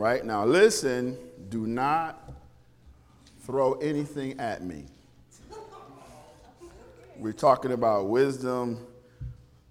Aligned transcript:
Right 0.00 0.24
now, 0.24 0.44
listen, 0.44 1.18
do 1.48 1.66
not 1.66 2.32
throw 3.40 3.72
anything 3.80 4.38
at 4.38 4.62
me. 4.62 4.84
We're 7.16 7.32
talking 7.32 7.72
about 7.72 8.08
wisdom, 8.08 8.86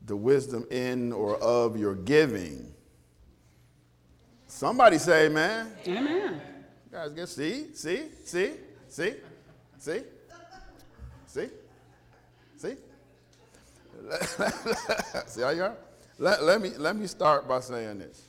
the 0.06 0.18
wisdom 0.18 0.66
in 0.70 1.14
or 1.14 1.38
of 1.38 1.80
your 1.80 1.96
giving. 1.96 2.74
Somebody 4.48 4.98
say, 4.98 5.30
man. 5.30 5.72
Amen. 5.88 6.42
You 6.92 6.98
guys 6.98 7.14
get 7.14 7.30
see, 7.30 7.68
see, 7.74 8.10
see, 8.26 8.52
see, 8.90 9.14
see, 9.78 10.02
see, 11.26 11.48
see. 12.58 12.76
see 15.26 15.42
how 15.42 15.52
you 15.52 15.64
are? 15.64 15.78
Let, 16.20 16.44
let, 16.44 16.60
me, 16.60 16.72
let 16.72 16.98
me 16.98 17.08
start 17.08 17.48
by 17.48 17.62
saying 17.62 18.00
this. 18.00 18.27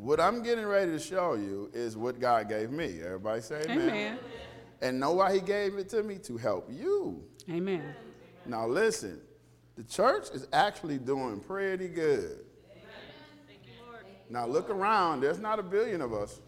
What 0.00 0.18
I'm 0.18 0.42
getting 0.42 0.64
ready 0.64 0.92
to 0.92 0.98
show 0.98 1.34
you 1.34 1.70
is 1.74 1.94
what 1.94 2.18
God 2.18 2.48
gave 2.48 2.70
me. 2.70 3.02
Everybody 3.04 3.42
say 3.42 3.60
amen. 3.64 3.80
Amen. 3.80 4.18
And 4.80 4.98
know 4.98 5.12
why 5.12 5.34
he 5.34 5.40
gave 5.40 5.74
it 5.76 5.90
to 5.90 6.02
me? 6.02 6.16
To 6.20 6.38
help 6.38 6.70
you. 6.72 7.22
Amen. 7.50 7.94
Now 8.46 8.66
listen, 8.66 9.20
the 9.76 9.84
church 9.84 10.28
is 10.32 10.48
actually 10.54 10.96
doing 10.96 11.38
pretty 11.38 11.88
good. 11.88 12.38
Now 14.30 14.46
look 14.46 14.70
around, 14.70 15.20
there's 15.20 15.38
not 15.38 15.58
a 15.58 15.62
billion 15.62 16.00
of 16.00 16.14
us. 16.14 16.40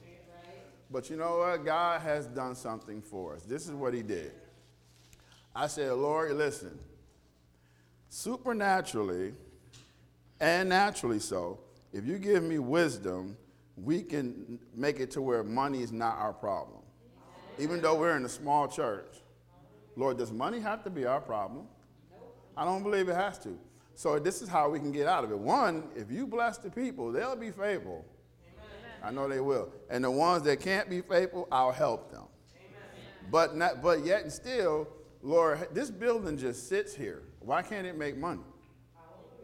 But 0.91 1.11
you 1.11 1.16
know 1.16 1.39
what? 1.39 1.62
God 1.62 2.00
has 2.00 2.27
done 2.28 2.55
something 2.55 3.03
for 3.03 3.34
us. 3.34 3.42
This 3.42 3.66
is 3.66 3.73
what 3.73 3.92
he 3.92 4.03
did. 4.03 4.33
I 5.55 5.66
said, 5.66 5.92
Lord, 5.92 6.33
listen, 6.33 6.78
supernaturally 8.09 9.34
and 10.41 10.70
naturally 10.70 11.19
so, 11.19 11.59
if 11.92 12.06
you 12.06 12.16
give 12.16 12.42
me 12.42 12.59
wisdom, 12.59 13.37
we 13.77 14.03
can 14.03 14.59
make 14.75 15.01
it 15.01 15.11
to 15.12 15.23
where 15.23 15.43
money 15.43 15.83
is 15.83 15.93
not 15.93 16.19
our 16.19 16.33
problem. 16.33 16.81
Even 17.59 17.81
though 17.81 17.98
we're 17.98 18.17
in 18.17 18.25
a 18.25 18.29
small 18.29 18.69
church. 18.69 19.17
Lord, 19.97 20.19
does 20.19 20.33
money 20.33 20.61
have 20.61 20.83
to 20.84 20.91
be 20.91 21.05
our 21.05 21.20
problem? 21.20 21.67
I 22.56 22.64
don't 22.64 22.83
believe 22.83 23.09
it 23.09 23.14
has 23.14 23.39
to. 23.41 23.59
So 23.95 24.19
this 24.19 24.41
is 24.42 24.48
how 24.48 24.70
we 24.70 24.79
can 24.79 24.92
get 24.92 25.06
out 25.06 25.25
of 25.25 25.31
it. 25.31 25.39
One, 25.39 25.84
if 25.95 26.11
you 26.11 26.27
bless 26.27 26.59
the 26.59 26.70
people, 26.70 27.12
they'll 27.12 27.37
be 27.37 27.51
faithful. 27.51 28.05
I 29.03 29.11
know 29.11 29.29
they 29.29 29.41
will. 29.41 29.73
And 29.91 30.05
the 30.05 30.11
ones 30.11 30.45
that 30.45 30.61
can't 30.61 30.89
be 30.89 31.01
faithful, 31.01 31.48
I'll 31.51 31.73
help 31.73 32.11
them. 32.11 32.25
But 33.31 33.57
not, 33.57 33.83
but 33.83 34.05
yet 34.05 34.23
and 34.23 34.33
still, 34.33 34.89
Lord, 35.23 35.69
this 35.73 35.91
building 35.91 36.36
just 36.36 36.69
sits 36.69 36.95
here. 36.95 37.23
Why 37.41 37.62
can't 37.62 37.86
it 37.86 37.97
make 37.97 38.17
money? 38.17 38.42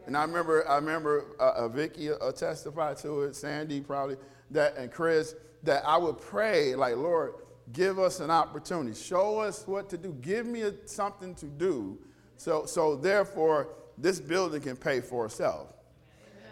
And 0.09 0.17
I 0.17 0.23
remember, 0.23 0.67
I 0.67 0.77
remember 0.77 1.35
uh, 1.39 1.51
uh, 1.55 1.67
Vicky 1.67 2.11
uh, 2.11 2.31
testified 2.31 2.97
to 2.97 3.21
it, 3.21 3.35
Sandy 3.35 3.79
probably, 3.79 4.17
that, 4.49 4.75
and 4.75 4.91
Chris, 4.91 5.35
that 5.61 5.83
I 5.85 5.97
would 5.97 6.17
pray, 6.17 6.73
like, 6.73 6.95
Lord, 6.95 7.33
give 7.73 7.99
us 7.99 8.19
an 8.19 8.31
opportunity. 8.31 8.99
Show 8.99 9.37
us 9.37 9.67
what 9.67 9.87
to 9.91 9.99
do. 9.99 10.17
Give 10.19 10.47
me 10.47 10.63
a, 10.63 10.73
something 10.87 11.35
to 11.35 11.45
do. 11.45 11.99
So, 12.37 12.65
so 12.65 12.95
therefore, 12.95 13.75
this 13.99 14.19
building 14.19 14.61
can 14.61 14.75
pay 14.75 14.99
for 14.99 15.27
itself. 15.27 15.73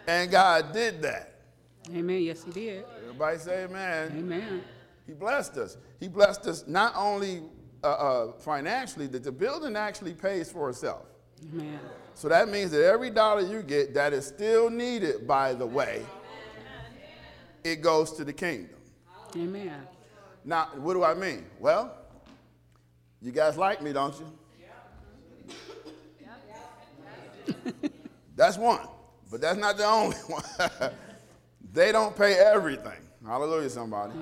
And 0.06 0.30
God 0.30 0.72
did 0.72 1.02
that. 1.02 1.40
Amen. 1.92 2.22
Yes, 2.22 2.44
He 2.44 2.52
did. 2.52 2.84
Everybody 3.02 3.38
say 3.38 3.64
amen. 3.64 4.12
Amen. 4.18 4.62
He 5.04 5.14
blessed 5.14 5.56
us. 5.56 5.78
He 5.98 6.06
blessed 6.06 6.46
us 6.46 6.64
not 6.68 6.92
only 6.94 7.42
uh, 7.82 7.88
uh, 7.88 8.32
financially, 8.34 9.08
that 9.08 9.24
the 9.24 9.32
building 9.32 9.74
actually 9.74 10.14
pays 10.14 10.48
for 10.48 10.70
itself. 10.70 11.06
Amen. 11.52 11.80
So 12.18 12.28
that 12.28 12.48
means 12.48 12.72
that 12.72 12.84
every 12.84 13.10
dollar 13.10 13.42
you 13.42 13.62
get 13.62 13.94
that 13.94 14.12
is 14.12 14.26
still 14.26 14.68
needed, 14.70 15.24
by 15.24 15.54
the 15.54 15.64
way, 15.64 16.04
it 17.62 17.76
goes 17.76 18.10
to 18.14 18.24
the 18.24 18.32
kingdom. 18.32 18.74
Amen. 19.36 19.86
Now, 20.44 20.64
what 20.78 20.94
do 20.94 21.04
I 21.04 21.14
mean? 21.14 21.46
Well, 21.60 21.96
you 23.22 23.30
guys 23.30 23.56
like 23.56 23.80
me, 23.82 23.92
don't 23.92 24.16
you? 24.18 24.32
that's 28.34 28.58
one, 28.58 28.80
but 29.30 29.40
that's 29.40 29.58
not 29.58 29.76
the 29.76 29.86
only 29.86 30.16
one. 30.26 30.90
they 31.72 31.92
don't 31.92 32.16
pay 32.16 32.34
everything. 32.34 32.98
Hallelujah, 33.24 33.70
somebody. 33.70 34.14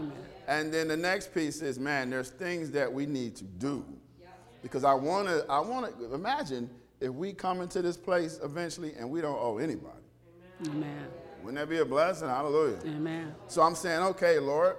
And 0.46 0.70
then 0.70 0.88
the 0.88 0.98
next 0.98 1.32
piece 1.32 1.62
is, 1.62 1.78
man, 1.78 2.10
there's 2.10 2.28
things 2.28 2.70
that 2.72 2.92
we 2.92 3.06
need 3.06 3.36
to 3.36 3.44
do. 3.44 3.86
Because 4.60 4.84
I 4.84 4.92
want 4.92 5.28
to, 5.28 5.46
I 5.48 5.60
want 5.60 5.98
to 5.98 6.12
imagine 6.12 6.68
if 7.00 7.10
we 7.10 7.32
come 7.32 7.60
into 7.60 7.82
this 7.82 7.96
place 7.96 8.40
eventually 8.42 8.94
and 8.98 9.10
we 9.10 9.20
don't 9.20 9.38
owe 9.38 9.58
anybody. 9.58 9.92
Amen. 10.66 11.06
Wouldn't 11.42 11.58
that 11.58 11.68
be 11.68 11.78
a 11.78 11.84
blessing? 11.84 12.28
Hallelujah. 12.28 12.78
Amen. 12.86 13.34
So 13.46 13.62
I'm 13.62 13.74
saying, 13.74 14.02
okay, 14.02 14.38
Lord, 14.38 14.76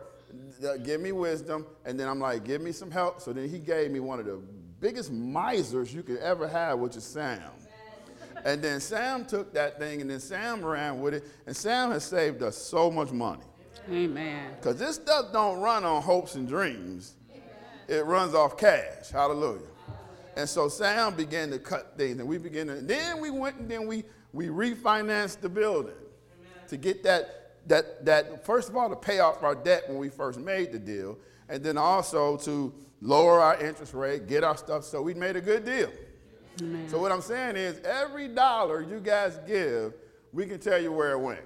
give 0.83 0.99
me 0.99 1.11
wisdom. 1.11 1.65
And 1.85 1.99
then 1.99 2.07
I'm 2.07 2.19
like, 2.19 2.43
give 2.43 2.61
me 2.61 2.71
some 2.71 2.91
help. 2.91 3.21
So 3.21 3.31
then 3.31 3.47
he 3.47 3.59
gave 3.59 3.91
me 3.91 3.99
one 3.99 4.19
of 4.19 4.25
the 4.25 4.41
biggest 4.79 5.11
misers 5.11 5.93
you 5.93 6.03
could 6.03 6.17
ever 6.17 6.47
have, 6.47 6.79
which 6.79 6.95
is 6.95 7.03
Sam. 7.03 7.41
And 8.43 8.61
then 8.61 8.79
Sam 8.79 9.25
took 9.25 9.53
that 9.53 9.79
thing 9.79 10.01
and 10.01 10.09
then 10.09 10.19
Sam 10.19 10.63
ran 10.63 11.01
with 11.01 11.13
it. 11.13 11.23
And 11.45 11.55
Sam 11.55 11.91
has 11.91 12.03
saved 12.03 12.41
us 12.43 12.57
so 12.57 12.91
much 12.91 13.11
money. 13.11 13.43
Amen. 13.89 14.51
Because 14.57 14.77
this 14.77 14.95
stuff 14.95 15.31
don't 15.31 15.59
run 15.59 15.85
on 15.85 16.01
hopes 16.01 16.35
and 16.35 16.47
dreams. 16.47 17.15
It 17.87 18.05
runs 18.05 18.33
off 18.33 18.57
cash. 18.57 19.09
Hallelujah. 19.11 19.61
And 20.37 20.47
so 20.47 20.69
Sam 20.69 21.15
began 21.15 21.49
to 21.49 21.57
cut 21.57 21.97
things, 21.97 22.19
and 22.19 22.29
we 22.29 22.37
began 22.37 22.67
to. 22.67 22.75
Then 22.75 23.19
we 23.19 23.31
went 23.31 23.55
and 23.55 23.67
then 23.67 23.87
we 23.87 24.03
we 24.31 24.49
refinanced 24.49 25.41
the 25.41 25.49
building 25.49 25.95
to 26.67 26.77
get 26.77 27.01
that 27.03 27.55
that 27.65 28.05
that 28.05 28.45
first 28.45 28.69
of 28.69 28.77
all 28.77 28.87
to 28.87 28.95
pay 28.95 29.17
off 29.17 29.41
our 29.41 29.55
debt 29.55 29.85
when 29.87 29.97
we 29.97 30.09
first 30.09 30.39
made 30.39 30.71
the 30.71 30.77
deal, 30.77 31.17
and 31.49 31.63
then 31.63 31.75
also 31.75 32.37
to 32.37 32.71
lower 33.01 33.39
our 33.39 33.59
interest 33.59 33.95
rate, 33.95 34.27
get 34.27 34.43
our 34.43 34.55
stuff. 34.55 34.83
So 34.83 35.01
we 35.01 35.15
made 35.15 35.37
a 35.37 35.41
good 35.41 35.65
deal. 35.65 35.89
Amen. 36.61 36.87
So 36.87 36.99
what 36.99 37.11
I'm 37.11 37.21
saying 37.21 37.55
is, 37.55 37.79
every 37.79 38.27
dollar 38.27 38.81
you 38.83 38.99
guys 38.99 39.39
give, 39.47 39.95
we 40.33 40.45
can 40.45 40.59
tell 40.59 40.79
you 40.79 40.91
where 40.91 41.13
it 41.13 41.19
went. 41.19 41.41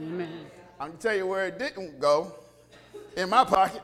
Amen. 0.00 0.46
I 0.80 0.88
can 0.88 0.96
tell 0.96 1.14
you 1.14 1.28
where 1.28 1.46
it 1.46 1.60
didn't 1.60 2.00
go. 2.00 2.34
In 3.16 3.30
my 3.30 3.44
pocket. 3.44 3.82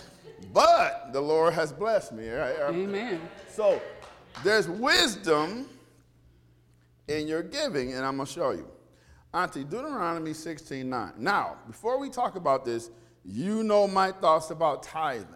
but 0.52 1.12
the 1.12 1.20
Lord 1.20 1.54
has 1.54 1.72
blessed 1.72 2.12
me. 2.12 2.28
Amen. 2.28 3.20
So 3.48 3.80
there's 4.42 4.68
wisdom 4.68 5.68
in 7.08 7.26
your 7.26 7.42
giving, 7.42 7.94
and 7.94 8.04
I'm 8.04 8.16
going 8.16 8.26
to 8.26 8.32
show 8.32 8.50
you. 8.52 8.68
Auntie, 9.34 9.64
Deuteronomy 9.64 10.32
16 10.32 10.88
9. 10.88 11.12
Now, 11.18 11.56
before 11.66 11.98
we 11.98 12.08
talk 12.08 12.36
about 12.36 12.64
this, 12.64 12.90
you 13.24 13.62
know 13.62 13.86
my 13.86 14.10
thoughts 14.10 14.50
about 14.50 14.82
tithing. 14.82 15.26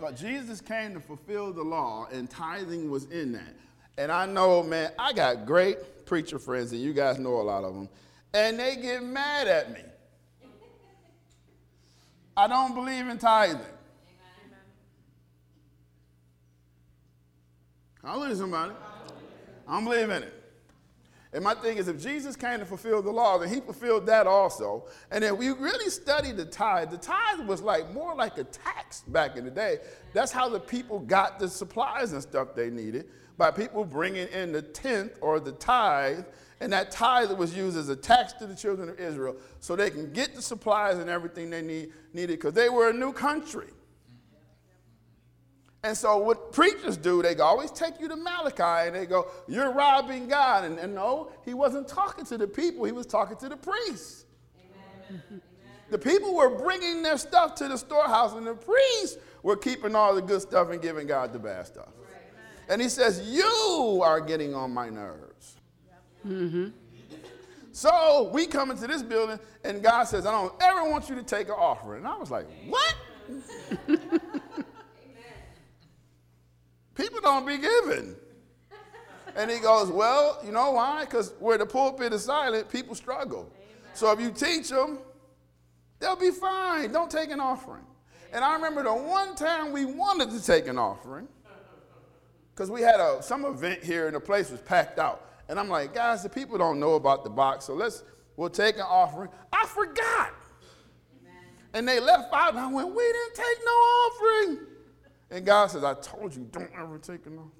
But 0.00 0.16
Jesus 0.16 0.60
came 0.60 0.94
to 0.94 1.00
fulfill 1.00 1.52
the 1.52 1.62
law, 1.62 2.08
and 2.10 2.28
tithing 2.28 2.90
was 2.90 3.04
in 3.06 3.32
that. 3.32 3.54
And 3.98 4.10
I 4.10 4.26
know, 4.26 4.62
man, 4.62 4.90
I 4.98 5.12
got 5.12 5.46
great 5.46 6.06
preacher 6.06 6.38
friends, 6.38 6.72
and 6.72 6.80
you 6.80 6.92
guys 6.92 7.18
know 7.18 7.40
a 7.40 7.42
lot 7.42 7.64
of 7.64 7.74
them, 7.74 7.88
and 8.34 8.58
they 8.58 8.76
get 8.76 9.02
mad 9.02 9.46
at 9.46 9.72
me. 9.72 9.80
I 12.36 12.46
don't 12.48 12.74
believe 12.74 13.06
in 13.08 13.18
tithing. 13.18 13.75
Hallelujah, 18.06 18.36
somebody. 18.36 18.72
I 19.66 19.74
don't 19.74 19.84
believe 19.84 20.10
in 20.10 20.22
it. 20.22 20.32
And 21.32 21.42
my 21.42 21.54
thing 21.54 21.76
is, 21.76 21.88
if 21.88 22.00
Jesus 22.00 22.36
came 22.36 22.60
to 22.60 22.64
fulfill 22.64 23.02
the 23.02 23.10
law, 23.10 23.36
then 23.36 23.48
he 23.48 23.58
fulfilled 23.58 24.06
that 24.06 24.28
also. 24.28 24.86
And 25.10 25.24
if 25.24 25.32
we 25.32 25.48
really 25.48 25.90
study 25.90 26.30
the 26.30 26.44
tithe, 26.44 26.92
the 26.92 26.98
tithe 26.98 27.40
was 27.48 27.62
like 27.62 27.92
more 27.92 28.14
like 28.14 28.38
a 28.38 28.44
tax 28.44 29.00
back 29.08 29.36
in 29.36 29.44
the 29.44 29.50
day. 29.50 29.78
That's 30.12 30.30
how 30.30 30.48
the 30.48 30.60
people 30.60 31.00
got 31.00 31.40
the 31.40 31.48
supplies 31.48 32.12
and 32.12 32.22
stuff 32.22 32.54
they 32.54 32.70
needed 32.70 33.06
by 33.36 33.50
people 33.50 33.84
bringing 33.84 34.28
in 34.28 34.52
the 34.52 34.62
tenth 34.62 35.18
or 35.20 35.40
the 35.40 35.52
tithe. 35.52 36.24
And 36.60 36.72
that 36.72 36.92
tithe 36.92 37.32
was 37.32 37.56
used 37.56 37.76
as 37.76 37.88
a 37.88 37.96
tax 37.96 38.34
to 38.34 38.46
the 38.46 38.54
children 38.54 38.88
of 38.88 39.00
Israel 39.00 39.34
so 39.58 39.74
they 39.74 39.90
can 39.90 40.12
get 40.12 40.36
the 40.36 40.42
supplies 40.42 40.98
and 40.98 41.10
everything 41.10 41.50
they 41.50 41.60
need, 41.60 41.90
needed 42.14 42.38
because 42.38 42.54
they 42.54 42.68
were 42.68 42.90
a 42.90 42.94
new 42.94 43.12
country. 43.12 43.66
And 45.86 45.96
so 45.96 46.16
what 46.18 46.52
preachers 46.52 46.96
do, 46.96 47.22
they 47.22 47.36
always 47.36 47.70
take 47.70 48.00
you 48.00 48.08
to 48.08 48.16
Malachi 48.16 48.88
and 48.88 48.96
they 48.96 49.06
go, 49.06 49.28
you're 49.46 49.72
robbing 49.72 50.26
God. 50.26 50.64
And, 50.64 50.80
and 50.80 50.92
no, 50.92 51.30
he 51.44 51.54
wasn't 51.54 51.86
talking 51.86 52.24
to 52.26 52.36
the 52.36 52.48
people, 52.48 52.84
he 52.84 52.90
was 52.90 53.06
talking 53.06 53.36
to 53.36 53.48
the 53.48 53.56
priests. 53.56 54.24
The 55.88 55.98
people 55.98 56.34
were 56.34 56.50
bringing 56.50 57.04
their 57.04 57.16
stuff 57.16 57.54
to 57.56 57.68
the 57.68 57.78
storehouse 57.78 58.32
and 58.32 58.44
the 58.44 58.54
priests 58.54 59.18
were 59.44 59.56
keeping 59.56 59.94
all 59.94 60.12
the 60.12 60.22
good 60.22 60.42
stuff 60.42 60.70
and 60.70 60.82
giving 60.82 61.06
God 61.06 61.32
the 61.32 61.38
bad 61.38 61.68
stuff. 61.68 61.90
And 62.68 62.82
he 62.82 62.88
says, 62.88 63.22
you 63.24 64.02
are 64.02 64.20
getting 64.20 64.56
on 64.56 64.72
my 64.72 64.88
nerves. 64.88 65.54
Mm-hmm. 66.26 66.70
So 67.70 68.28
we 68.34 68.48
come 68.48 68.72
into 68.72 68.88
this 68.88 69.04
building 69.04 69.38
and 69.62 69.80
God 69.84 70.04
says, 70.04 70.26
I 70.26 70.32
don't 70.32 70.52
ever 70.60 70.90
want 70.90 71.08
you 71.08 71.14
to 71.14 71.22
take 71.22 71.46
an 71.46 71.54
offering. 71.56 72.00
And 72.00 72.08
I 72.08 72.16
was 72.18 72.32
like, 72.32 72.48
what? 72.66 72.96
People 76.96 77.20
don't 77.20 77.46
be 77.46 77.58
giving. 77.58 78.16
And 79.36 79.50
he 79.50 79.60
goes, 79.60 79.90
Well, 79.90 80.40
you 80.44 80.50
know 80.50 80.72
why? 80.72 81.04
Because 81.04 81.34
where 81.38 81.58
the 81.58 81.66
pulpit 81.66 82.12
is 82.12 82.24
silent, 82.24 82.70
people 82.70 82.94
struggle. 82.94 83.52
So 83.92 84.10
if 84.12 84.20
you 84.20 84.30
teach 84.30 84.70
them, 84.70 84.98
they'll 86.00 86.16
be 86.16 86.30
fine. 86.30 86.90
Don't 86.90 87.10
take 87.10 87.30
an 87.30 87.40
offering. 87.40 87.84
And 88.32 88.44
I 88.44 88.54
remember 88.54 88.82
the 88.82 88.92
one 88.92 89.34
time 89.34 89.72
we 89.72 89.84
wanted 89.84 90.30
to 90.30 90.44
take 90.44 90.66
an 90.66 90.78
offering, 90.78 91.28
because 92.54 92.70
we 92.70 92.80
had 92.80 92.98
a, 92.98 93.22
some 93.22 93.44
event 93.44 93.84
here 93.84 94.06
and 94.06 94.16
the 94.16 94.20
place 94.20 94.50
was 94.50 94.60
packed 94.60 94.98
out. 94.98 95.22
And 95.48 95.60
I'm 95.60 95.68
like, 95.68 95.94
guys, 95.94 96.22
the 96.22 96.28
people 96.28 96.58
don't 96.58 96.80
know 96.80 96.94
about 96.94 97.22
the 97.22 97.30
box, 97.30 97.66
so 97.66 97.74
let's, 97.74 98.02
we'll 98.36 98.50
take 98.50 98.76
an 98.76 98.82
offering. 98.82 99.30
I 99.52 99.64
forgot. 99.66 100.32
And 101.72 101.86
they 101.86 102.00
left 102.00 102.32
out, 102.32 102.50
and 102.50 102.58
I 102.58 102.72
went, 102.72 102.88
we 102.88 103.02
didn't 103.02 103.34
take 103.34 103.58
no 103.64 103.72
offering. 103.72 104.58
And 105.30 105.44
God 105.44 105.70
says, 105.70 105.84
I 105.84 105.94
told 105.94 106.34
you, 106.34 106.48
don't 106.50 106.70
ever 106.78 106.98
take 106.98 107.26
an 107.26 107.38
offering. 107.38 107.52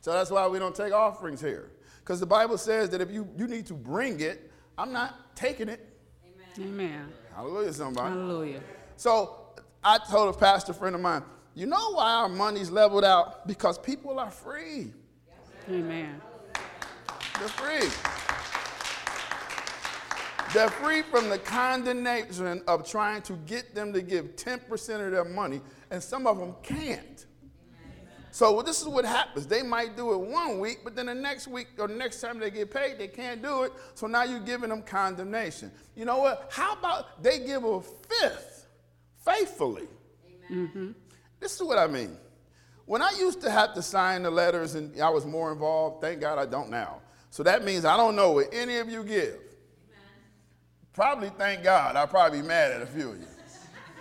So 0.00 0.12
that's 0.12 0.30
why 0.30 0.46
we 0.46 0.58
don't 0.58 0.74
take 0.74 0.92
offerings 0.92 1.40
here. 1.40 1.72
Because 2.00 2.20
the 2.20 2.26
Bible 2.26 2.56
says 2.56 2.88
that 2.90 3.00
if 3.00 3.10
you, 3.10 3.28
you 3.36 3.46
need 3.46 3.66
to 3.66 3.74
bring 3.74 4.20
it, 4.20 4.50
I'm 4.78 4.92
not 4.92 5.36
taking 5.36 5.68
it. 5.68 5.84
Amen. 6.58 7.12
Hallelujah, 7.34 7.72
somebody. 7.72 8.08
Hallelujah. 8.08 8.60
So 8.96 9.36
I 9.84 9.98
told 10.10 10.34
a 10.34 10.38
pastor 10.38 10.72
friend 10.72 10.94
of 10.94 11.00
mine, 11.00 11.22
you 11.54 11.66
know 11.66 11.92
why 11.92 12.10
our 12.12 12.28
money's 12.28 12.70
leveled 12.70 13.04
out? 13.04 13.46
Because 13.46 13.78
people 13.78 14.18
are 14.18 14.30
free. 14.30 14.92
Amen. 15.68 16.20
They're 17.38 17.48
free. 17.48 17.88
They're 20.54 20.70
free 20.70 21.02
from 21.02 21.28
the 21.28 21.38
condemnation 21.38 22.62
of 22.66 22.88
trying 22.88 23.22
to 23.22 23.34
get 23.34 23.74
them 23.74 23.92
to 23.92 24.00
give 24.00 24.36
10% 24.36 25.04
of 25.04 25.12
their 25.12 25.24
money, 25.24 25.60
and 25.90 26.02
some 26.02 26.26
of 26.26 26.38
them 26.38 26.54
can't. 26.62 27.26
So 28.30 28.62
this 28.62 28.80
is 28.80 28.86
what 28.86 29.04
happens. 29.04 29.46
They 29.46 29.62
might 29.62 29.96
do 29.96 30.12
it 30.12 30.20
one 30.20 30.58
week, 30.60 30.80
but 30.84 30.94
then 30.94 31.06
the 31.06 31.14
next 31.14 31.48
week 31.48 31.68
or 31.78 31.88
the 31.88 31.94
next 31.94 32.20
time 32.20 32.38
they 32.38 32.50
get 32.50 32.70
paid, 32.70 32.98
they 32.98 33.08
can't 33.08 33.42
do 33.42 33.64
it. 33.64 33.72
So 33.94 34.06
now 34.06 34.22
you're 34.22 34.40
giving 34.40 34.70
them 34.70 34.82
condemnation. 34.82 35.72
You 35.96 36.04
know 36.04 36.18
what? 36.18 36.48
How 36.50 36.74
about 36.74 37.22
they 37.22 37.40
give 37.40 37.64
a 37.64 37.80
fifth 37.80 38.66
faithfully? 39.24 39.88
Mm-hmm. 40.50 40.92
This 41.40 41.56
is 41.56 41.62
what 41.62 41.78
I 41.78 41.86
mean. 41.88 42.16
When 42.86 43.02
I 43.02 43.10
used 43.18 43.40
to 43.42 43.50
have 43.50 43.74
to 43.74 43.82
sign 43.82 44.22
the 44.22 44.30
letters 44.30 44.76
and 44.76 44.98
I 45.00 45.10
was 45.10 45.26
more 45.26 45.52
involved, 45.52 46.00
thank 46.00 46.20
God 46.20 46.38
I 46.38 46.46
don't 46.46 46.70
now. 46.70 47.00
So 47.30 47.42
that 47.42 47.64
means 47.64 47.84
I 47.84 47.96
don't 47.96 48.16
know 48.16 48.32
what 48.32 48.46
any 48.52 48.76
of 48.76 48.88
you 48.88 49.04
give. 49.04 49.47
Probably 50.98 51.30
thank 51.38 51.62
God. 51.62 51.94
I'll 51.94 52.08
probably 52.08 52.42
be 52.42 52.48
mad 52.48 52.72
at 52.72 52.82
a 52.82 52.86
few 52.86 53.10
of 53.10 53.18
you. 53.20 53.26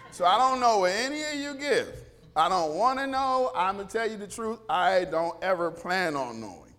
So 0.10 0.26
I 0.26 0.36
don't 0.40 0.60
know 0.60 0.80
what 0.80 0.94
any 0.94 1.22
of 1.22 1.36
you 1.36 1.54
give. 1.54 1.90
I 2.36 2.50
don't 2.50 2.74
want 2.74 2.98
to 2.98 3.06
know. 3.06 3.52
I'm 3.56 3.76
going 3.76 3.88
to 3.88 3.94
tell 3.94 4.10
you 4.10 4.18
the 4.18 4.26
truth. 4.26 4.58
I 4.68 5.06
don't 5.06 5.38
ever 5.44 5.70
plan 5.70 6.16
on 6.16 6.42
knowing. 6.42 6.74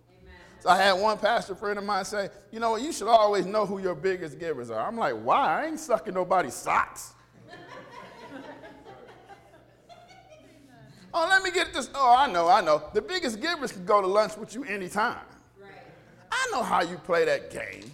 So 0.59 0.67
I 0.67 0.75
had 0.75 0.91
one 0.91 1.17
pastor 1.19 1.55
friend 1.55 1.79
of 1.79 1.85
mine 1.85 2.03
say, 2.03 2.27
you 2.51 2.59
know 2.59 2.71
what, 2.71 2.81
you 2.81 2.91
should 2.91 3.07
always 3.07 3.45
know 3.45 3.65
who 3.65 3.79
your 3.79 3.95
biggest 3.95 4.39
givers 4.39 4.69
are. 4.69 4.85
I'm 4.85 4.97
like, 4.97 5.13
why? 5.13 5.63
I 5.63 5.67
ain't 5.67 5.79
sucking 5.79 6.13
nobody's 6.13 6.53
socks. 6.53 7.13
oh, 11.13 11.27
let 11.29 11.43
me 11.43 11.51
get 11.51 11.73
this. 11.73 11.89
Oh, 11.95 12.13
I 12.17 12.29
know, 12.29 12.49
I 12.49 12.59
know. 12.59 12.83
The 12.93 13.01
biggest 13.01 13.39
givers 13.39 13.71
can 13.71 13.85
go 13.85 14.01
to 14.01 14.07
lunch 14.07 14.35
with 14.35 14.53
you 14.53 14.65
anytime. 14.65 15.23
I 16.29 16.49
know 16.51 16.61
how 16.61 16.81
you 16.81 16.97
play 16.97 17.23
that 17.23 17.51
game. 17.51 17.89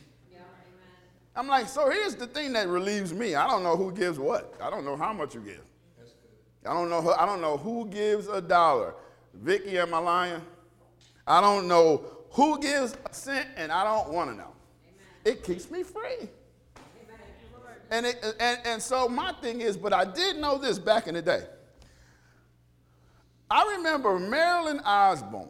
I'm 1.36 1.48
like, 1.48 1.68
so 1.68 1.90
here's 1.90 2.16
the 2.16 2.28
thing 2.28 2.54
that 2.54 2.68
relieves 2.70 3.14
me. 3.14 3.36
I 3.36 3.48
don't 3.48 3.64
know 3.64 3.76
who 3.76 3.92
gives 3.92 4.18
what. 4.18 4.54
I 4.62 4.70
don't 4.70 4.86
know 4.86 4.96
how 4.96 5.12
much 5.12 5.36
you 5.36 5.42
give. 5.42 5.62
I 6.66 6.74
don't 6.74 6.90
know. 6.90 7.02
Who, 7.02 7.12
I 7.12 7.26
don't 7.26 7.42
know 7.42 7.58
who 7.58 7.88
gives 7.88 8.28
a 8.28 8.42
dollar. 8.42 8.96
Vicky, 9.34 9.78
am 9.78 9.94
I 9.94 9.98
lying? 10.00 10.42
I 11.28 11.42
don't 11.42 11.68
know 11.68 12.06
who 12.32 12.60
gives 12.60 12.96
a 13.06 13.14
cent, 13.14 13.48
and 13.58 13.72
I 13.72 13.84
don't 13.84 14.14
want 14.14 14.32
to 14.32 14.38
know. 14.38 14.52
It 15.26 15.44
keeps 15.44 15.70
me 15.70 15.84
free. 15.84 16.30
And, 17.92 18.06
it, 18.06 18.36
and, 18.40 18.60
and 18.66 18.82
so 18.82 19.08
my 19.08 19.32
thing 19.34 19.62
is, 19.62 19.78
but 19.78 19.94
I 19.94 20.06
did 20.06 20.38
know 20.38 20.58
this 20.58 20.80
back 20.80 21.08
in 21.08 21.14
the 21.14 21.22
day. 21.22 21.44
I 23.50 23.76
remember 23.78 24.18
Marilyn 24.18 24.80
Osborne, 24.80 25.50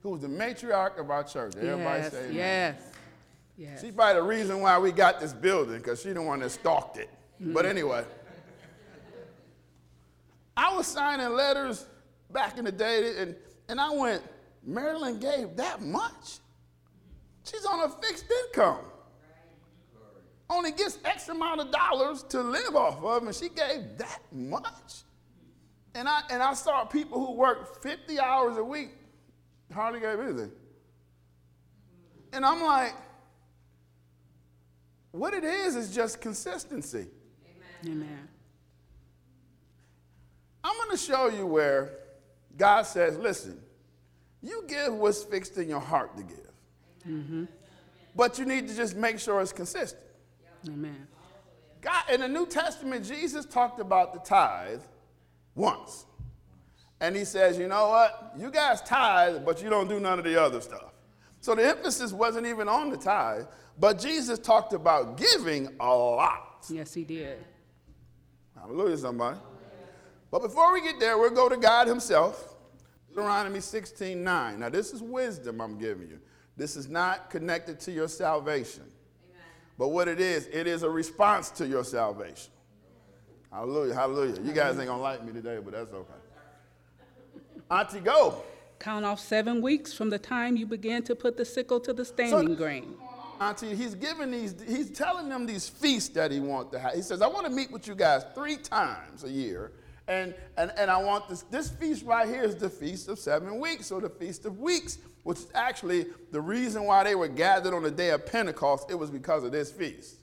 who 0.00 0.10
was 0.10 0.20
the 0.20 0.28
matriarch 0.28 0.98
of 0.98 1.10
our 1.10 1.24
church. 1.24 1.56
Everybody 1.56 2.02
yes. 2.02 2.12
say 2.12 2.24
amen. 2.24 2.34
yes. 2.34 2.93
Yes. 3.56 3.80
She's 3.80 3.92
probably 3.92 4.14
the 4.14 4.26
reason 4.26 4.60
why 4.60 4.78
we 4.78 4.90
got 4.92 5.20
this 5.20 5.32
building, 5.32 5.78
because 5.78 6.02
she's 6.02 6.14
the 6.14 6.22
one 6.22 6.40
that 6.40 6.50
stalked 6.50 6.98
it. 6.98 7.08
But 7.38 7.64
mm-hmm. 7.64 7.70
anyway, 7.70 8.04
I 10.56 10.74
was 10.74 10.86
signing 10.86 11.28
letters 11.34 11.86
back 12.32 12.58
in 12.58 12.64
the 12.64 12.72
day, 12.72 13.18
and, 13.18 13.36
and 13.68 13.80
I 13.80 13.90
went, 13.90 14.22
Marilyn 14.64 15.20
gave 15.20 15.56
that 15.56 15.82
much? 15.82 16.38
She's 17.44 17.64
on 17.64 17.80
a 17.80 17.88
fixed 17.88 18.24
income. 18.46 18.78
Only 20.48 20.72
gets 20.72 20.98
X 21.04 21.28
amount 21.28 21.60
of 21.60 21.70
dollars 21.70 22.22
to 22.24 22.40
live 22.40 22.76
off 22.76 23.02
of, 23.02 23.22
and 23.24 23.34
she 23.34 23.48
gave 23.48 23.98
that 23.98 24.20
much? 24.32 25.02
And 25.94 26.08
I, 26.08 26.22
and 26.30 26.42
I 26.42 26.54
saw 26.54 26.84
people 26.84 27.24
who 27.24 27.32
work 27.34 27.82
50 27.82 28.18
hours 28.18 28.56
a 28.56 28.64
week 28.64 28.90
hardly 29.72 30.00
gave 30.00 30.18
anything. 30.18 30.50
And 32.32 32.44
I'm 32.44 32.62
like, 32.62 32.94
what 35.14 35.32
it 35.32 35.44
is 35.44 35.76
is 35.76 35.94
just 35.94 36.20
consistency. 36.20 37.06
Amen. 37.84 38.02
Amen. 38.02 38.28
I'm 40.64 40.76
going 40.76 40.90
to 40.90 40.96
show 40.96 41.28
you 41.28 41.46
where 41.46 41.92
God 42.56 42.82
says, 42.82 43.16
listen, 43.18 43.60
you 44.42 44.64
give 44.66 44.92
what's 44.92 45.22
fixed 45.22 45.56
in 45.56 45.68
your 45.68 45.80
heart 45.80 46.16
to 46.16 46.22
give. 46.24 46.52
Mhm. 47.06 47.46
But 48.16 48.38
you 48.38 48.44
need 48.44 48.66
to 48.68 48.74
just 48.74 48.96
make 48.96 49.20
sure 49.20 49.40
it's 49.40 49.52
consistent. 49.52 50.02
Amen. 50.66 51.06
God, 51.80 52.04
in 52.10 52.20
the 52.20 52.28
New 52.28 52.46
Testament, 52.46 53.04
Jesus 53.04 53.44
talked 53.44 53.78
about 53.78 54.14
the 54.14 54.20
tithe 54.20 54.80
once. 55.54 56.06
And 57.00 57.14
he 57.14 57.24
says, 57.24 57.58
you 57.58 57.68
know 57.68 57.88
what? 57.88 58.32
You 58.36 58.50
guys 58.50 58.80
tithe, 58.82 59.44
but 59.44 59.62
you 59.62 59.68
don't 59.68 59.88
do 59.88 60.00
none 60.00 60.18
of 60.18 60.24
the 60.24 60.42
other 60.42 60.60
stuff. 60.60 60.93
So 61.44 61.54
the 61.54 61.68
emphasis 61.68 62.10
wasn't 62.10 62.46
even 62.46 62.70
on 62.70 62.88
the 62.88 62.96
tithe, 62.96 63.44
but 63.78 63.98
Jesus 63.98 64.38
talked 64.38 64.72
about 64.72 65.18
giving 65.18 65.68
a 65.78 65.94
lot. 65.94 66.64
Yes, 66.70 66.94
he 66.94 67.04
did. 67.04 67.36
Hallelujah, 68.58 68.96
somebody. 68.96 69.38
But 70.30 70.40
before 70.40 70.72
we 70.72 70.80
get 70.80 70.98
there, 70.98 71.18
we'll 71.18 71.28
go 71.28 71.50
to 71.50 71.58
God 71.58 71.86
Himself. 71.86 72.54
Deuteronomy 73.10 73.60
16 73.60 74.24
9. 74.24 74.58
Now, 74.58 74.70
this 74.70 74.94
is 74.94 75.02
wisdom 75.02 75.60
I'm 75.60 75.76
giving 75.76 76.08
you. 76.08 76.18
This 76.56 76.76
is 76.76 76.88
not 76.88 77.28
connected 77.28 77.78
to 77.80 77.92
your 77.92 78.08
salvation. 78.08 78.84
But 79.76 79.88
what 79.88 80.08
it 80.08 80.20
is, 80.20 80.48
it 80.50 80.66
is 80.66 80.82
a 80.82 80.88
response 80.88 81.50
to 81.50 81.66
your 81.66 81.84
salvation. 81.84 82.52
Hallelujah, 83.52 83.92
hallelujah. 83.92 84.40
You 84.42 84.52
guys 84.54 84.78
ain't 84.78 84.88
gonna 84.88 85.02
like 85.02 85.22
me 85.22 85.34
today, 85.34 85.58
but 85.62 85.74
that's 85.74 85.92
okay. 85.92 86.14
Auntie, 87.70 88.00
go. 88.00 88.42
Count 88.84 89.06
off 89.06 89.18
seven 89.18 89.62
weeks 89.62 89.94
from 89.94 90.10
the 90.10 90.18
time 90.18 90.58
you 90.58 90.66
begin 90.66 91.02
to 91.04 91.14
put 91.14 91.38
the 91.38 91.44
sickle 91.46 91.80
to 91.80 91.94
the 91.94 92.04
standing 92.04 92.54
grain. 92.54 92.94
Auntie, 93.40 93.74
he's 93.74 93.94
giving 93.94 94.30
these, 94.30 94.54
he's 94.68 94.90
telling 94.90 95.30
them 95.30 95.46
these 95.46 95.66
feasts 95.66 96.10
that 96.10 96.30
he 96.30 96.38
wants 96.38 96.70
to 96.72 96.78
have. 96.78 96.92
He 96.92 97.00
says, 97.00 97.22
I 97.22 97.26
want 97.26 97.46
to 97.46 97.50
meet 97.50 97.72
with 97.72 97.88
you 97.88 97.94
guys 97.94 98.26
three 98.34 98.58
times 98.58 99.24
a 99.24 99.30
year. 99.30 99.72
And, 100.06 100.34
and, 100.58 100.70
and 100.76 100.90
I 100.90 101.02
want 101.02 101.30
this, 101.30 101.44
this 101.44 101.70
feast 101.70 102.04
right 102.04 102.28
here 102.28 102.42
is 102.42 102.56
the 102.56 102.68
feast 102.68 103.08
of 103.08 103.18
seven 103.18 103.58
weeks, 103.58 103.90
or 103.90 104.02
the 104.02 104.10
feast 104.10 104.44
of 104.44 104.58
weeks, 104.58 104.98
which 105.22 105.38
is 105.38 105.46
actually 105.54 106.04
the 106.30 106.42
reason 106.42 106.84
why 106.84 107.04
they 107.04 107.14
were 107.14 107.28
gathered 107.28 107.72
on 107.72 107.84
the 107.84 107.90
day 107.90 108.10
of 108.10 108.26
Pentecost. 108.26 108.90
It 108.90 108.96
was 108.96 109.10
because 109.10 109.44
of 109.44 109.52
this 109.52 109.72
feast. 109.72 110.16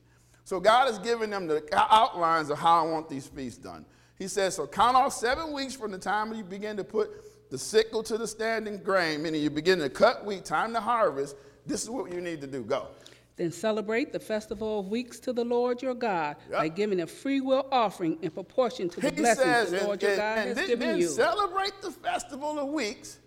So 0.43 0.59
God 0.59 0.87
is 0.87 0.99
giving 0.99 1.31
them 1.31 1.47
the 1.47 1.67
outlines 1.73 2.51
of 2.51 2.59
how 2.59 2.85
I 2.85 2.91
want 2.91 3.09
these 3.09 3.25
feasts 3.25 3.57
done. 3.57 3.87
He 4.19 4.27
says, 4.27 4.53
so 4.53 4.67
count 4.67 4.95
off 4.95 5.13
seven 5.13 5.51
weeks 5.51 5.73
from 5.73 5.89
the 5.89 5.97
time 5.97 6.31
you 6.31 6.43
begin 6.43 6.77
to 6.77 6.83
put 6.83 7.09
the 7.51 7.57
sickle 7.57 8.01
to 8.03 8.17
the 8.17 8.27
standing 8.27 8.77
grain, 8.79 9.21
meaning 9.21 9.41
you 9.43 9.49
begin 9.51 9.77
to 9.79 9.89
cut 9.89 10.25
wheat, 10.25 10.43
time 10.45 10.73
to 10.73 10.79
harvest. 10.79 11.35
This 11.67 11.83
is 11.83 11.89
what 11.89 12.11
you 12.11 12.19
need 12.21 12.41
to 12.41 12.47
do. 12.47 12.63
Go. 12.63 12.87
Then 13.35 13.51
celebrate 13.51 14.11
the 14.13 14.19
festival 14.19 14.79
of 14.79 14.87
weeks 14.87 15.19
to 15.19 15.33
the 15.33 15.43
Lord 15.43 15.81
your 15.81 15.93
God 15.93 16.37
Yep. 16.49 16.59
by 16.59 16.67
giving 16.69 17.01
a 17.01 17.07
free 17.07 17.41
will 17.41 17.67
offering 17.71 18.17
in 18.21 18.31
proportion 18.31 18.89
to 18.89 18.99
the 19.01 19.09
He 19.09 19.15
blessings 19.15 19.45
says, 19.45 19.71
the 19.71 19.77
and, 19.77 19.85
Lord 19.87 20.01
your 20.01 20.11
and- 20.11 20.19
God 20.19 20.37
and 20.37 20.47
has 20.49 20.55
then, 20.57 20.67
given 20.67 20.87
then 20.89 20.99
you. 20.99 21.07
celebrate 21.07 21.73
the 21.81 21.91
festival 21.91 22.57
of 22.59 22.67
weeks 22.69 23.19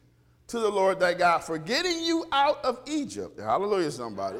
to 0.49 0.59
the 0.59 0.71
Lord 0.71 1.01
thy 1.01 1.15
God 1.15 1.39
for 1.41 1.59
getting 1.59 2.03
you 2.03 2.27
out 2.33 2.65
of 2.65 2.81
Egypt. 2.87 3.39
Hallelujah, 3.39 3.91
somebody. 3.91 4.39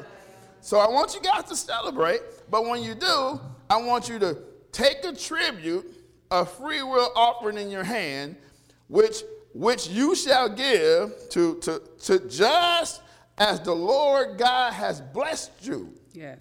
So 0.61 0.79
I 0.79 0.89
want 0.89 1.13
you 1.13 1.21
guys 1.21 1.43
to 1.45 1.55
celebrate, 1.55 2.21
but 2.49 2.65
when 2.65 2.81
you 2.81 2.95
do, 2.95 3.39
I 3.69 3.77
want 3.77 4.09
you 4.09 4.17
to 4.19 4.37
take 4.71 5.03
a 5.03 5.13
tribute, 5.13 5.85
a 6.31 6.45
free 6.45 6.81
will 6.83 7.11
offering 7.15 7.57
in 7.57 7.69
your 7.69 7.83
hand, 7.83 8.35
which 8.87 9.23
which 9.55 9.87
you 9.87 10.13
shall 10.15 10.49
give 10.49 11.13
to, 11.29 11.55
to, 11.61 11.81
to 12.03 12.19
just 12.27 13.01
as 13.37 13.61
the 13.61 13.73
Lord 13.73 14.37
God 14.37 14.73
has 14.73 14.99
blessed 14.99 15.51
you. 15.61 15.93
Yes. 16.13 16.39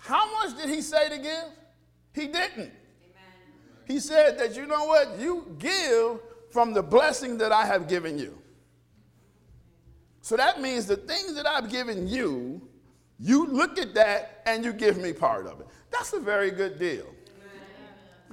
How 0.00 0.30
much 0.32 0.56
did 0.58 0.68
he 0.68 0.82
say 0.82 1.08
to 1.10 1.18
give? 1.18 1.44
He 2.12 2.26
didn't. 2.26 2.58
Amen. 2.58 2.72
He 3.86 4.00
said 4.00 4.36
that, 4.40 4.56
you 4.56 4.66
know 4.66 4.84
what? 4.86 5.16
You 5.20 5.54
give 5.60 6.18
from 6.50 6.72
the 6.74 6.82
blessing 6.82 7.38
that 7.38 7.52
I 7.52 7.64
have 7.66 7.86
given 7.86 8.18
you. 8.18 8.36
So 10.20 10.36
that 10.36 10.60
means 10.60 10.86
the 10.86 10.96
things 10.96 11.36
that 11.36 11.46
I've 11.46 11.70
given 11.70 12.08
you, 12.08 12.60
you 13.20 13.46
look 13.46 13.78
at 13.78 13.94
that 13.94 14.42
and 14.44 14.64
you 14.64 14.72
give 14.72 14.98
me 14.98 15.12
part 15.12 15.46
of 15.46 15.60
it. 15.60 15.68
That's 15.92 16.12
a 16.12 16.20
very 16.20 16.50
good 16.50 16.80
deal. 16.80 17.13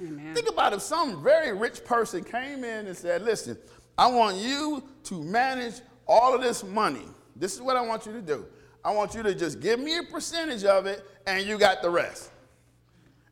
Amen. 0.02 0.34
Think 0.34 0.48
about 0.48 0.72
if 0.72 0.82
some 0.82 1.22
very 1.22 1.56
rich 1.56 1.84
person 1.84 2.24
came 2.24 2.64
in 2.64 2.86
and 2.86 2.96
said, 2.96 3.22
Listen, 3.22 3.56
I 3.96 4.06
want 4.06 4.36
you 4.36 4.82
to 5.04 5.22
manage 5.22 5.74
all 6.06 6.34
of 6.34 6.42
this 6.42 6.64
money. 6.64 7.06
This 7.36 7.54
is 7.54 7.62
what 7.62 7.76
I 7.76 7.82
want 7.82 8.06
you 8.06 8.12
to 8.12 8.22
do. 8.22 8.46
I 8.84 8.92
want 8.92 9.14
you 9.14 9.22
to 9.22 9.34
just 9.34 9.60
give 9.60 9.78
me 9.78 9.98
a 9.98 10.02
percentage 10.02 10.64
of 10.64 10.86
it 10.86 11.04
and 11.26 11.46
you 11.46 11.58
got 11.58 11.82
the 11.82 11.90
rest. 11.90 12.30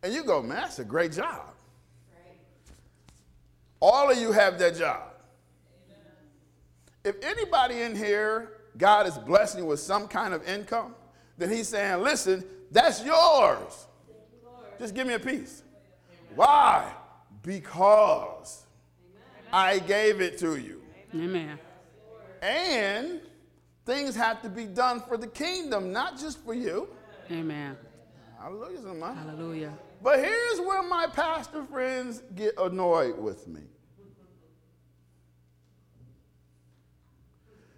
And 0.03 0.15
you 0.15 0.25
go, 0.25 0.43
Man, 0.43 0.57
that's 0.57 0.79
a 0.79 0.85
great 0.85 1.13
job. 1.13 1.53
All 3.81 4.11
of 4.11 4.19
you 4.19 4.31
have 4.33 4.59
that 4.59 4.77
job. 4.77 5.03
If 7.03 7.17
anybody 7.25 7.81
in 7.81 7.97
here, 7.97 8.53
God 8.77 9.07
is 9.07 9.17
blessing 9.17 9.63
you 9.63 9.67
with 9.67 9.81
some 9.81 10.07
kind 10.07 10.35
of 10.35 10.47
income, 10.47 10.95
then 11.39 11.51
He's 11.51 11.69
saying, 11.69 12.03
Listen, 12.03 12.45
that's 12.71 13.05
yours. 13.05 13.87
Just 14.79 14.95
give 14.95 15.07
me 15.07 15.15
a 15.15 15.19
piece. 15.19 15.63
Why? 16.35 16.93
Because 17.43 18.67
I 19.53 19.79
gave 19.79 20.21
it 20.21 20.39
to 20.39 20.57
you. 20.57 20.83
Amen. 21.15 21.59
And 22.43 23.21
things 23.85 24.15
have 24.15 24.41
to 24.43 24.49
be 24.49 24.65
done 24.65 25.01
for 25.01 25.17
the 25.17 25.27
kingdom, 25.27 25.93
not 25.93 26.19
just 26.19 26.45
for 26.45 26.55
you. 26.55 26.89
Amen. 27.31 27.77
Hallelujah, 28.39 28.83
somebody. 28.83 29.19
Hallelujah. 29.19 29.73
But 30.03 30.21
here's 30.21 30.61
where 30.61 30.83
my 30.83 31.07
pastor 31.13 31.65
friends 31.65 32.23
get 32.35 32.55
annoyed 32.59 33.19
with 33.19 33.47
me. 33.47 33.61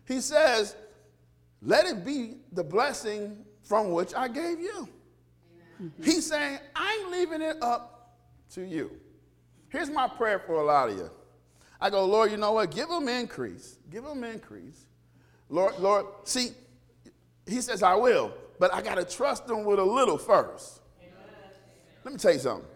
He 0.06 0.21
says, 0.21 0.76
Let 1.62 1.87
it 1.87 2.04
be 2.04 2.37
the 2.52 2.62
blessing 2.62 3.44
from 3.62 3.92
which 3.92 4.14
I 4.14 4.28
gave 4.28 4.61
you. 4.61 4.88
Mm-hmm. 5.82 6.02
He's 6.02 6.26
saying, 6.26 6.59
I'm 6.76 7.11
leaving 7.11 7.40
it 7.40 7.56
up 7.62 7.92
to 8.54 8.62
you. 8.66 8.90
Here's 9.68 9.90
my 9.90 10.09
prayer 10.09 10.38
for 10.38 10.56
a 10.56 10.64
lot 10.64 10.90
of 10.90 10.97
you. 10.97 11.11
I 11.80 11.90
go, 11.90 12.04
Lord, 12.04 12.30
you 12.30 12.37
know 12.37 12.52
what? 12.52 12.71
Give 12.71 12.88
them 12.88 13.09
increase. 13.09 13.78
Give 13.90 14.04
them 14.04 14.23
increase. 14.23 14.87
Lord, 15.49 15.78
Lord, 15.78 16.06
see, 16.25 16.50
he 17.47 17.61
says, 17.61 17.82
I 17.82 17.94
will, 17.94 18.32
but 18.59 18.73
I 18.73 18.82
got 18.82 18.97
to 18.97 19.04
trust 19.04 19.47
them 19.47 19.64
with 19.64 19.78
a 19.78 19.85
little 19.85 20.18
first. 20.18 20.80
Let 22.04 22.12
me 22.12 22.18
tell 22.18 22.32
you 22.32 22.38
something. 22.38 22.68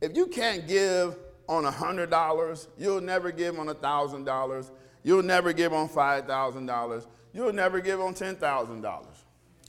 If 0.00 0.16
you 0.16 0.26
can't 0.26 0.66
give 0.66 1.16
on 1.48 1.64
$100, 1.64 2.66
you'll 2.78 3.00
never 3.00 3.30
give 3.30 3.58
on 3.58 3.66
$1,000. 3.68 4.70
You'll 5.04 5.22
never 5.22 5.52
give 5.52 5.72
on 5.72 5.88
$5,000. 5.88 7.06
You'll 7.32 7.52
never 7.52 7.80
give 7.80 8.00
on 8.00 8.14
$10,000. 8.14 9.06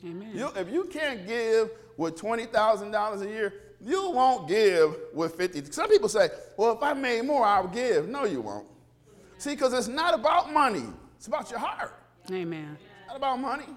Amen. 0.05 0.31
You, 0.33 0.49
if 0.55 0.69
you 0.69 0.85
can't 0.85 1.25
give 1.25 1.71
with 1.97 2.15
$20,000 2.15 3.21
a 3.21 3.25
year, 3.27 3.53
you 3.85 4.11
won't 4.11 4.47
give 4.47 4.95
with 5.13 5.35
50. 5.35 5.71
Some 5.71 5.89
people 5.89 6.09
say, 6.09 6.29
well, 6.57 6.73
if 6.73 6.83
I 6.83 6.93
made 6.93 7.25
more, 7.25 7.45
I'll 7.45 7.67
give. 7.67 8.07
No, 8.07 8.25
you 8.25 8.41
won't. 8.41 8.67
See, 9.37 9.51
because 9.51 9.73
it's 9.73 9.87
not 9.87 10.13
about 10.13 10.53
money. 10.53 10.85
It's 11.17 11.27
about 11.27 11.49
your 11.49 11.59
heart. 11.59 11.93
Amen. 12.31 12.77
It's 12.79 13.07
not 13.09 13.17
about 13.17 13.39
money. 13.39 13.67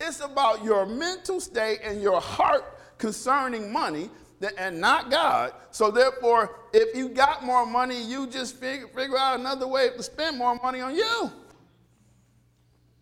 It's 0.00 0.20
about 0.20 0.64
your 0.64 0.86
mental 0.86 1.40
state 1.40 1.80
and 1.84 2.00
your 2.00 2.20
heart 2.20 2.64
concerning 2.98 3.72
money 3.72 4.10
that, 4.40 4.54
and 4.58 4.80
not 4.80 5.10
God. 5.10 5.52
So 5.70 5.90
therefore, 5.90 6.58
if 6.72 6.96
you 6.96 7.08
got 7.08 7.44
more 7.44 7.66
money, 7.66 8.02
you 8.02 8.26
just 8.26 8.56
figure, 8.56 8.88
figure 8.88 9.18
out 9.18 9.38
another 9.38 9.66
way 9.66 9.90
to 9.96 10.02
spend 10.02 10.38
more 10.38 10.54
money 10.56 10.80
on 10.80 10.94
you. 10.94 11.30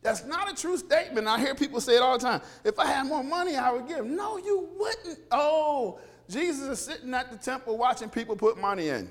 That's 0.02 0.24
not 0.24 0.50
a 0.50 0.54
true 0.54 0.76
statement. 0.76 1.28
I 1.28 1.38
hear 1.38 1.54
people 1.54 1.80
say 1.80 1.94
it 1.94 2.02
all 2.02 2.18
the 2.18 2.24
time. 2.24 2.40
If 2.64 2.78
I 2.78 2.86
had 2.86 3.06
more 3.06 3.22
money, 3.22 3.54
I 3.54 3.70
would 3.70 3.86
give. 3.86 4.04
No, 4.04 4.36
you 4.36 4.68
wouldn't. 4.76 5.20
Oh, 5.30 6.00
Jesus 6.28 6.68
is 6.68 6.80
sitting 6.80 7.12
at 7.14 7.30
the 7.30 7.36
temple 7.36 7.76
watching 7.76 8.08
people 8.08 8.36
put 8.36 8.58
money 8.58 8.88
in. 8.88 9.10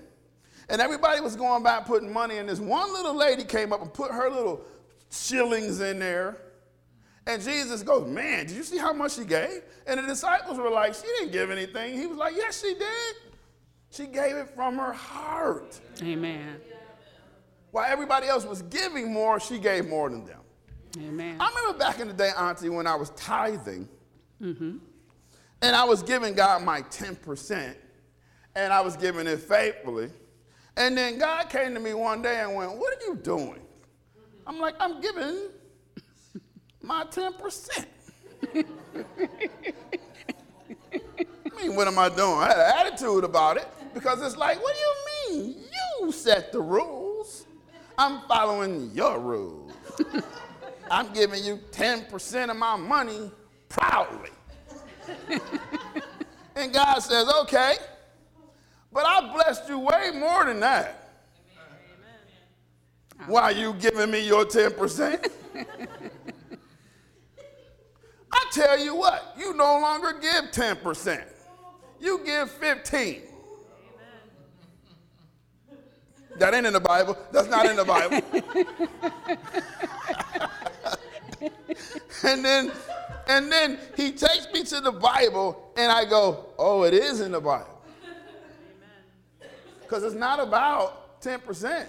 And 0.69 0.81
everybody 0.81 1.19
was 1.19 1.35
going 1.35 1.63
by 1.63 1.81
putting 1.81 2.11
money 2.11 2.37
in. 2.37 2.47
This 2.47 2.59
one 2.59 2.93
little 2.93 3.15
lady 3.15 3.43
came 3.43 3.73
up 3.73 3.81
and 3.81 3.93
put 3.93 4.11
her 4.11 4.29
little 4.29 4.61
shillings 5.11 5.81
in 5.81 5.99
there. 5.99 6.37
And 7.27 7.41
Jesus 7.41 7.83
goes, 7.83 8.07
Man, 8.07 8.47
did 8.47 8.55
you 8.55 8.63
see 8.63 8.77
how 8.77 8.93
much 8.93 9.15
she 9.15 9.25
gave? 9.25 9.61
And 9.85 9.99
the 9.99 10.03
disciples 10.03 10.57
were 10.57 10.69
like, 10.69 10.93
She 10.93 11.03
didn't 11.19 11.31
give 11.31 11.51
anything. 11.51 11.97
He 11.97 12.07
was 12.07 12.17
like, 12.17 12.35
Yes, 12.35 12.61
she 12.61 12.73
did. 12.73 13.15
She 13.91 14.07
gave 14.07 14.37
it 14.37 14.49
from 14.55 14.77
her 14.77 14.93
heart. 14.93 15.79
Amen. 16.01 16.55
While 17.71 17.85
everybody 17.85 18.27
else 18.27 18.45
was 18.45 18.61
giving 18.63 19.11
more, 19.11 19.39
she 19.39 19.57
gave 19.57 19.87
more 19.87 20.09
than 20.09 20.25
them. 20.25 20.39
Amen. 20.97 21.37
I 21.39 21.49
remember 21.49 21.77
back 21.77 21.99
in 21.99 22.07
the 22.07 22.13
day, 22.13 22.31
Auntie, 22.37 22.69
when 22.69 22.87
I 22.87 22.95
was 22.95 23.11
tithing, 23.11 23.87
mm-hmm. 24.41 24.77
And 25.61 25.75
I 25.75 25.83
was 25.83 26.03
giving 26.03 26.33
God 26.33 26.63
my 26.63 26.81
10%, 26.81 27.75
and 28.55 28.73
I 28.73 28.81
was 28.81 28.95
giving 28.95 29.27
it 29.27 29.39
faithfully. 29.39 30.09
And 30.77 30.97
then 30.97 31.17
God 31.17 31.49
came 31.49 31.73
to 31.73 31.79
me 31.79 31.93
one 31.93 32.21
day 32.21 32.41
and 32.41 32.55
went, 32.55 32.77
What 32.77 32.93
are 32.93 33.05
you 33.05 33.15
doing? 33.15 33.59
I'm 34.47 34.59
like, 34.59 34.75
I'm 34.79 35.01
giving 35.01 35.49
my 36.81 37.03
10%. 37.05 37.85
I 38.53 38.65
mean, 41.61 41.75
what 41.75 41.87
am 41.87 41.99
I 41.99 42.09
doing? 42.09 42.39
I 42.39 42.47
had 42.47 42.57
an 42.57 42.87
attitude 42.87 43.23
about 43.23 43.57
it 43.57 43.67
because 43.93 44.21
it's 44.21 44.37
like, 44.37 44.61
what 44.61 44.75
do 44.75 44.79
you 44.79 45.43
mean? 45.43 45.63
You 46.01 46.11
set 46.11 46.51
the 46.51 46.59
rules. 46.59 47.45
I'm 47.97 48.21
following 48.27 48.91
your 48.93 49.19
rules. 49.19 49.71
I'm 50.89 51.13
giving 51.13 51.43
you 51.43 51.59
10% 51.71 52.49
of 52.49 52.57
my 52.57 52.75
money 52.75 53.31
proudly. 53.69 54.31
and 56.55 56.73
God 56.73 56.99
says, 56.99 57.27
okay, 57.41 57.75
but 58.91 59.05
I 59.05 59.31
blessed 59.33 59.69
you 59.69 59.79
way 59.79 60.11
more 60.13 60.45
than 60.45 60.59
that. 60.59 60.97
Why 63.27 63.41
are 63.43 63.51
you 63.51 63.73
giving 63.73 64.09
me 64.09 64.25
your 64.25 64.45
10%? 64.45 65.31
I 68.33 68.45
tell 68.51 68.79
you 68.79 68.95
what, 68.95 69.35
you 69.37 69.53
no 69.55 69.79
longer 69.79 70.13
give 70.19 70.51
10%. 70.51 71.23
You 71.99 72.21
give 72.25 72.49
15. 72.49 73.21
That 76.37 76.53
ain't 76.53 76.65
in 76.65 76.73
the 76.73 76.79
Bible. 76.79 77.17
That's 77.31 77.49
not 77.49 77.65
in 77.67 77.75
the 77.75 77.85
Bible. 77.85 78.19
and 82.23 82.43
then 82.43 82.71
and 83.31 83.51
then 83.51 83.79
he 83.95 84.11
takes 84.11 84.47
me 84.53 84.63
to 84.63 84.81
the 84.81 84.91
Bible 84.91 85.71
and 85.77 85.91
I 85.91 86.05
go, 86.05 86.53
"Oh, 86.57 86.83
it 86.83 86.93
is 86.93 87.21
in 87.21 87.31
the 87.31 87.39
Bible." 87.39 87.81
Cuz 89.87 90.03
it's 90.03 90.15
not 90.15 90.39
about 90.39 91.21
10%. 91.21 91.87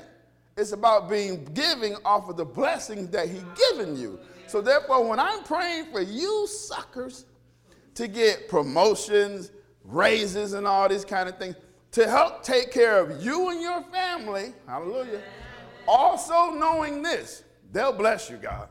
It's 0.56 0.72
about 0.72 1.08
being 1.08 1.44
giving 1.46 1.96
off 2.04 2.28
of 2.28 2.36
the 2.36 2.44
blessings 2.44 3.10
that 3.10 3.28
he 3.28 3.42
given 3.56 3.98
you. 3.98 4.20
So 4.46 4.60
therefore, 4.60 5.08
when 5.08 5.18
I'm 5.18 5.42
praying 5.44 5.86
for 5.92 6.00
you 6.00 6.46
suckers 6.46 7.24
to 7.94 8.06
get 8.06 8.48
promotions, 8.48 9.50
raises, 9.84 10.52
and 10.52 10.66
all 10.66 10.88
these 10.88 11.04
kind 11.04 11.28
of 11.28 11.38
things 11.38 11.56
to 11.92 12.08
help 12.08 12.42
take 12.42 12.70
care 12.70 13.00
of 13.00 13.22
you 13.22 13.48
and 13.50 13.60
your 13.60 13.82
family, 13.84 14.54
hallelujah, 14.66 15.22
also 15.88 16.50
knowing 16.50 17.02
this, 17.02 17.44
they'll 17.72 17.92
bless 17.92 18.30
you, 18.30 18.36
God. 18.36 18.68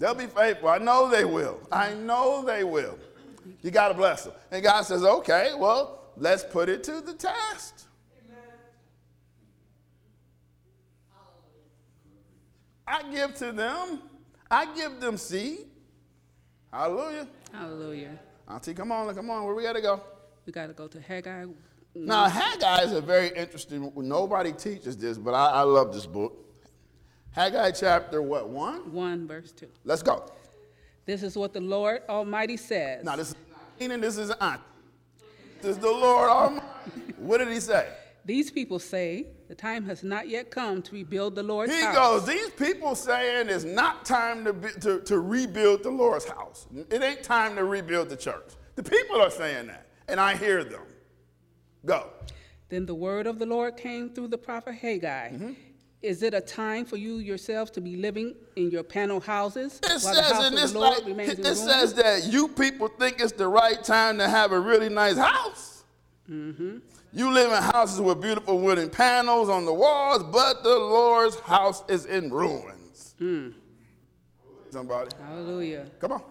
They'll 0.00 0.14
be 0.14 0.26
faithful. 0.26 0.70
I 0.70 0.78
know 0.78 1.10
they 1.10 1.26
will. 1.26 1.60
I 1.70 1.92
know 1.92 2.42
they 2.42 2.64
will. 2.64 2.98
You 3.60 3.70
got 3.70 3.88
to 3.88 3.94
bless 3.94 4.24
them. 4.24 4.32
And 4.50 4.62
God 4.62 4.80
says, 4.82 5.04
okay, 5.04 5.52
well, 5.54 6.12
let's 6.16 6.42
put 6.42 6.70
it 6.70 6.82
to 6.84 7.02
the 7.02 7.12
test. 7.12 7.86
I 12.86 13.02
give 13.12 13.34
to 13.36 13.52
them. 13.52 14.00
I 14.50 14.74
give 14.74 15.00
them 15.00 15.18
seed. 15.18 15.66
Hallelujah. 16.72 17.28
Hallelujah. 17.52 18.18
Auntie, 18.48 18.72
come 18.72 18.90
on, 18.90 19.14
come 19.14 19.28
on. 19.28 19.44
Where 19.44 19.54
we 19.54 19.62
got 19.62 19.74
to 19.74 19.82
go? 19.82 20.02
We 20.46 20.52
got 20.52 20.68
to 20.68 20.72
go 20.72 20.88
to 20.88 20.98
Haggai. 20.98 21.44
Now, 21.94 22.26
Haggai 22.26 22.84
is 22.84 22.92
a 22.92 23.02
very 23.02 23.28
interesting. 23.36 23.92
Nobody 23.94 24.52
teaches 24.52 24.96
this, 24.96 25.18
but 25.18 25.34
I, 25.34 25.50
I 25.50 25.62
love 25.62 25.92
this 25.92 26.06
book. 26.06 26.49
Haggai 27.32 27.70
chapter 27.72 28.22
what 28.22 28.48
one? 28.48 28.92
1, 28.92 29.26
verse 29.26 29.52
2. 29.52 29.68
Let's 29.84 30.02
go. 30.02 30.24
This 31.06 31.22
is 31.22 31.36
what 31.36 31.52
the 31.52 31.60
Lord 31.60 32.02
Almighty 32.08 32.56
says. 32.56 33.04
Now 33.04 33.16
this 33.16 33.30
is 33.30 33.36
Keenan. 33.78 34.00
This 34.00 34.18
is 34.18 34.30
Aunt. 34.30 34.60
This 35.62 35.72
is 35.72 35.78
the 35.78 35.90
Lord 35.90 36.28
Almighty. 36.28 36.66
What 37.18 37.38
did 37.38 37.48
he 37.48 37.60
say? 37.60 37.88
These 38.24 38.50
people 38.50 38.78
say 38.78 39.26
the 39.48 39.54
time 39.54 39.84
has 39.86 40.02
not 40.02 40.28
yet 40.28 40.50
come 40.50 40.82
to 40.82 40.92
rebuild 40.92 41.34
the 41.34 41.42
Lord's 41.42 41.72
He 41.72 41.80
house. 41.80 41.94
He 41.94 42.00
goes. 42.00 42.26
These 42.26 42.50
people 42.50 42.94
saying 42.94 43.48
it's 43.48 43.64
not 43.64 44.04
time 44.04 44.44
to, 44.44 44.52
be, 44.52 44.68
to 44.80 45.00
to 45.00 45.18
rebuild 45.18 45.82
the 45.82 45.90
Lord's 45.90 46.26
house. 46.26 46.66
It 46.90 47.02
ain't 47.02 47.22
time 47.22 47.56
to 47.56 47.64
rebuild 47.64 48.08
the 48.08 48.16
church. 48.16 48.50
The 48.76 48.82
people 48.82 49.20
are 49.20 49.30
saying 49.30 49.68
that, 49.68 49.86
and 50.08 50.20
I 50.20 50.36
hear 50.36 50.64
them. 50.64 50.82
Go. 51.84 52.10
Then 52.68 52.86
the 52.86 52.94
word 52.94 53.26
of 53.26 53.38
the 53.38 53.46
Lord 53.46 53.76
came 53.76 54.10
through 54.10 54.28
the 54.28 54.38
prophet 54.38 54.74
Haggai. 54.74 55.30
Mm-hmm. 55.30 55.52
Is 56.02 56.22
it 56.22 56.32
a 56.32 56.40
time 56.40 56.86
for 56.86 56.96
you 56.96 57.18
yourselves 57.18 57.70
to 57.72 57.80
be 57.80 57.96
living 57.96 58.34
in 58.56 58.70
your 58.70 58.82
panel 58.82 59.20
houses 59.20 59.80
It 59.82 60.00
says 60.00 60.18
house 60.18 60.46
in 60.46 60.54
of 60.54 60.60
this 60.60 60.72
the 60.72 60.78
Lord 60.78 61.06
like, 61.06 61.28
it 61.28 61.56
says 61.56 61.92
that 61.94 62.24
you 62.24 62.48
people 62.48 62.88
think 62.88 63.20
it's 63.20 63.32
the 63.32 63.48
right 63.48 63.82
time 63.84 64.16
to 64.18 64.28
have 64.28 64.52
a 64.52 64.58
really 64.58 64.88
nice 64.88 65.18
house. 65.18 65.84
Mm-hmm. 66.30 66.78
You 67.12 67.30
live 67.32 67.52
in 67.52 67.62
houses 67.62 68.00
with 68.00 68.20
beautiful 68.20 68.60
wooden 68.60 68.88
panels 68.88 69.48
on 69.48 69.66
the 69.66 69.74
walls, 69.74 70.22
but 70.22 70.62
the 70.62 70.78
Lord's 70.78 71.38
house 71.40 71.82
is 71.88 72.06
in 72.06 72.30
ruins. 72.30 73.14
Mm. 73.20 73.54
Somebody, 74.70 75.10
Hallelujah. 75.26 75.86
come 75.98 76.12
on. 76.12 76.22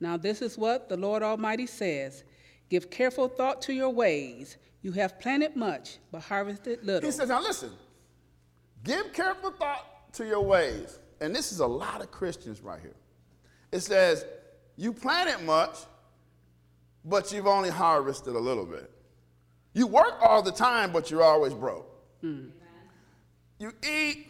Now, 0.00 0.16
this 0.16 0.40
is 0.40 0.56
what 0.56 0.88
the 0.88 0.96
Lord 0.96 1.22
Almighty 1.22 1.66
says 1.66 2.24
Give 2.70 2.88
careful 2.88 3.28
thought 3.28 3.60
to 3.62 3.74
your 3.74 3.90
ways. 3.90 4.56
You 4.80 4.92
have 4.92 5.20
planted 5.20 5.56
much, 5.56 5.98
but 6.10 6.22
harvested 6.22 6.82
little. 6.82 7.06
He 7.06 7.12
says, 7.12 7.28
now 7.28 7.42
listen, 7.42 7.70
give 8.84 9.12
careful 9.12 9.50
thought 9.50 10.12
to 10.14 10.26
your 10.26 10.40
ways. 10.40 10.98
And 11.20 11.34
this 11.34 11.52
is 11.52 11.60
a 11.60 11.66
lot 11.66 12.00
of 12.00 12.10
Christians 12.10 12.60
right 12.60 12.80
here. 12.80 12.96
It 13.70 13.80
says, 13.80 14.24
you 14.76 14.92
planted 14.92 15.44
much, 15.44 15.76
but 17.04 17.32
you've 17.32 17.46
only 17.46 17.70
harvested 17.70 18.34
a 18.34 18.38
little 18.38 18.66
bit. 18.66 18.90
You 19.74 19.86
work 19.86 20.18
all 20.20 20.42
the 20.42 20.52
time, 20.52 20.92
but 20.92 21.10
you're 21.10 21.22
always 21.22 21.54
broke. 21.54 21.88
You 23.58 23.72
eat, 23.88 24.26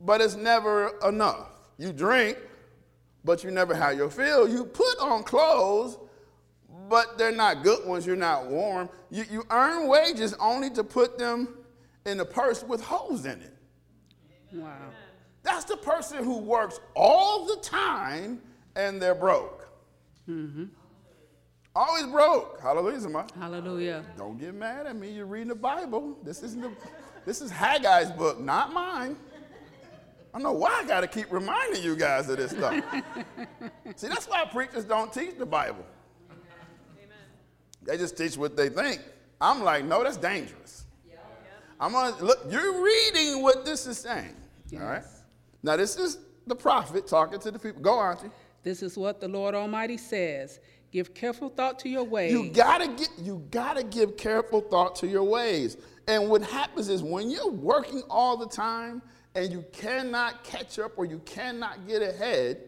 but 0.00 0.20
it's 0.20 0.36
never 0.36 0.92
enough. 1.06 1.48
You 1.78 1.92
drink, 1.92 2.38
but 3.24 3.44
you 3.44 3.50
never 3.50 3.74
have 3.74 3.96
your 3.96 4.10
fill. 4.10 4.48
You 4.48 4.64
put 4.64 4.98
on 5.00 5.22
clothes, 5.24 5.98
but 6.88 7.18
they're 7.18 7.32
not 7.32 7.62
good 7.62 7.86
ones. 7.86 8.06
You're 8.06 8.16
not 8.16 8.46
warm. 8.46 8.88
You, 9.10 9.24
you 9.30 9.44
earn 9.50 9.88
wages 9.88 10.34
only 10.40 10.70
to 10.70 10.84
put 10.84 11.18
them 11.18 11.56
in 12.06 12.20
a 12.20 12.24
purse 12.24 12.62
with 12.62 12.82
holes 12.82 13.24
in 13.26 13.40
it. 13.40 13.56
Wow. 14.52 14.76
That's 15.42 15.64
the 15.64 15.76
person 15.76 16.24
who 16.24 16.38
works 16.38 16.80
all 16.94 17.46
the 17.46 17.56
time 17.62 18.40
and 18.76 19.00
they're 19.00 19.14
broke. 19.14 19.68
Mm-hmm. 20.28 20.64
Always 21.74 22.06
broke. 22.06 22.60
Hallelujah, 22.60 23.00
somebody. 23.00 23.32
Hallelujah. 23.38 24.04
Don't 24.16 24.38
get 24.38 24.54
mad 24.54 24.86
at 24.86 24.96
me. 24.96 25.10
You're 25.10 25.26
reading 25.26 25.48
the 25.48 25.54
Bible. 25.54 26.18
This 26.22 26.42
isn't 26.42 26.60
the, 26.60 26.70
this 27.24 27.40
is 27.40 27.50
Haggai's 27.50 28.10
book, 28.10 28.40
not 28.40 28.72
mine. 28.72 29.16
I 30.32 30.38
don't 30.38 30.42
know 30.42 30.52
why 30.52 30.80
I 30.82 30.86
got 30.86 31.00
to 31.00 31.08
keep 31.08 31.32
reminding 31.32 31.82
you 31.82 31.96
guys 31.96 32.28
of 32.28 32.36
this 32.36 32.52
stuff. 32.52 32.74
See, 33.96 34.08
that's 34.08 34.28
why 34.28 34.44
preachers 34.44 34.84
don't 34.84 35.12
teach 35.12 35.36
the 35.38 35.46
Bible. 35.46 35.84
Amen. 36.30 37.16
They 37.82 37.96
just 37.96 38.16
teach 38.16 38.36
what 38.36 38.56
they 38.56 38.68
think. 38.68 39.00
I'm 39.40 39.62
like, 39.62 39.84
no, 39.84 40.04
that's 40.04 40.16
dangerous. 40.16 40.84
I'm 41.80 41.92
gonna 41.92 42.14
look. 42.22 42.40
You're 42.50 42.84
reading 42.84 43.42
what 43.42 43.64
this 43.64 43.86
is 43.86 43.96
saying. 43.96 44.36
All 44.74 44.80
right. 44.80 45.04
Now 45.62 45.76
this 45.76 45.96
is 45.96 46.18
the 46.46 46.54
prophet 46.54 47.06
talking 47.06 47.38
to 47.40 47.50
the 47.50 47.58
people. 47.58 47.82
Go, 47.82 47.98
on, 47.98 48.16
Auntie. 48.16 48.30
This 48.62 48.82
is 48.82 48.96
what 48.96 49.20
the 49.20 49.28
Lord 49.28 49.54
Almighty 49.54 49.96
says. 49.96 50.60
Give 50.90 51.14
careful 51.14 51.48
thought 51.48 51.78
to 51.80 51.88
your 51.88 52.04
ways. 52.04 52.32
You 52.32 52.50
gotta 52.50 52.88
get 52.88 53.10
you 53.18 53.46
gotta 53.50 53.84
give 53.84 54.16
careful 54.16 54.60
thought 54.60 54.96
to 54.96 55.06
your 55.06 55.22
ways. 55.22 55.76
And 56.08 56.28
what 56.28 56.42
happens 56.42 56.88
is 56.88 57.02
when 57.02 57.30
you're 57.30 57.50
working 57.50 58.02
all 58.10 58.36
the 58.36 58.48
time 58.48 59.00
and 59.36 59.52
you 59.52 59.64
cannot 59.72 60.42
catch 60.42 60.78
up 60.78 60.92
or 60.96 61.04
you 61.04 61.20
cannot 61.20 61.86
get 61.86 62.02
ahead, 62.02 62.58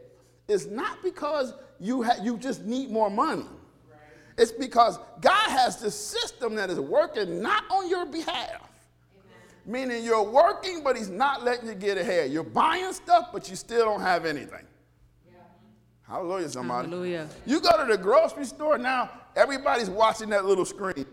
it's 0.49 0.66
not 0.66 1.02
because 1.02 1.52
you 1.80 2.04
ha- 2.04 2.23
you 2.23 2.38
just 2.38 2.64
need 2.64 2.90
more 2.90 3.11
money. 3.11 3.47
It's 4.38 4.52
because 4.52 4.99
God 5.21 5.50
has 5.50 5.80
this 5.80 5.94
system 5.94 6.54
that 6.54 6.71
is 6.71 6.78
working 6.80 7.42
not 7.42 7.64
on 7.71 7.88
your 7.90 8.06
behalf. 8.06 8.72
Meaning 9.64 10.04
you're 10.04 10.23
working, 10.23 10.83
but 10.83 10.97
He's 10.97 11.09
not 11.09 11.45
letting 11.45 11.69
you 11.69 11.75
get 11.75 11.97
ahead. 11.97 12.33
You're 12.33 12.42
buying 12.42 12.92
stuff, 12.92 13.28
but 13.33 13.49
you 13.49 13.57
still 13.57 13.85
don't 13.85 14.00
have 14.00 14.25
anything. 14.25 14.66
Hallelujah, 16.02 16.49
somebody. 16.49 16.88
Hallelujah. 16.88 17.28
You 17.47 17.61
go 17.61 17.71
to 17.85 17.90
the 17.90 17.97
grocery 17.97 18.45
store 18.45 18.76
now, 18.76 19.09
everybody's 19.35 19.89
watching 19.89 20.28
that 20.30 20.45
little 20.45 20.67
screen. 20.67 21.06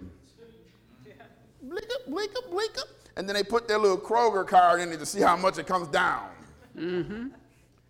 Blink 1.62 1.88
up, 1.96 2.12
blink 2.12 2.32
up, 2.38 2.52
blink 2.52 2.78
up. 2.78 2.88
And 3.16 3.28
then 3.28 3.36
they 3.36 3.44
put 3.44 3.68
their 3.68 3.78
little 3.78 3.98
Kroger 3.98 4.46
card 4.48 4.82
in 4.82 4.92
it 4.92 4.98
to 4.98 5.06
see 5.06 5.22
how 5.22 5.38
much 5.38 5.58
it 5.58 5.68
comes 5.68 5.88
down. 5.88 6.30
Mm-hmm. 6.78 7.28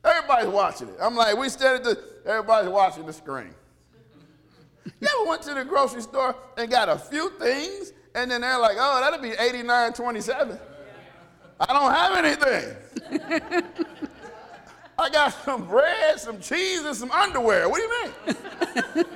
Everybody's 0.03 0.49
watching 0.49 0.89
it. 0.89 0.95
I'm 0.99 1.15
like, 1.15 1.37
we 1.37 1.49
stand 1.49 1.77
at 1.77 1.83
the, 1.83 2.03
everybody's 2.25 2.69
watching 2.69 3.05
the 3.05 3.13
screen. 3.13 3.53
You 4.99 5.07
ever 5.19 5.29
went 5.29 5.41
to 5.43 5.53
the 5.53 5.63
grocery 5.63 6.01
store 6.01 6.35
and 6.57 6.69
got 6.69 6.89
a 6.89 6.97
few 6.97 7.31
things, 7.39 7.93
and 8.15 8.31
then 8.31 8.41
they're 8.41 8.59
like, 8.59 8.77
oh, 8.79 8.99
that'll 9.01 9.21
be 9.21 9.31
89.27. 9.31 10.59
I 11.59 11.73
don't 11.73 11.93
have 11.93 12.25
anything. 12.25 13.63
I 14.97 15.09
got 15.09 15.29
some 15.45 15.67
bread, 15.67 16.19
some 16.19 16.39
cheese, 16.39 16.83
and 16.83 16.95
some 16.95 17.11
underwear. 17.11 17.69
What 17.69 17.77
do 17.77 17.83
you 17.83 18.03
mean? 18.03 19.15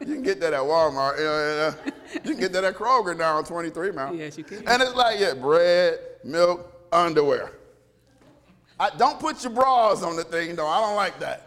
you 0.00 0.14
can 0.14 0.22
get 0.22 0.40
that 0.40 0.52
at 0.52 0.60
Walmart. 0.60 1.18
You, 1.18 1.26
uh, 1.26 2.20
can 2.20 2.38
get 2.38 2.52
that 2.52 2.64
at 2.64 2.74
Kroger 2.74 3.16
now 3.16 3.36
on 3.36 3.44
23, 3.44 3.92
man. 3.92 4.16
Yes, 4.16 4.36
you 4.36 4.44
can. 4.44 4.66
And 4.66 4.82
it's 4.82 4.94
like, 4.94 5.20
yeah, 5.20 5.34
bread, 5.34 5.98
milk, 6.24 6.72
underwear. 6.92 7.52
I, 8.78 8.90
don't 8.96 9.20
put 9.20 9.42
your 9.44 9.52
bras 9.52 10.02
on 10.02 10.16
the 10.16 10.24
thing, 10.24 10.56
though. 10.56 10.66
I 10.66 10.80
don't 10.80 10.96
like 10.96 11.18
that. 11.20 11.46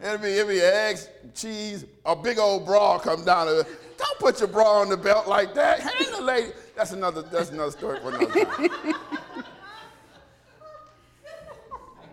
It'll 0.00 0.18
be, 0.18 0.28
it'll 0.28 0.48
be 0.48 0.60
eggs, 0.60 1.08
cheese, 1.34 1.84
a 2.04 2.14
big 2.14 2.38
old 2.38 2.64
bra 2.64 2.98
come 2.98 3.24
down. 3.24 3.46
To, 3.46 3.66
don't 3.98 4.18
put 4.18 4.38
your 4.38 4.48
bra 4.48 4.80
on 4.80 4.88
the 4.88 4.96
belt 4.96 5.28
like 5.28 5.52
that. 5.54 5.80
Hang 5.80 6.10
the 6.12 6.22
lady. 6.22 6.52
That's 6.76 6.92
another, 6.92 7.22
that's 7.22 7.50
another 7.50 7.72
story 7.72 7.98
for 8.00 8.14
another 8.14 8.44
time. 8.44 8.70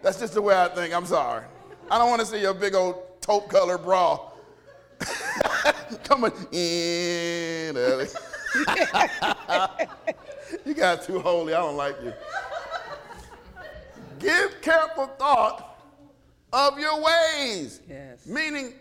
That's 0.02 0.20
just 0.20 0.34
the 0.34 0.42
way 0.42 0.56
I 0.56 0.68
think. 0.68 0.94
I'm 0.94 1.06
sorry. 1.06 1.46
I 1.90 1.98
don't 1.98 2.10
want 2.10 2.20
to 2.22 2.28
see 2.28 2.42
your 2.42 2.54
big 2.54 2.76
old 2.76 3.22
taupe 3.22 3.50
color 3.50 3.78
bra 3.78 4.20
coming 6.04 6.32
in. 6.52 7.76
early. 7.76 8.08
you 10.66 10.74
got 10.74 11.04
too 11.04 11.20
holy. 11.20 11.54
I 11.54 11.60
don't 11.60 11.76
like 11.76 11.96
you. 12.04 12.14
Give 14.20 14.62
careful 14.62 15.08
thought 15.08 15.80
of 16.54 16.80
your 16.80 17.02
ways. 17.02 17.82
Yes. 17.90 18.26
Meaning, 18.26 18.74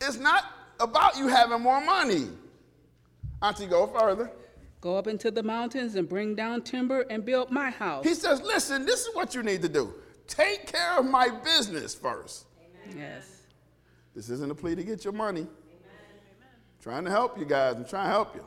it's 0.00 0.18
not 0.18 0.44
about 0.80 1.16
you 1.16 1.28
having 1.28 1.60
more 1.60 1.80
money. 1.84 2.28
Auntie, 3.42 3.66
go 3.66 3.86
further. 3.86 4.30
Go 4.80 4.96
up 4.96 5.06
into 5.06 5.30
the 5.30 5.42
mountains 5.42 5.94
and 5.94 6.08
bring 6.08 6.34
down 6.34 6.62
timber 6.62 7.02
and 7.10 7.24
build 7.24 7.50
my 7.50 7.70
house. 7.70 8.04
He 8.04 8.14
says, 8.14 8.40
listen, 8.42 8.86
this 8.86 9.06
is 9.06 9.14
what 9.14 9.34
you 9.34 9.42
need 9.42 9.62
to 9.62 9.68
do. 9.68 9.94
Take 10.26 10.66
care 10.66 10.98
of 10.98 11.04
my 11.04 11.28
business 11.28 11.94
first. 11.94 12.46
Yes. 12.96 13.42
This 14.14 14.30
isn't 14.30 14.50
a 14.50 14.54
plea 14.54 14.74
to 14.74 14.82
get 14.82 15.04
your 15.04 15.12
money. 15.12 15.46
Trying 16.82 17.04
to 17.04 17.10
help 17.10 17.38
you 17.38 17.44
guys. 17.44 17.76
I'm 17.76 17.84
trying 17.84 18.06
to 18.06 18.12
help 18.12 18.34
you. 18.34 18.44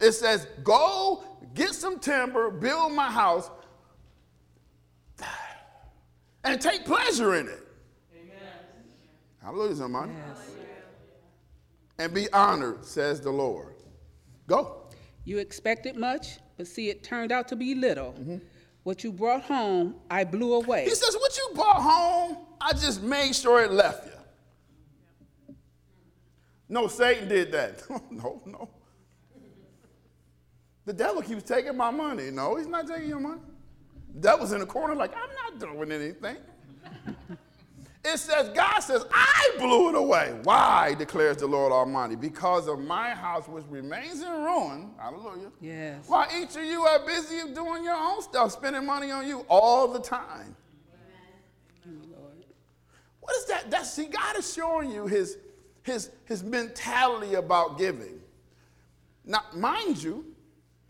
It 0.00 0.12
says, 0.12 0.48
go 0.64 1.22
get 1.54 1.72
some 1.72 2.00
timber, 2.00 2.50
build 2.50 2.92
my 2.92 3.10
house, 3.10 3.48
and 6.42 6.60
take 6.60 6.84
pleasure 6.84 7.36
in 7.36 7.46
it. 7.46 7.60
Amen. 8.12 8.36
Hallelujah, 9.40 9.76
somebody. 9.76 10.12
Yes. 10.12 10.61
And 12.02 12.12
be 12.12 12.28
honored, 12.32 12.84
says 12.84 13.20
the 13.20 13.30
Lord. 13.30 13.76
Go. 14.48 14.88
You 15.24 15.38
expected 15.38 15.94
much, 15.94 16.38
but 16.56 16.66
see, 16.66 16.90
it 16.90 17.04
turned 17.04 17.30
out 17.30 17.46
to 17.46 17.54
be 17.54 17.76
little. 17.76 18.12
Mm-hmm. 18.14 18.38
What 18.82 19.04
you 19.04 19.12
brought 19.12 19.44
home, 19.44 19.94
I 20.10 20.24
blew 20.24 20.54
away. 20.54 20.82
He 20.82 20.96
says, 20.96 21.14
what 21.14 21.38
you 21.38 21.50
brought 21.54 21.80
home, 21.80 22.38
I 22.60 22.72
just 22.72 23.04
made 23.04 23.36
sure 23.36 23.62
it 23.62 23.70
left 23.70 24.06
you. 24.06 25.54
No, 26.68 26.88
Satan 26.88 27.28
did 27.28 27.52
that. 27.52 27.88
no, 28.10 28.42
no. 28.46 28.68
The 30.84 30.92
devil 30.92 31.22
keeps 31.22 31.44
taking 31.44 31.76
my 31.76 31.92
money. 31.92 32.32
No, 32.32 32.56
he's 32.56 32.66
not 32.66 32.88
taking 32.88 33.10
your 33.10 33.20
money. 33.20 33.42
The 34.14 34.20
devil's 34.22 34.50
in 34.50 34.58
the 34.58 34.66
corner 34.66 34.96
like, 34.96 35.12
I'm 35.14 35.60
not 35.60 35.60
doing 35.60 35.92
anything. 35.92 36.38
It 38.04 38.18
says, 38.18 38.48
God 38.48 38.80
says, 38.80 39.04
I 39.12 39.50
blew 39.58 39.90
it 39.90 39.94
away. 39.94 40.34
Why, 40.42 40.94
declares 40.94 41.36
the 41.36 41.46
Lord 41.46 41.72
Almighty? 41.72 42.16
Because 42.16 42.66
of 42.66 42.80
my 42.80 43.10
house, 43.10 43.46
which 43.46 43.64
remains 43.68 44.22
in 44.22 44.28
ruin. 44.28 44.90
Hallelujah. 44.98 45.52
Yes. 45.60 46.08
While 46.08 46.26
each 46.36 46.56
of 46.56 46.64
you 46.64 46.82
are 46.82 47.06
busy 47.06 47.52
doing 47.54 47.84
your 47.84 47.94
own 47.94 48.20
stuff, 48.22 48.52
spending 48.52 48.84
money 48.84 49.12
on 49.12 49.26
you 49.26 49.46
all 49.48 49.86
the 49.86 50.00
time. 50.00 50.56
Lord. 51.86 52.44
What 53.20 53.36
is 53.36 53.44
that? 53.46 53.70
That's 53.70 53.92
see, 53.92 54.06
God 54.06 54.36
is 54.36 54.52
showing 54.52 54.90
you 54.90 55.06
his 55.06 55.38
his 55.82 56.10
his 56.24 56.42
mentality 56.42 57.34
about 57.34 57.78
giving. 57.78 58.20
Now, 59.24 59.42
mind 59.54 60.02
you, 60.02 60.24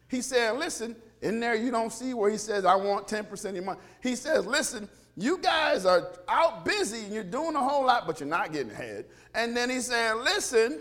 he 0.08 0.22
said, 0.22 0.56
listen, 0.56 0.96
in 1.20 1.40
there 1.40 1.54
you 1.54 1.70
don't 1.70 1.92
see 1.92 2.14
where 2.14 2.30
he 2.30 2.38
says, 2.38 2.64
I 2.64 2.74
want 2.74 3.06
10% 3.06 3.44
of 3.44 3.54
your 3.54 3.64
money. 3.64 3.80
He 4.02 4.16
says, 4.16 4.46
listen, 4.46 4.88
you 5.16 5.38
guys 5.38 5.84
are 5.84 6.12
out 6.28 6.64
busy 6.64 7.04
and 7.04 7.12
you're 7.12 7.22
doing 7.22 7.54
a 7.54 7.60
whole 7.60 7.84
lot, 7.84 8.06
but 8.06 8.20
you're 8.20 8.28
not 8.28 8.52
getting 8.52 8.72
ahead. 8.72 9.06
And 9.34 9.56
then 9.56 9.68
he 9.68 9.80
said, 9.80 10.14
listen, 10.16 10.80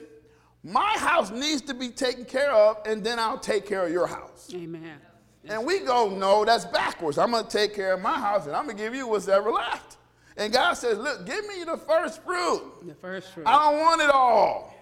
my 0.63 0.94
house 0.98 1.32
needs 1.32 1.62
to 1.63 1.74
be 1.74 1.89
taken 1.89 2.26
care 2.26 2.52
of, 2.52 2.78
and 2.86 3.04
then 3.04 3.20
I'll 3.20 3.39
take 3.39 3.65
care 3.65 3.86
of 3.86 3.91
your 3.91 4.08
house. 4.08 4.50
Amen. 4.54 5.00
And 5.46 5.65
we 5.65 5.80
go, 5.80 6.10
no, 6.10 6.46
that's 6.46 6.65
backwards. 6.65 7.17
I'm 7.17 7.32
going 7.32 7.46
to 7.46 7.50
take 7.50 7.74
care 7.74 7.94
of 7.94 8.02
my 8.02 8.20
house 8.20 8.46
and 8.46 8.56
I'm 8.56 8.65
going 8.65 8.78
to 8.78 8.84
give 8.84 8.94
you 8.94 9.08
what's 9.08 9.28
ever 9.28 9.52
left. 9.52 9.98
And 10.38 10.54
God 10.54 10.74
says, 10.74 11.00
look, 11.00 11.26
give 11.26 11.48
me 11.48 11.63
the 11.63 11.78
first 11.78 12.24
fruit. 12.24 12.62
The 12.86 12.94
first 12.94 13.34
fruit. 13.34 13.48
I 13.48 13.72
don't 13.72 13.80
want 13.80 14.02
it 14.02 14.12
all. 14.12 14.76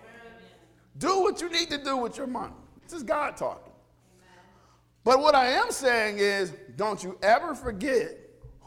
Do 0.97 1.21
what 1.21 1.39
you 1.39 1.49
need 1.49 1.69
to 1.69 1.81
do 1.81 1.95
with 1.95 2.17
your 2.17 2.27
money. 2.27 2.53
This 2.83 2.93
is 2.93 3.03
God 3.03 3.38
talking. 3.38 3.71
But 5.05 5.21
what 5.21 5.33
I 5.33 5.47
am 5.47 5.71
saying 5.71 6.17
is, 6.17 6.51
don't 6.75 7.01
you 7.01 7.17
ever 7.23 7.55
forget 7.55 8.18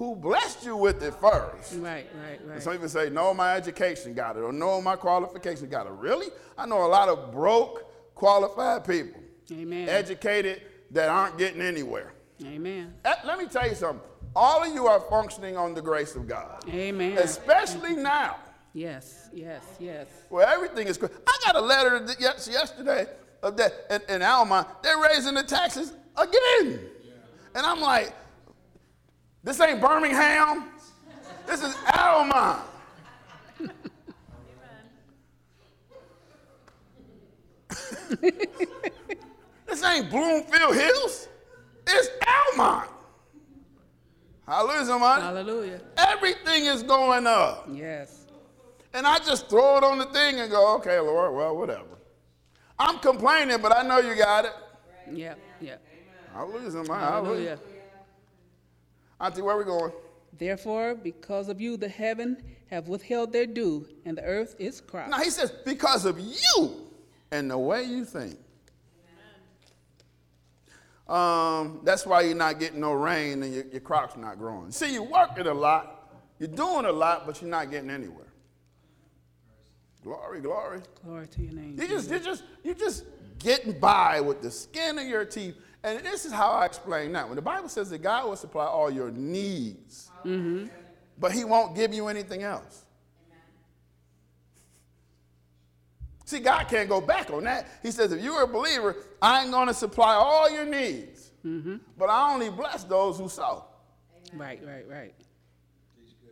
who 0.03 0.17
blessed 0.17 0.65
you 0.65 0.77
with 0.77 1.01
it 1.01 1.15
first. 1.15 1.75
Right, 1.75 2.05
right, 2.21 2.41
right. 2.45 2.55
And 2.55 2.61
some 2.63 2.73
people 2.73 2.89
say, 2.89 3.09
no, 3.09 3.33
my 3.33 3.55
education 3.55 4.15
got 4.15 4.37
it, 4.37 4.41
or 4.41 4.53
no, 4.53 4.81
my 4.83 4.97
qualification 4.97 5.69
got 5.69 5.87
it. 5.87 5.93
Really? 5.93 6.27
I 6.59 6.67
know 6.67 6.85
a 6.85 6.89
lot 6.89 7.09
of 7.09 7.31
broke, 7.31 7.85
qualified 8.17 8.85
people, 8.85 9.21
Amen. 9.53 9.89
educated, 9.89 10.63
that 10.91 11.09
aren't 11.09 11.39
getting 11.39 11.63
anywhere. 11.63 12.15
Amen. 12.45 12.93
Eh, 13.05 13.15
Let 13.25 13.39
me 13.39 13.47
tell 13.47 13.69
you 13.69 13.77
something. 13.77 14.01
All 14.35 14.65
of 14.65 14.75
you 14.75 14.89
are 14.89 14.99
functioning 14.99 15.57
on 15.57 15.73
the 15.73 15.81
grace 15.81 16.17
of 16.17 16.27
God, 16.27 16.65
Amen. 16.69 17.17
especially 17.19 17.95
now 17.95 18.39
Yes, 18.75 19.29
yes, 19.33 19.63
yes. 19.79 20.09
where 20.31 20.49
everything 20.49 20.89
is. 20.89 20.97
Good. 20.99 21.13
I 21.29 21.39
got 21.47 21.55
a 21.55 21.61
letter 21.61 22.05
yesterday 22.51 23.07
of 23.41 23.57
that 23.57 23.73
in, 23.89 24.17
in 24.17 24.23
Alma. 24.23 24.67
They're 24.83 24.99
raising 24.99 25.35
the 25.35 25.45
taxes 25.45 25.93
again, 26.17 26.81
and 27.55 27.65
I'm 27.65 27.81
like, 27.81 28.13
this 29.43 29.61
ain't 29.61 29.81
Birmingham. 29.81 30.69
This 31.47 31.63
is 31.63 31.77
Alma. 31.99 32.63
this 39.67 39.85
ain't 39.85 40.11
Bloomfield 40.11 40.75
Hills. 40.75 41.29
It's 41.87 42.09
Almont. 42.57 42.89
Hallelujah, 44.47 44.85
somebody. 44.85 45.23
Hallelujah. 45.23 45.81
Everything 45.97 46.67
is 46.67 46.83
going 46.83 47.27
up. 47.27 47.69
Yes. 47.73 48.27
And 48.95 49.07
I 49.07 49.19
just 49.19 49.49
throw 49.49 49.79
it 49.79 49.85
on 49.85 49.99
the 49.99 50.07
thing 50.07 50.41
and 50.41 50.51
go, 50.51 50.77
okay, 50.77 51.01
Lord, 51.01 51.35
well, 51.35 51.57
whatever. 51.57 51.85
I'm 52.79 52.99
complaining, 52.99 53.59
but 53.63 53.77
I 53.77 53.83
know 53.83 53.99
you 53.99 54.15
got 54.17 54.45
it. 54.45 54.53
Yep, 55.13 55.39
yep. 55.61 55.83
Hallelujah, 56.33 56.71
somebody. 56.71 57.01
Hallelujah. 57.01 57.51
Hallelujah. 57.51 57.59
Auntie, 59.23 59.41
where 59.41 59.57
we 59.57 59.65
going? 59.65 59.93
Therefore, 60.37 60.97
because 60.97 61.49
of 61.49 61.61
you, 61.61 61.77
the 61.77 61.89
heaven 61.89 62.43
have 62.71 62.89
withheld 62.89 63.33
their 63.33 63.47
due, 63.47 63.87
and 64.05 64.19
the 64.19 64.25
earth 64.25 64.57
is 64.59 64.81
cropped. 64.81 65.11
Now, 65.11 65.21
he 65.21 65.31
says, 65.31 65.53
because 65.65 66.05
of 66.05 66.19
you 66.19 66.89
and 67.31 67.49
the 67.49 67.57
way 67.57 67.85
you 67.85 68.05
think. 68.05 68.37
Um, 71.09 71.81
that's 71.85 72.05
why 72.05 72.23
you're 72.23 72.35
not 72.35 72.59
getting 72.59 72.81
no 72.81 72.93
rain 72.95 73.43
and 73.43 73.55
your, 73.55 73.65
your 73.67 73.81
crops 73.81 74.17
not 74.17 74.39
growing. 74.39 74.73
See, 74.73 74.95
you're 74.95 75.03
working 75.03 75.47
a 75.47 75.55
lot, 75.55 76.11
you're 76.39 76.49
doing 76.49 76.87
a 76.87 76.93
lot, 76.93 77.27
but 77.27 77.41
you're 77.41 77.51
not 77.51 77.71
getting 77.71 77.91
anywhere. 77.91 78.33
Glory, 80.03 80.41
glory. 80.41 80.81
Glory 81.05 81.29
to 81.29 81.43
your 81.43 81.53
name. 81.53 81.77
You 81.79 81.87
just, 81.87 82.11
you 82.11 82.19
just, 82.19 82.45
you 82.65 82.75
just 82.75 83.05
getting 83.39 83.79
by 83.79 84.21
with 84.21 84.43
the 84.43 84.51
skin 84.51 84.99
of 84.99 85.07
your 85.07 85.25
teeth. 85.25 85.55
And 85.85 85.99
this 86.01 86.25
is 86.25 86.33
how 86.33 86.51
I 86.51 86.67
explain 86.67 87.13
that. 87.13 87.27
When 87.27 87.37
the 87.37 87.43
Bible 87.43 87.69
says 87.69 87.91
that 87.91 87.99
God 87.99 88.27
will 88.27 88.37
supply 88.37 88.67
all 88.67 88.91
your 88.91 89.11
needs, 89.11 90.11
mm-hmm. 90.25 90.67
but 91.19 91.33
He 91.33 91.45
won't 91.45 91.75
give 91.75 91.93
you 91.93 92.07
anything 92.07 92.43
else. 92.43 92.85
See, 96.25 96.39
God 96.39 96.69
can't 96.69 96.89
go 96.89 97.01
back 97.01 97.31
on 97.31 97.45
that. 97.45 97.69
He 97.83 97.91
says, 97.91 98.13
if 98.13 98.23
you're 98.23 98.43
a 98.43 98.47
believer, 98.47 98.97
I 99.21 99.43
ain't 99.43 99.51
going 99.51 99.69
to 99.69 99.75
supply 99.75 100.15
all 100.15 100.51
your 100.51 100.65
needs, 100.65 101.31
mm-hmm. 101.45 101.77
but 101.99 102.09
I 102.09 102.33
only 102.33 102.49
bless 102.49 102.85
those 102.85 103.19
who 103.19 103.29
sow. 103.29 103.65
Right, 104.33 104.61
right, 104.65 104.89
right. 104.89 105.15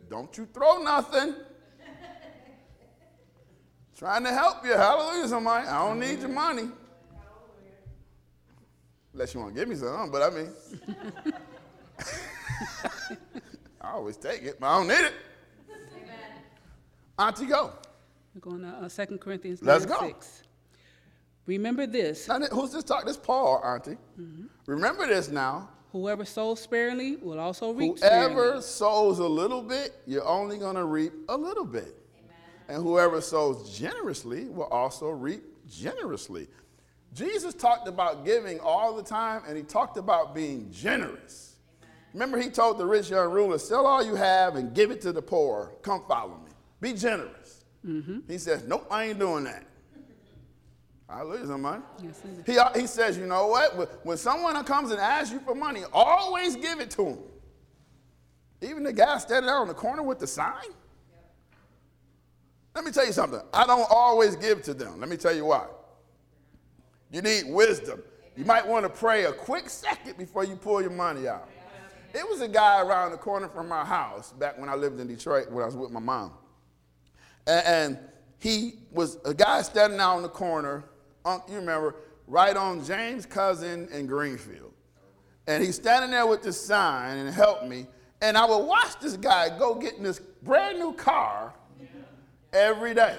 Don't 0.09 0.35
you 0.37 0.47
throw 0.53 0.81
nothing. 0.81 1.35
Trying 3.97 4.23
to 4.23 4.33
help 4.33 4.65
you. 4.65 4.71
Hallelujah, 4.71 5.27
somebody. 5.27 5.67
I 5.67 5.87
don't 5.87 5.99
need 5.99 6.19
your 6.19 6.29
money. 6.29 6.69
Unless 9.13 9.33
you 9.33 9.39
want 9.41 9.53
to 9.53 9.59
give 9.59 9.67
me 9.67 9.75
some, 9.75 10.09
but 10.09 10.21
I 10.21 10.29
mean, 10.35 10.49
I 13.81 13.91
always 13.91 14.17
take 14.17 14.43
it, 14.43 14.59
but 14.59 14.67
I 14.67 14.77
don't 14.77 14.87
need 14.87 15.05
it. 15.05 15.13
Auntie, 17.19 17.45
go. 17.45 17.73
We're 18.33 18.41
going 18.41 18.61
to 18.61 18.69
uh, 18.69 19.05
2 19.05 19.17
Corinthians 19.17 19.61
Let's 19.61 19.85
go. 19.85 19.99
6. 19.99 20.43
Remember 21.45 21.85
this 21.85 22.27
Now, 22.27 22.39
who's 22.39 22.71
this 22.71 22.83
talk? 22.83 23.05
This 23.05 23.17
Paul, 23.17 23.61
Auntie. 23.63 23.97
Remember 24.65 25.05
this 25.07 25.29
now. 25.29 25.69
whoever 25.91 26.23
sows 26.23 26.61
sparingly 26.61 27.17
will 27.17 27.39
also 27.39 27.71
reap 27.73 27.97
sparingly. 27.97 28.33
Whoever 28.33 28.61
sparingly. 28.61 28.61
sows 28.61 29.19
a 29.19 29.27
little 29.27 29.61
bit, 29.61 29.95
you're 30.07 30.25
only 30.25 30.57
going 30.57 30.75
to 30.75 30.85
reap 30.85 31.11
a 31.27 31.35
little 31.35 31.65
bit. 31.65 31.97
And 32.69 32.81
whoever 32.81 33.19
sows 33.19 33.77
generously 33.77 34.45
will 34.45 34.67
also 34.67 35.09
reap 35.09 35.43
generously. 35.67 36.47
Jesus 37.13 37.53
talked 37.53 37.87
about 37.87 38.25
giving 38.25 38.59
all 38.59 38.95
the 38.95 39.03
time, 39.03 39.43
and 39.47 39.57
he 39.57 39.63
talked 39.63 39.97
about 39.97 40.33
being 40.33 40.71
generous. 40.71 41.55
Remember, 42.13 42.39
he 42.39 42.49
told 42.49 42.77
the 42.77 42.85
rich 42.85 43.09
young 43.09 43.31
ruler, 43.31 43.57
Sell 43.57 43.85
all 43.85 44.03
you 44.03 44.15
have 44.15 44.55
and 44.55 44.73
give 44.73 44.91
it 44.91 45.01
to 45.01 45.11
the 45.11 45.21
poor. 45.21 45.73
Come 45.81 46.03
follow 46.07 46.37
me. 46.37 46.51
Be 46.79 46.93
generous. 46.93 47.63
Mm-hmm. 47.85 48.19
He 48.27 48.37
says, 48.37 48.63
Nope, 48.65 48.87
I 48.89 49.05
ain't 49.05 49.19
doing 49.19 49.43
that. 49.45 49.65
Hallelujah, 51.09 51.47
somebody. 51.47 51.83
Yes, 52.01 52.21
it 52.23 52.39
is. 52.39 52.45
He, 52.45 52.57
uh, 52.57 52.71
he 52.73 52.87
says, 52.87 53.17
you 53.17 53.25
know 53.25 53.47
what? 53.47 54.05
When- 54.05 54.17
someone 54.17 54.61
comes 54.63 54.91
and 54.91 54.99
asks 54.99 55.33
you 55.33 55.39
for 55.41 55.53
money, 55.53 55.81
always 55.91 56.55
give 56.55 56.79
it 56.79 56.89
to 56.91 57.03
them. 57.03 57.19
Even 58.61 58.83
the 58.83 58.93
guy 58.93 59.17
standing 59.17 59.47
there 59.47 59.57
on 59.57 59.67
the 59.67 59.73
corner 59.73 60.03
with 60.03 60.19
the 60.19 60.27
sign. 60.27 60.53
Let 62.73 62.85
me 62.85 62.91
tell 62.91 63.05
you 63.05 63.11
something. 63.11 63.41
I 63.53 63.65
don't 63.65 63.87
always 63.89 64.37
give 64.37 64.61
to 64.63 64.73
them. 64.73 65.01
Let 65.01 65.09
me 65.09 65.17
tell 65.17 65.35
you 65.35 65.45
why. 65.45 65.65
You 67.11 67.21
need 67.21 67.43
wisdom. 67.47 68.01
You 68.37 68.45
might 68.45 68.65
want 68.65 68.85
to 68.85 68.89
pray 68.89 69.25
a 69.25 69.33
quick 69.33 69.69
second 69.69 70.17
before 70.17 70.43
you 70.45 70.55
pull 70.55 70.81
your 70.81 70.91
money 70.91 71.27
out. 71.27 71.49
It 72.13 72.27
was 72.27 72.41
a 72.41 72.47
guy 72.47 72.81
around 72.81 73.11
the 73.11 73.17
corner 73.17 73.47
from 73.47 73.67
my 73.67 73.85
house 73.85 74.31
back 74.33 74.57
when 74.57 74.69
I 74.69 74.75
lived 74.75 74.99
in 74.99 75.07
Detroit 75.07 75.49
when 75.49 75.63
I 75.63 75.65
was 75.65 75.75
with 75.75 75.91
my 75.91 75.99
mom. 75.99 76.33
And 77.47 77.97
he 78.39 78.73
was 78.91 79.17
a 79.25 79.33
guy 79.33 79.61
standing 79.61 79.99
out 79.99 80.15
on 80.15 80.21
the 80.21 80.29
corner, 80.29 80.83
you 81.25 81.55
remember, 81.55 81.95
right 82.27 82.55
on 82.55 82.83
James 82.83 83.25
Couzens 83.25 83.93
and 83.93 84.07
Greenfield. 84.07 84.73
And 85.47 85.63
he's 85.63 85.75
standing 85.75 86.11
there 86.11 86.27
with 86.27 86.43
this 86.43 86.59
sign 86.59 87.17
and 87.17 87.33
help 87.33 87.65
me. 87.65 87.87
And 88.21 88.37
I 88.37 88.45
would 88.45 88.65
watch 88.65 88.99
this 89.01 89.17
guy 89.17 89.57
go 89.57 89.75
get 89.75 89.95
in 89.95 90.03
this 90.03 90.19
brand 90.19 90.79
new 90.79 90.93
car 90.93 91.53
every 92.53 92.93
day. 92.93 93.17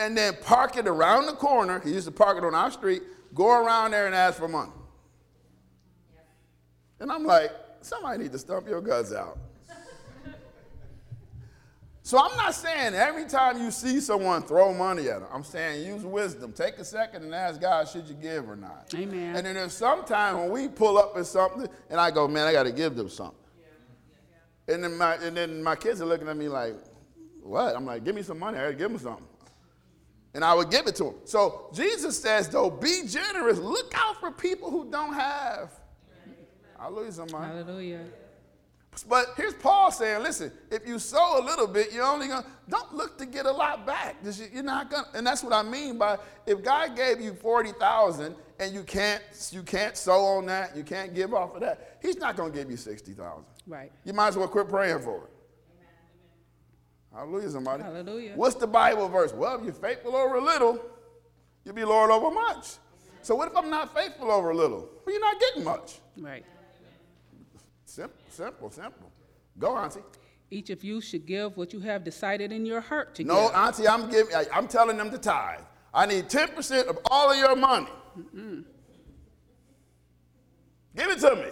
And 0.00 0.16
then 0.16 0.36
park 0.42 0.76
it 0.76 0.88
around 0.88 1.26
the 1.26 1.34
corner. 1.34 1.80
He 1.80 1.92
used 1.92 2.06
to 2.06 2.12
park 2.12 2.38
it 2.38 2.44
on 2.44 2.54
our 2.54 2.70
street, 2.70 3.02
go 3.34 3.50
around 3.64 3.90
there 3.90 4.06
and 4.06 4.14
ask 4.14 4.38
for 4.38 4.48
money. 4.48 4.72
And 6.98 7.12
I'm 7.12 7.24
like, 7.24 7.50
somebody 7.82 8.22
need 8.22 8.32
to 8.32 8.38
stump 8.38 8.66
your 8.66 8.80
guts 8.80 9.12
out. 9.12 9.38
So 12.02 12.18
I'm 12.18 12.36
not 12.36 12.54
saying 12.54 12.94
every 12.94 13.26
time 13.26 13.62
you 13.62 13.70
see 13.70 14.00
someone 14.00 14.42
throw 14.42 14.74
money 14.74 15.08
at 15.08 15.20
them. 15.20 15.28
I'm 15.32 15.44
saying 15.44 15.86
use 15.86 16.02
wisdom. 16.02 16.52
Take 16.52 16.78
a 16.78 16.84
second 16.84 17.22
and 17.22 17.32
ask 17.32 17.60
God, 17.60 17.88
should 17.88 18.08
you 18.08 18.14
give 18.14 18.48
or 18.48 18.56
not? 18.56 18.92
Amen. 18.94 19.36
And 19.36 19.46
then 19.46 19.54
there's 19.54 19.74
sometimes 19.74 20.38
when 20.38 20.50
we 20.50 20.66
pull 20.66 20.98
up 20.98 21.16
in 21.16 21.24
something 21.24 21.68
and 21.88 22.00
I 22.00 22.10
go, 22.10 22.26
man, 22.26 22.48
I 22.48 22.52
got 22.52 22.64
to 22.64 22.72
give 22.72 22.96
them 22.96 23.08
something. 23.08 23.36
And 24.66 24.82
then 24.82 24.96
my 24.96 25.14
and 25.16 25.36
then 25.36 25.62
my 25.62 25.76
kids 25.76 26.00
are 26.00 26.04
looking 26.04 26.26
at 26.26 26.36
me 26.36 26.48
like, 26.48 26.74
what? 27.42 27.76
I'm 27.76 27.86
like, 27.86 28.02
give 28.02 28.16
me 28.16 28.22
some 28.22 28.40
money. 28.40 28.58
I 28.58 28.62
got 28.62 28.68
to 28.70 28.74
give 28.74 28.90
them 28.90 28.98
something. 28.98 29.26
And 30.32 30.44
I 30.44 30.54
would 30.54 30.70
give 30.70 30.86
it 30.86 30.94
to 30.96 31.06
him. 31.06 31.14
So 31.24 31.70
Jesus 31.72 32.20
says, 32.20 32.48
though, 32.48 32.70
be 32.70 33.02
generous. 33.06 33.58
Look 33.58 33.92
out 33.96 34.20
for 34.20 34.30
people 34.30 34.70
who 34.70 34.88
don't 34.90 35.14
have. 35.14 35.72
Hallelujah, 36.78 37.12
somebody. 37.12 37.46
Hallelujah. 37.46 38.04
But 39.08 39.34
here's 39.36 39.54
Paul 39.54 39.92
saying, 39.92 40.22
listen, 40.22 40.52
if 40.70 40.86
you 40.86 40.98
sow 40.98 41.40
a 41.40 41.44
little 41.44 41.66
bit, 41.66 41.92
you're 41.92 42.04
only 42.04 42.26
gonna 42.28 42.46
don't 42.68 42.94
look 42.94 43.16
to 43.18 43.26
get 43.26 43.46
a 43.46 43.50
lot 43.50 43.86
back. 43.86 44.16
You're 44.52 44.62
not 44.62 44.90
gonna, 44.90 45.06
and 45.14 45.26
that's 45.26 45.44
what 45.44 45.52
I 45.52 45.62
mean 45.62 45.96
by 45.96 46.18
if 46.46 46.62
God 46.62 46.96
gave 46.96 47.20
you 47.20 47.34
forty 47.34 47.72
thousand 47.72 48.34
and 48.58 48.74
you 48.74 48.82
can't 48.82 49.22
you 49.52 49.62
can't 49.62 49.96
sow 49.96 50.24
on 50.24 50.46
that, 50.46 50.76
you 50.76 50.82
can't 50.82 51.14
give 51.14 51.32
off 51.32 51.54
of 51.54 51.60
that. 51.60 51.98
He's 52.02 52.16
not 52.16 52.36
gonna 52.36 52.52
give 52.52 52.68
you 52.70 52.76
sixty 52.76 53.12
thousand. 53.12 53.44
Right. 53.66 53.92
You 54.04 54.12
might 54.12 54.28
as 54.28 54.36
well 54.36 54.48
quit 54.48 54.68
praying 54.68 55.00
for 55.00 55.24
it. 55.24 55.29
Hallelujah, 57.14 57.50
somebody. 57.50 57.82
Hallelujah. 57.82 58.32
What's 58.36 58.54
the 58.56 58.66
Bible 58.66 59.08
verse? 59.08 59.32
Well, 59.32 59.58
if 59.58 59.64
you're 59.64 59.72
faithful 59.74 60.14
over 60.16 60.36
a 60.36 60.40
little, 60.44 60.80
you'll 61.64 61.74
be 61.74 61.84
Lord 61.84 62.10
over 62.10 62.30
much. 62.30 62.74
So 63.22 63.34
what 63.34 63.48
if 63.50 63.56
I'm 63.56 63.68
not 63.68 63.92
faithful 63.94 64.30
over 64.30 64.50
a 64.50 64.54
little? 64.56 64.88
Well, 65.04 65.12
you're 65.14 65.20
not 65.20 65.40
getting 65.40 65.64
much. 65.64 65.98
Right. 66.18 66.44
Simple, 67.84 68.16
simple, 68.30 68.70
simple. 68.70 69.10
Go, 69.58 69.76
Auntie. 69.76 70.00
Each 70.52 70.70
of 70.70 70.82
you 70.84 71.00
should 71.00 71.26
give 71.26 71.56
what 71.56 71.72
you 71.72 71.80
have 71.80 72.04
decided 72.04 72.52
in 72.52 72.64
your 72.64 72.80
heart 72.80 73.14
to 73.16 73.24
No, 73.24 73.34
give. 73.46 73.52
No, 73.52 73.58
Auntie, 73.58 73.88
I'm 73.88 74.08
giving. 74.10 74.34
I- 74.34 74.46
I'm 74.52 74.68
telling 74.68 74.96
them 74.96 75.10
to 75.10 75.18
tithe. 75.18 75.60
I 75.92 76.06
need 76.06 76.28
10% 76.30 76.86
of 76.86 76.98
all 77.10 77.32
of 77.32 77.36
your 77.38 77.56
money. 77.56 77.88
Give 80.96 81.10
it 81.10 81.18
to 81.20 81.36
me. 81.36 81.50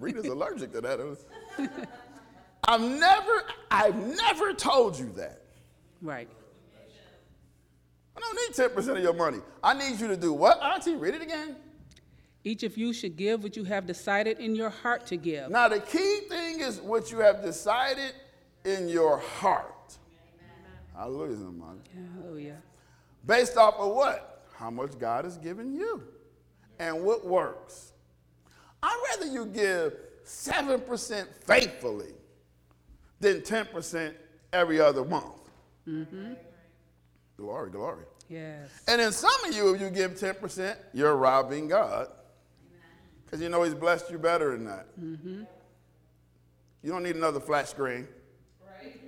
Rita's 0.00 0.26
allergic 0.26 0.72
to 0.72 0.80
that. 0.80 1.00
I've 2.64 2.80
never, 2.80 3.42
I've 3.70 3.96
never 3.96 4.52
told 4.52 4.98
you 4.98 5.12
that. 5.16 5.42
Right. 6.00 6.28
I 8.16 8.20
don't 8.20 8.36
need 8.36 8.84
10% 8.84 8.96
of 8.96 9.02
your 9.02 9.14
money. 9.14 9.38
I 9.62 9.74
need 9.74 9.98
you 9.98 10.08
to 10.08 10.16
do 10.16 10.32
what, 10.32 10.62
Auntie? 10.62 10.96
Read 10.96 11.14
it 11.14 11.22
again. 11.22 11.56
Each 12.44 12.62
of 12.62 12.76
you 12.76 12.92
should 12.92 13.16
give 13.16 13.42
what 13.42 13.56
you 13.56 13.64
have 13.64 13.86
decided 13.86 14.38
in 14.38 14.54
your 14.54 14.68
heart 14.68 15.06
to 15.06 15.16
give. 15.16 15.50
Now, 15.50 15.68
the 15.68 15.80
key 15.80 16.20
thing 16.28 16.60
is 16.60 16.80
what 16.80 17.10
you 17.10 17.18
have 17.18 17.42
decided 17.42 18.12
in 18.64 18.88
your 18.88 19.18
heart. 19.18 19.96
Hallelujah, 20.94 21.36
somebody. 21.36 21.80
Hallelujah. 22.20 22.62
Based 23.24 23.56
off 23.56 23.76
of 23.78 23.94
what? 23.94 24.44
How 24.56 24.70
much 24.70 24.98
God 24.98 25.24
has 25.24 25.38
given 25.38 25.74
you 25.74 26.02
and 26.78 27.02
what 27.02 27.24
works. 27.24 27.91
I'd 28.82 29.00
rather 29.10 29.32
you 29.32 29.46
give 29.46 29.94
7% 30.24 31.26
faithfully 31.44 32.12
than 33.20 33.40
10% 33.40 34.14
every 34.52 34.80
other 34.80 35.04
month. 35.04 35.40
Mm-hmm. 35.88 36.32
Glory, 37.36 37.70
glory. 37.70 38.04
Yes. 38.28 38.70
And 38.88 39.00
then 39.00 39.12
some 39.12 39.44
of 39.44 39.54
you, 39.54 39.74
if 39.74 39.80
you 39.80 39.90
give 39.90 40.12
10%, 40.12 40.76
you're 40.94 41.16
robbing 41.16 41.68
God. 41.68 42.08
Because 43.24 43.40
you 43.40 43.48
know 43.48 43.62
He's 43.62 43.74
blessed 43.74 44.10
you 44.10 44.18
better 44.18 44.52
than 44.52 44.64
that. 44.66 44.86
Mm-hmm. 45.00 45.42
You 46.82 46.90
don't 46.90 47.02
need 47.02 47.16
another 47.16 47.40
flat 47.40 47.68
screen. 47.68 48.08
Right. 48.60 49.00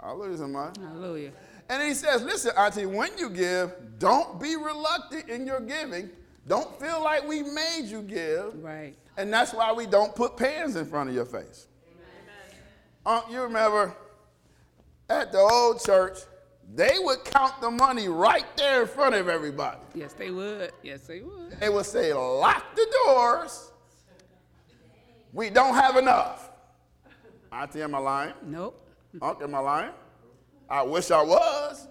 Hallelujah, 0.00 0.38
somebody. 0.38 0.80
Hallelujah. 0.80 1.32
And 1.68 1.82
he 1.82 1.94
says, 1.94 2.22
listen, 2.22 2.52
Auntie, 2.56 2.86
when 2.86 3.16
you 3.16 3.30
give, 3.30 3.72
don't 3.98 4.40
be 4.40 4.56
reluctant 4.56 5.28
in 5.28 5.46
your 5.46 5.60
giving. 5.60 6.10
Don't 6.46 6.78
feel 6.80 7.02
like 7.02 7.26
we 7.26 7.42
made 7.42 7.84
you 7.84 8.02
give. 8.02 8.62
Right. 8.62 8.94
And 9.16 9.32
that's 9.32 9.52
why 9.52 9.72
we 9.72 9.86
don't 9.86 10.14
put 10.14 10.36
pans 10.36 10.76
in 10.76 10.86
front 10.86 11.08
of 11.08 11.14
your 11.14 11.24
face. 11.24 11.68
Um, 13.04 13.22
you 13.30 13.40
remember 13.42 13.94
at 15.08 15.32
the 15.32 15.38
old 15.38 15.82
church, 15.82 16.18
they 16.74 16.96
would 17.00 17.24
count 17.24 17.60
the 17.60 17.70
money 17.70 18.08
right 18.08 18.44
there 18.56 18.82
in 18.82 18.88
front 18.88 19.14
of 19.14 19.28
everybody. 19.28 19.80
Yes, 19.94 20.14
they 20.14 20.30
would. 20.30 20.72
Yes, 20.82 21.06
they 21.06 21.20
would. 21.20 21.58
They 21.60 21.68
would 21.68 21.84
say, 21.84 22.14
lock 22.14 22.74
the 22.74 22.86
doors. 23.04 23.72
We 25.32 25.50
don't 25.50 25.74
have 25.74 25.96
enough. 25.96 26.50
Auntie, 27.50 27.82
am 27.82 27.94
I 27.94 27.98
lying? 27.98 28.32
Nope. 28.44 28.80
Uncle, 29.20 29.44
am 29.44 29.54
I 29.54 29.58
lying? 29.58 29.92
I 30.70 30.82
wish 30.82 31.10
I 31.10 31.22
was. 31.22 31.88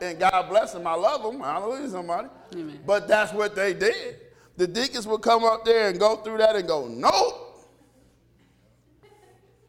And 0.00 0.18
God 0.18 0.48
bless 0.48 0.72
them. 0.72 0.86
I 0.86 0.94
love 0.94 1.22
them. 1.22 1.40
Hallelujah, 1.40 1.88
somebody. 1.90 2.28
Amen. 2.54 2.80
But 2.86 3.08
that's 3.08 3.32
what 3.32 3.54
they 3.54 3.74
did. 3.74 4.16
The 4.56 4.66
deacons 4.66 5.06
would 5.06 5.22
come 5.22 5.44
up 5.44 5.64
there 5.64 5.88
and 5.88 5.98
go 5.98 6.16
through 6.16 6.38
that 6.38 6.56
and 6.56 6.68
go, 6.68 6.88
nope. 6.88 7.68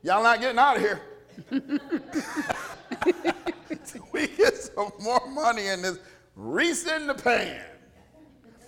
Y'all 0.02 0.24
not 0.24 0.41
getting 0.41 0.60
out 0.60 0.76
of 0.76 0.82
here. 0.82 1.02
we 4.12 4.28
get 4.28 4.56
some 4.56 4.91
more 5.00 5.26
money 5.30 5.67
in 5.67 5.82
this 5.82 5.98
reese 6.36 6.86
in 6.88 7.08
the 7.08 7.13
pan. 7.13 7.62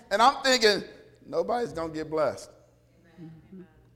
And 0.09 0.21
I'm 0.21 0.41
thinking, 0.43 0.83
nobody's 1.25 1.73
going 1.73 1.91
to 1.91 1.95
get 1.95 2.09
blessed. 2.09 2.49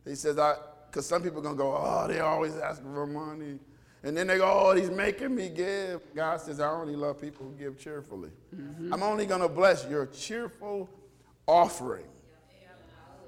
He 0.06 0.16
says, 0.16 0.38
I, 0.38 0.56
because 0.88 1.06
some 1.06 1.22
people 1.22 1.40
are 1.40 1.44
going 1.44 1.56
to 1.56 1.64
go, 1.64 1.76
oh, 1.76 2.08
they're 2.08 2.26
always 2.26 2.58
asking 2.58 2.94
for 2.94 3.08
money. 3.08 3.60
And 4.04 4.16
then 4.16 4.28
they 4.28 4.38
go, 4.38 4.50
oh, 4.50 4.76
he's 4.76 4.90
making 4.90 5.36
me 5.36 5.50
give. 5.50 6.02
God 6.16 6.40
says, 6.40 6.60
I 6.60 6.70
only 6.70 6.96
love 6.96 7.20
people 7.20 7.46
who 7.46 7.54
give 7.54 7.78
cheerfully. 7.78 8.30
Mm-hmm. 8.56 8.94
I'm 8.94 9.04
only 9.04 9.26
going 9.26 9.42
to 9.42 9.50
bless 9.50 9.86
your 9.90 10.06
cheerful 10.06 10.90
offering. 11.46 12.06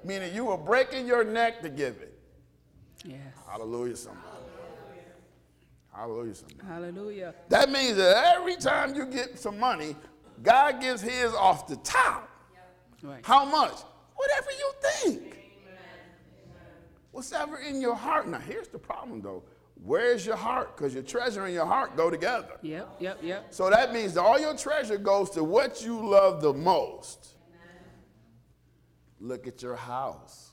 Meaning 0.04 0.34
you 0.34 0.46
were 0.46 0.56
breaking 0.56 1.06
your 1.06 1.24
neck 1.24 1.60
to 1.62 1.68
give 1.68 1.96
it. 2.00 2.18
Yes. 3.04 3.18
Hallelujah, 3.48 3.96
somebody. 3.96 4.26
Hallelujah, 5.92 6.34
somebody. 6.34 6.66
Hallelujah. 6.66 7.34
That 7.50 7.70
means 7.70 7.98
that 7.98 8.34
every 8.36 8.56
time 8.56 8.94
you 8.94 9.04
get 9.04 9.38
some 9.38 9.58
money, 9.58 9.94
God 10.42 10.80
gives 10.80 11.02
his 11.02 11.34
off 11.34 11.66
the 11.66 11.76
top. 11.76 12.30
Right. 13.02 13.24
How 13.24 13.44
much? 13.44 13.74
Whatever 14.16 14.50
you 14.58 14.72
think. 14.80 15.36
What's 17.10 17.32
ever 17.32 17.58
in 17.58 17.80
your 17.80 17.94
heart. 17.94 18.26
Now, 18.26 18.38
here's 18.38 18.68
the 18.68 18.78
problem, 18.78 19.20
though. 19.20 19.42
Where's 19.84 20.24
your 20.24 20.36
heart? 20.36 20.76
Because 20.76 20.94
your 20.94 21.02
treasure 21.02 21.44
and 21.44 21.52
your 21.52 21.66
heart 21.66 21.96
go 21.96 22.08
together. 22.08 22.56
Yep, 22.62 22.96
yep, 23.00 23.18
yep. 23.20 23.46
So 23.50 23.68
that 23.68 23.92
means 23.92 24.14
that 24.14 24.22
all 24.22 24.38
your 24.38 24.56
treasure 24.56 24.96
goes 24.96 25.30
to 25.30 25.42
what 25.42 25.84
you 25.84 26.08
love 26.08 26.40
the 26.40 26.52
most. 26.52 27.34
Look 29.18 29.46
at 29.46 29.60
your 29.62 29.76
house. 29.76 30.52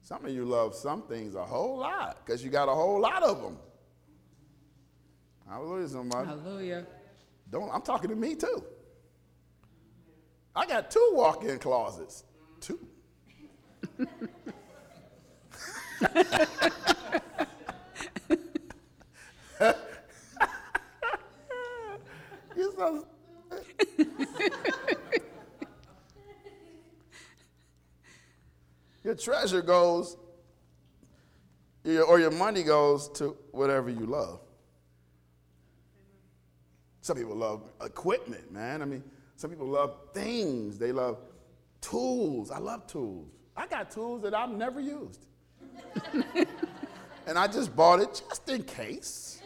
Some 0.00 0.24
of 0.24 0.32
you 0.32 0.44
love 0.44 0.74
some 0.74 1.02
things 1.02 1.34
a 1.34 1.44
whole 1.44 1.78
lot 1.78 2.24
because 2.24 2.42
you 2.42 2.50
got 2.50 2.68
a 2.68 2.74
whole 2.74 3.00
lot 3.00 3.22
of 3.22 3.42
them. 3.42 3.58
Hallelujah, 5.48 5.88
somebody. 5.88 6.28
Hallelujah. 6.28 6.86
Don't, 7.50 7.70
I'm 7.72 7.82
talking 7.82 8.08
to 8.10 8.16
me 8.16 8.34
too. 8.34 8.64
I 10.56 10.66
got 10.66 10.90
two 10.90 11.10
walk 11.12 11.44
in 11.44 11.58
closets. 11.58 12.24
Two. 12.60 12.78
you 22.56 22.72
so 22.76 23.06
your 29.04 29.14
treasure 29.14 29.62
goes, 29.62 30.16
or 31.84 32.18
your 32.20 32.30
money 32.30 32.62
goes 32.62 33.08
to 33.10 33.36
whatever 33.50 33.90
you 33.90 34.06
love. 34.06 34.40
Some 37.00 37.16
people 37.16 37.34
love 37.36 37.68
equipment, 37.84 38.52
man. 38.52 38.80
I 38.80 38.84
mean, 38.84 39.02
some 39.36 39.50
people 39.50 39.66
love 39.66 39.96
things. 40.14 40.78
They 40.78 40.92
love 40.92 41.18
tools. 41.80 42.50
I 42.50 42.58
love 42.58 42.86
tools. 42.86 43.28
I 43.56 43.66
got 43.66 43.90
tools 43.90 44.22
that 44.22 44.34
I've 44.34 44.50
never 44.50 44.80
used. 44.80 45.26
and 47.26 47.38
I 47.38 47.46
just 47.46 47.74
bought 47.76 48.00
it 48.00 48.22
just 48.28 48.48
in 48.48 48.62
case, 48.62 49.40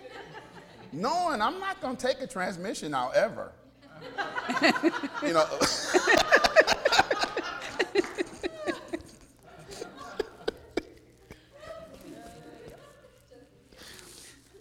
knowing 0.92 1.40
I'm 1.40 1.58
not 1.60 1.80
going 1.80 1.96
to 1.96 2.06
take 2.06 2.20
a 2.20 2.26
transmission 2.26 2.94
out 2.94 3.14
ever. 3.14 3.52
you 5.22 5.32
know. 5.32 5.46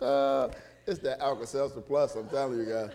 uh, 0.05 0.49
it's 0.87 0.99
that 0.99 1.19
Alka 1.19 1.47
Seltzer 1.47 1.81
Plus, 1.81 2.15
I'm 2.15 2.29
telling 2.29 2.59
you 2.59 2.65
guys. 2.65 2.91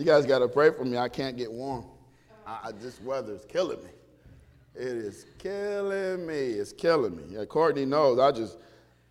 You 0.00 0.06
guys 0.06 0.24
got 0.24 0.38
to 0.38 0.48
pray 0.48 0.70
for 0.70 0.86
me. 0.86 0.96
I 0.96 1.10
can't 1.10 1.36
get 1.36 1.52
warm. 1.52 1.84
I, 2.46 2.68
I, 2.68 2.72
this 2.72 2.98
weather 3.02 3.34
is 3.34 3.44
killing 3.44 3.82
me. 3.82 3.90
It 4.74 4.86
is 4.86 5.26
killing 5.38 6.26
me. 6.26 6.34
It's 6.34 6.72
killing 6.72 7.16
me. 7.16 7.22
Yeah, 7.30 7.44
Courtney 7.44 7.84
knows. 7.84 8.18
I 8.18 8.32
just, 8.32 8.58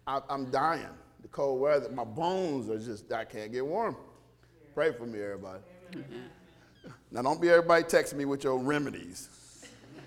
I, 0.08 0.22
am 0.30 0.50
dying. 0.50 0.86
The 1.22 1.28
cold 1.28 1.60
weather, 1.60 1.90
my 1.90 2.06
bones 2.06 2.70
are 2.70 2.80
just, 2.80 3.12
I 3.12 3.26
can't 3.26 3.52
get 3.52 3.66
warm. 3.66 3.96
Pray 4.74 4.94
for 4.94 5.06
me, 5.06 5.22
everybody. 5.22 5.60
Now, 7.12 7.24
don't 7.24 7.42
be 7.42 7.50
everybody 7.50 7.84
texting 7.84 8.16
me 8.16 8.26
with 8.26 8.44
your 8.44 8.58
remedies. 8.58 9.30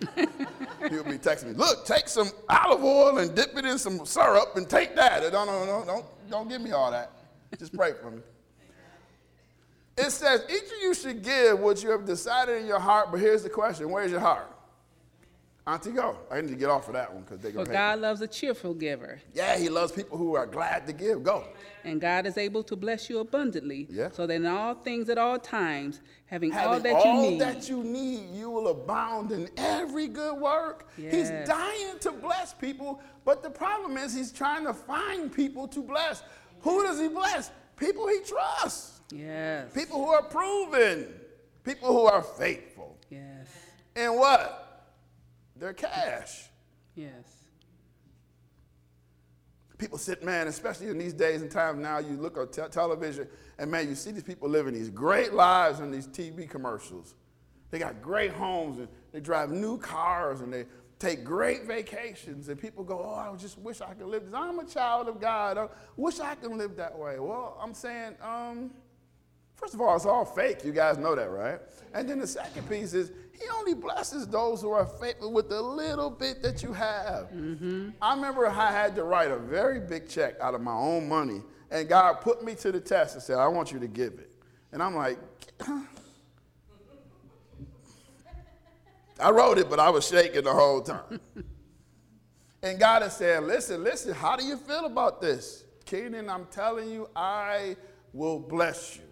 You'll 0.17 1.05
be 1.05 1.19
texting 1.19 1.47
me, 1.47 1.53
look, 1.55 1.85
take 1.85 2.09
some 2.09 2.31
olive 2.49 2.83
oil 2.83 3.19
and 3.19 3.35
dip 3.35 3.57
it 3.57 3.65
in 3.65 3.79
some 3.79 4.05
syrup 4.05 4.57
and 4.57 4.69
take 4.69 4.97
that. 4.97 5.21
Don't, 5.31 5.47
don't, 5.47 5.67
don't, 5.67 5.87
don't, 5.87 6.07
don't 6.31 6.49
give 6.49 6.61
me 6.61 6.73
all 6.73 6.91
that. 6.91 7.11
Just 7.59 7.75
pray 7.77 7.93
for 8.01 8.11
me. 8.11 8.23
It 9.97 10.11
says 10.11 10.45
each 10.49 10.65
of 10.65 10.83
you 10.83 10.95
should 10.95 11.23
give 11.23 11.59
what 11.61 11.83
you 11.83 11.91
have 11.91 12.07
decided 12.07 12.62
in 12.62 12.67
your 12.67 12.81
heart, 12.81 13.09
but 13.11 13.21
here's 13.21 13.43
the 13.43 13.51
question 13.51 13.91
where's 13.91 14.11
your 14.11 14.21
heart? 14.21 14.52
Auntie, 15.64 15.92
go. 15.92 16.16
I 16.29 16.40
need 16.40 16.51
to 16.51 16.57
get 16.57 16.70
off 16.70 16.88
of 16.88 16.94
that 16.94 17.12
one 17.12 17.22
because 17.22 17.38
they're 17.38 17.53
going 17.53 17.66
to 17.66 17.72
God 17.72 17.96
me. 17.96 18.03
loves 18.03 18.20
a 18.20 18.27
cheerful 18.27 18.75
giver. 18.75 19.20
Yeah, 19.33 19.57
He 19.57 19.68
loves 19.68 19.92
people 19.92 20.18
who 20.18 20.35
are 20.35 20.46
glad 20.46 20.88
to 20.88 20.92
give. 20.92 21.22
Go. 21.22 21.44
And 21.85 22.01
God 22.01 22.27
is 22.27 22.37
able 22.37 22.64
to 22.64 22.75
bless 22.75 23.09
you 23.09 23.20
abundantly. 23.20 23.87
Yeah. 23.88 24.11
So 24.11 24.27
that 24.27 24.35
in 24.35 24.46
all 24.46 24.75
things 24.75 25.09
at 25.09 25.18
all 25.18 25.38
times, 25.38 26.01
having, 26.27 26.51
having 26.51 26.68
all 26.68 26.81
that 26.81 26.94
all 26.94 27.14
you 27.14 27.31
need. 27.31 27.42
All 27.42 27.53
that 27.53 27.68
you 27.68 27.85
need, 27.85 28.31
you 28.35 28.51
will 28.51 28.68
abound 28.68 29.31
in 29.31 29.48
every 29.57 30.09
good 30.09 30.37
work. 30.37 30.88
Yes. 30.98 31.14
He's 31.14 31.48
dying 31.48 31.98
to 32.01 32.11
bless 32.11 32.53
people, 32.53 33.01
but 33.25 33.44
the 33.44 33.51
problem 33.51 33.96
is 33.96 34.12
He's 34.12 34.33
trying 34.33 34.64
to 34.64 34.75
find 34.75 35.33
people 35.33 35.68
to 35.68 35.81
bless. 35.81 36.25
Who 36.62 36.83
does 36.83 36.98
He 36.98 37.07
bless? 37.07 37.53
People 37.77 38.09
He 38.09 38.18
trusts. 38.27 39.01
Yes. 39.12 39.72
People 39.72 40.05
who 40.05 40.11
are 40.11 40.25
proven. 40.25 41.14
People 41.62 41.92
who 41.92 42.07
are 42.07 42.22
faithful. 42.22 42.98
Yes. 43.11 43.46
And 43.94 44.16
what? 44.16 44.72
Their 45.62 45.72
cash. 45.72 46.51
Yes. 46.96 47.25
people 49.79 49.96
sit, 49.96 50.25
man, 50.25 50.48
especially 50.48 50.88
in 50.88 50.98
these 50.98 51.12
days 51.12 51.40
and 51.40 51.48
times 51.48 51.79
now, 51.79 51.98
you 51.98 52.16
look 52.16 52.37
at 52.37 52.53
te- 52.53 52.68
television 52.68 53.29
and 53.61 53.70
man, 53.70 53.88
you 53.88 53.94
see 53.94 54.11
these 54.11 54.25
people 54.25 54.48
living 54.48 54.75
these 54.75 54.90
great 54.90 55.35
lives 55.35 55.79
in 55.79 55.92
these 55.92 56.09
TV 56.09 56.51
commercials. 56.51 57.14
They 57.70 57.79
got 57.79 58.03
great 58.03 58.33
homes 58.33 58.81
and 58.81 58.88
they 59.12 59.20
drive 59.20 59.53
new 59.53 59.79
cars 59.79 60.40
and 60.40 60.53
they 60.53 60.66
take 60.98 61.22
great 61.22 61.64
vacations. 61.64 62.48
And 62.48 62.61
people 62.61 62.83
go, 62.83 62.98
oh, 62.98 63.33
I 63.33 63.37
just 63.37 63.57
wish 63.57 63.81
I 63.81 63.94
could 63.94 64.09
live 64.09 64.25
this. 64.25 64.35
I'm 64.35 64.59
a 64.59 64.66
child 64.66 65.07
of 65.07 65.20
God. 65.20 65.59
I 65.59 65.68
wish 65.96 66.18
I 66.18 66.35
could 66.35 66.51
live 66.51 66.75
that 66.75 66.98
way. 66.98 67.20
Well, 67.20 67.57
I'm 67.62 67.72
saying, 67.72 68.16
um, 68.20 68.72
first 69.62 69.75
of 69.75 69.81
all, 69.81 69.94
it's 69.94 70.07
all 70.07 70.25
fake. 70.25 70.64
You 70.64 70.72
guys 70.72 70.98
know 70.98 71.14
that, 71.14 71.31
right? 71.31 71.61
And 71.94 72.09
then 72.09 72.18
the 72.18 72.27
second 72.27 72.68
piece 72.68 72.94
is 72.94 73.12
he 73.33 73.44
only 73.57 73.75
blesses 73.75 74.27
those 74.27 74.61
who 74.61 74.72
are 74.72 74.85
faithful 74.85 75.33
with 75.33 75.48
the 75.48 75.62
little 75.62 76.11
bit 76.11 76.42
that 76.42 76.64
you 76.64 76.72
have. 76.72 77.31
Mm-hmm. 77.31 77.90
I 78.01 78.14
remember 78.14 78.48
I 78.48 78.72
had 78.72 78.96
to 78.96 79.05
write 79.05 79.31
a 79.31 79.38
very 79.38 79.79
big 79.79 80.09
check 80.09 80.35
out 80.40 80.55
of 80.55 80.62
my 80.62 80.75
own 80.75 81.09
money, 81.09 81.42
and 81.70 81.88
God 81.88 82.14
put 82.14 82.42
me 82.42 82.57
to 82.57 82.72
the 82.72 82.81
test 82.81 83.14
and 83.14 83.22
said, 83.22 83.38
I 83.38 83.46
want 83.46 83.70
you 83.70 83.79
to 83.79 83.87
give 83.87 84.14
it. 84.14 84.33
And 84.72 84.83
I'm 84.83 84.96
like, 84.96 85.18
I 89.20 89.31
wrote 89.31 89.59
it, 89.59 89.70
but 89.70 89.79
I 89.79 89.90
was 89.90 90.09
shaking 90.09 90.42
the 90.42 90.53
whole 90.53 90.83
time. 90.83 91.20
and 92.64 92.81
God 92.81 93.03
has 93.03 93.16
said, 93.16 93.44
Listen, 93.44 93.85
listen, 93.85 94.12
how 94.12 94.35
do 94.35 94.44
you 94.44 94.57
feel 94.57 94.87
about 94.87 95.20
this? 95.20 95.64
Keenan, 95.85 96.29
I'm 96.29 96.46
telling 96.46 96.90
you, 96.90 97.09
I 97.14 97.77
will 98.12 98.40
bless 98.40 98.96
you. 98.96 99.03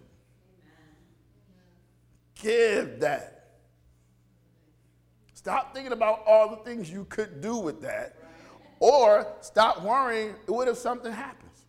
Give 2.41 2.99
that. 2.99 3.53
Stop 5.33 5.73
thinking 5.73 5.93
about 5.93 6.23
all 6.27 6.49
the 6.49 6.57
things 6.57 6.91
you 6.91 7.05
could 7.05 7.41
do 7.41 7.57
with 7.57 7.81
that. 7.81 8.15
Or 8.79 9.27
stop 9.41 9.83
worrying, 9.83 10.35
what 10.47 10.67
if 10.67 10.77
something 10.77 11.11
happens? 11.11 11.65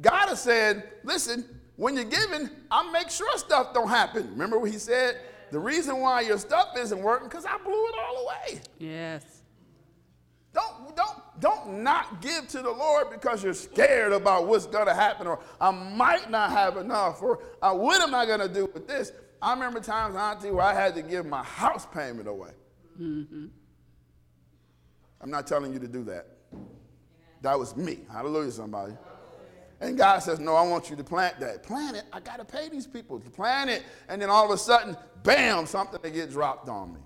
God 0.00 0.28
has 0.28 0.42
said, 0.42 0.84
listen, 1.02 1.44
when 1.76 1.94
you're 1.94 2.04
giving, 2.04 2.50
I'll 2.70 2.90
make 2.92 3.10
sure 3.10 3.26
stuff 3.38 3.74
don't 3.74 3.88
happen. 3.88 4.30
Remember 4.30 4.58
what 4.58 4.70
he 4.70 4.78
said? 4.78 5.18
The 5.50 5.58
reason 5.58 5.98
why 5.98 6.20
your 6.20 6.38
stuff 6.38 6.76
isn't 6.76 7.02
working, 7.02 7.28
because 7.28 7.46
I 7.46 7.56
blew 7.58 7.86
it 7.86 7.94
all 7.98 8.26
away. 8.26 8.60
Yes. 8.78 9.42
Don't, 10.52 10.94
don't, 10.96 11.18
don't 11.40 11.82
not 11.82 12.20
give 12.20 12.48
to 12.48 12.62
the 12.62 12.70
Lord 12.70 13.10
because 13.10 13.42
you're 13.42 13.54
scared 13.54 14.12
about 14.12 14.46
what's 14.46 14.66
going 14.66 14.86
to 14.86 14.94
happen, 14.94 15.26
or 15.26 15.40
I 15.60 15.70
might 15.70 16.30
not 16.30 16.50
have 16.50 16.76
enough, 16.76 17.22
or 17.22 17.40
uh, 17.62 17.72
what 17.74 18.00
am 18.00 18.14
I 18.14 18.26
going 18.26 18.40
to 18.40 18.48
do 18.48 18.70
with 18.72 18.86
this? 18.86 19.12
I 19.40 19.52
remember 19.52 19.80
times, 19.80 20.16
Auntie, 20.16 20.50
where 20.50 20.64
I 20.64 20.74
had 20.74 20.94
to 20.96 21.02
give 21.02 21.26
my 21.26 21.42
house 21.42 21.86
payment 21.86 22.28
away. 22.28 22.50
Mm-hmm. 23.00 23.46
I'm 25.20 25.30
not 25.30 25.46
telling 25.46 25.72
you 25.72 25.78
to 25.78 25.88
do 25.88 26.04
that. 26.04 26.26
That 27.42 27.58
was 27.58 27.76
me. 27.76 28.00
Hallelujah, 28.10 28.50
somebody. 28.50 28.94
And 29.80 29.96
God 29.96 30.18
says, 30.20 30.40
No, 30.40 30.56
I 30.56 30.62
want 30.62 30.90
you 30.90 30.96
to 30.96 31.04
plant 31.04 31.38
that. 31.40 31.62
Plant 31.62 31.96
it. 31.96 32.04
I 32.12 32.20
got 32.20 32.38
to 32.38 32.44
pay 32.44 32.68
these 32.68 32.86
people 32.86 33.20
to 33.20 33.30
plant 33.30 33.70
it. 33.70 33.84
And 34.08 34.20
then 34.20 34.28
all 34.28 34.44
of 34.44 34.50
a 34.50 34.58
sudden, 34.58 34.96
bam, 35.22 35.66
something 35.66 36.00
to 36.00 36.10
get 36.10 36.30
dropped 36.30 36.68
on 36.68 36.94
me. 36.94 37.00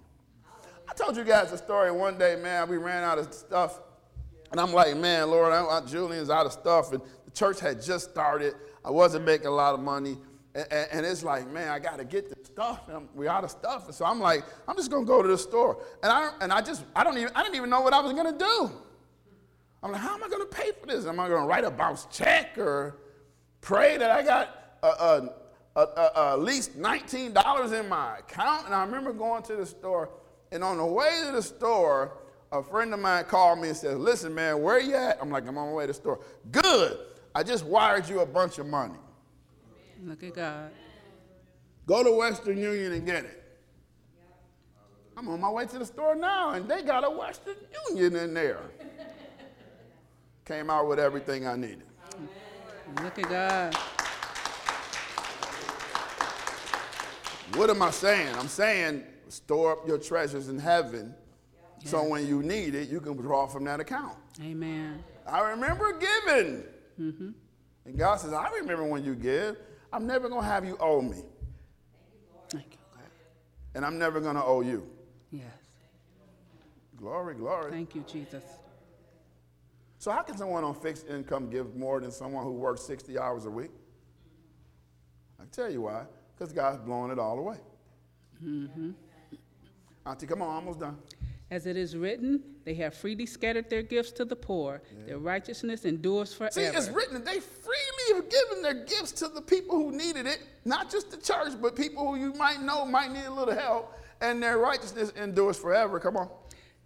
I 0.88 0.94
told 0.94 1.16
you 1.16 1.24
guys 1.24 1.52
a 1.52 1.58
story 1.58 1.92
one 1.92 2.18
day, 2.18 2.36
man. 2.36 2.68
We 2.68 2.78
ran 2.78 3.02
out 3.02 3.18
of 3.18 3.32
stuff. 3.32 3.80
And 4.50 4.60
I'm 4.60 4.72
like, 4.72 4.96
man, 4.96 5.30
Lord, 5.30 5.52
I, 5.52 5.64
I, 5.64 5.80
Julian's 5.82 6.30
out 6.30 6.46
of 6.46 6.52
stuff. 6.52 6.92
And 6.92 7.02
the 7.24 7.30
church 7.30 7.60
had 7.60 7.82
just 7.82 8.10
started. 8.10 8.54
I 8.84 8.90
wasn't 8.90 9.24
making 9.24 9.46
a 9.46 9.52
lot 9.52 9.74
of 9.74 9.80
money. 9.80 10.16
And, 10.54 10.66
and, 10.92 11.06
it's 11.06 11.22
like, 11.22 11.50
man, 11.50 11.68
I 11.68 11.78
got 11.78 11.98
to 11.98 12.04
get 12.04 12.28
this 12.28 12.46
stuff. 12.46 12.88
And 12.88 13.08
we're 13.14 13.30
out 13.30 13.42
of 13.42 13.50
stuff. 13.50 13.86
And 13.86 13.94
so 13.94 14.04
I'm 14.04 14.20
like, 14.20 14.44
I'm 14.68 14.76
just 14.76 14.90
going 14.90 15.04
to 15.04 15.06
go 15.06 15.22
to 15.22 15.28
the 15.28 15.38
store. 15.38 15.82
And 16.02 16.12
I, 16.12 16.30
and 16.42 16.52
I 16.52 16.60
just, 16.60 16.84
I 16.94 17.04
don't 17.04 17.16
even, 17.16 17.32
I 17.34 17.42
didn't 17.42 17.56
even 17.56 17.70
know 17.70 17.80
what 17.80 17.94
I 17.94 18.00
was 18.00 18.12
going 18.12 18.30
to 18.30 18.38
do. 18.38 18.70
I'm 19.82 19.92
like, 19.92 20.00
how 20.00 20.14
am 20.14 20.22
I 20.22 20.28
going 20.28 20.42
to 20.42 20.54
pay 20.54 20.70
for 20.78 20.86
this? 20.86 21.06
Am 21.06 21.18
I 21.18 21.28
going 21.28 21.40
to 21.40 21.46
write 21.46 21.64
a 21.64 21.70
bounce 21.70 22.06
check 22.10 22.58
or 22.58 22.98
pray 23.62 23.96
that 23.96 24.10
I 24.10 24.22
got 24.22 24.78
a, 24.82 25.30
a, 25.74 25.80
a, 25.80 26.32
at 26.32 26.40
least 26.40 26.78
$19 26.78 27.80
in 27.80 27.88
my 27.88 28.18
account? 28.18 28.66
And 28.66 28.74
I 28.74 28.84
remember 28.84 29.12
going 29.12 29.42
to 29.44 29.56
the 29.56 29.66
store. 29.66 30.10
And 30.52 30.62
on 30.62 30.76
the 30.76 30.84
way 30.84 31.22
to 31.26 31.32
the 31.32 31.42
store, 31.42 32.18
a 32.52 32.62
friend 32.62 32.92
of 32.92 33.00
mine 33.00 33.24
called 33.24 33.58
me 33.58 33.68
and 33.68 33.76
said, 33.76 33.96
listen, 33.96 34.34
man, 34.34 34.60
where 34.60 34.78
you 34.78 34.94
at? 34.94 35.18
I'm 35.20 35.30
like, 35.30 35.48
I'm 35.48 35.56
on 35.56 35.68
my 35.68 35.72
way 35.72 35.84
to 35.84 35.88
the 35.88 35.94
store. 35.94 36.20
Good. 36.50 36.98
I 37.34 37.42
just 37.42 37.64
wired 37.64 38.06
you 38.08 38.20
a 38.20 38.26
bunch 38.26 38.58
of 38.58 38.66
money. 38.66 38.98
Look 40.04 40.22
at 40.24 40.34
God. 40.34 40.70
Go 41.86 42.02
to 42.02 42.12
Western 42.12 42.58
Union 42.58 42.92
and 42.92 43.06
get 43.06 43.24
it. 43.24 43.42
I'm 45.16 45.28
on 45.28 45.40
my 45.40 45.50
way 45.50 45.66
to 45.66 45.78
the 45.78 45.86
store 45.86 46.14
now, 46.14 46.50
and 46.50 46.68
they 46.68 46.82
got 46.82 47.04
a 47.04 47.10
Western 47.10 47.54
Union 47.90 48.16
in 48.16 48.34
there. 48.34 48.62
Came 50.44 50.70
out 50.70 50.88
with 50.88 50.98
everything 50.98 51.46
I 51.46 51.54
needed. 51.56 51.84
Look 53.02 53.18
at 53.18 53.28
God. 53.28 53.76
What 57.56 57.70
am 57.70 57.82
I 57.82 57.90
saying? 57.90 58.34
I'm 58.36 58.48
saying 58.48 59.04
store 59.28 59.72
up 59.72 59.86
your 59.86 59.98
treasures 59.98 60.48
in 60.48 60.58
heaven 60.58 61.14
yeah. 61.80 61.90
so 61.90 62.04
when 62.04 62.26
you 62.26 62.42
need 62.42 62.74
it, 62.74 62.88
you 62.88 63.00
can 63.00 63.16
draw 63.16 63.46
from 63.46 63.64
that 63.64 63.80
account. 63.80 64.16
Amen. 64.42 65.02
I 65.26 65.50
remember 65.50 65.92
giving. 65.92 66.64
Mm-hmm. 67.00 67.30
And 67.84 67.98
God 67.98 68.16
says, 68.16 68.32
I 68.32 68.48
remember 68.50 68.84
when 68.84 69.04
you 69.04 69.14
give. 69.14 69.56
I'm 69.92 70.06
never 70.06 70.28
going 70.28 70.42
to 70.42 70.48
have 70.48 70.64
you 70.64 70.76
owe 70.80 71.02
me. 71.02 71.18
Thank 72.48 72.66
you, 72.70 72.78
God. 72.94 73.02
And 73.74 73.84
I'm 73.84 73.98
never 73.98 74.20
going 74.20 74.36
to 74.36 74.44
owe 74.44 74.62
you. 74.62 74.88
Yes. 75.30 75.44
Glory, 76.96 77.34
glory. 77.34 77.70
Thank 77.70 77.94
you, 77.94 78.04
Jesus. 78.06 78.44
So, 79.98 80.10
how 80.10 80.22
can 80.22 80.36
someone 80.36 80.64
on 80.64 80.74
fixed 80.74 81.08
income 81.08 81.50
give 81.50 81.76
more 81.76 82.00
than 82.00 82.10
someone 82.10 82.44
who 82.44 82.52
works 82.52 82.82
60 82.82 83.18
hours 83.18 83.46
a 83.46 83.50
week? 83.50 83.70
I 85.40 85.44
tell 85.52 85.70
you 85.70 85.82
why. 85.82 86.04
Because 86.34 86.52
God's 86.52 86.78
blowing 86.78 87.10
it 87.10 87.18
all 87.18 87.38
away. 87.38 87.58
Mm-hmm. 88.44 88.90
Auntie, 90.06 90.26
come 90.26 90.42
on, 90.42 90.48
almost 90.56 90.80
done. 90.80 90.98
As 91.52 91.66
it 91.66 91.76
is 91.76 91.94
written, 91.94 92.42
they 92.64 92.72
have 92.76 92.94
freely 92.94 93.26
scattered 93.26 93.68
their 93.68 93.82
gifts 93.82 94.10
to 94.12 94.24
the 94.24 94.34
poor. 94.34 94.80
Yeah. 94.90 95.04
Their 95.04 95.18
righteousness 95.18 95.84
endures 95.84 96.32
forever. 96.32 96.52
See, 96.52 96.62
it's 96.62 96.88
written 96.88 97.22
they 97.22 97.40
freely 97.40 98.14
have 98.14 98.30
given 98.30 98.62
their 98.62 98.86
gifts 98.86 99.12
to 99.12 99.28
the 99.28 99.42
people 99.42 99.76
who 99.76 99.92
needed 99.92 100.26
it, 100.26 100.40
not 100.64 100.90
just 100.90 101.10
the 101.10 101.18
church, 101.18 101.52
but 101.60 101.76
people 101.76 102.08
who 102.08 102.18
you 102.18 102.32
might 102.38 102.62
know 102.62 102.86
might 102.86 103.12
need 103.12 103.26
a 103.26 103.30
little 103.30 103.52
help, 103.52 103.94
and 104.22 104.42
their 104.42 104.56
righteousness 104.56 105.10
endures 105.10 105.58
forever. 105.58 106.00
Come 106.00 106.16
on. 106.16 106.30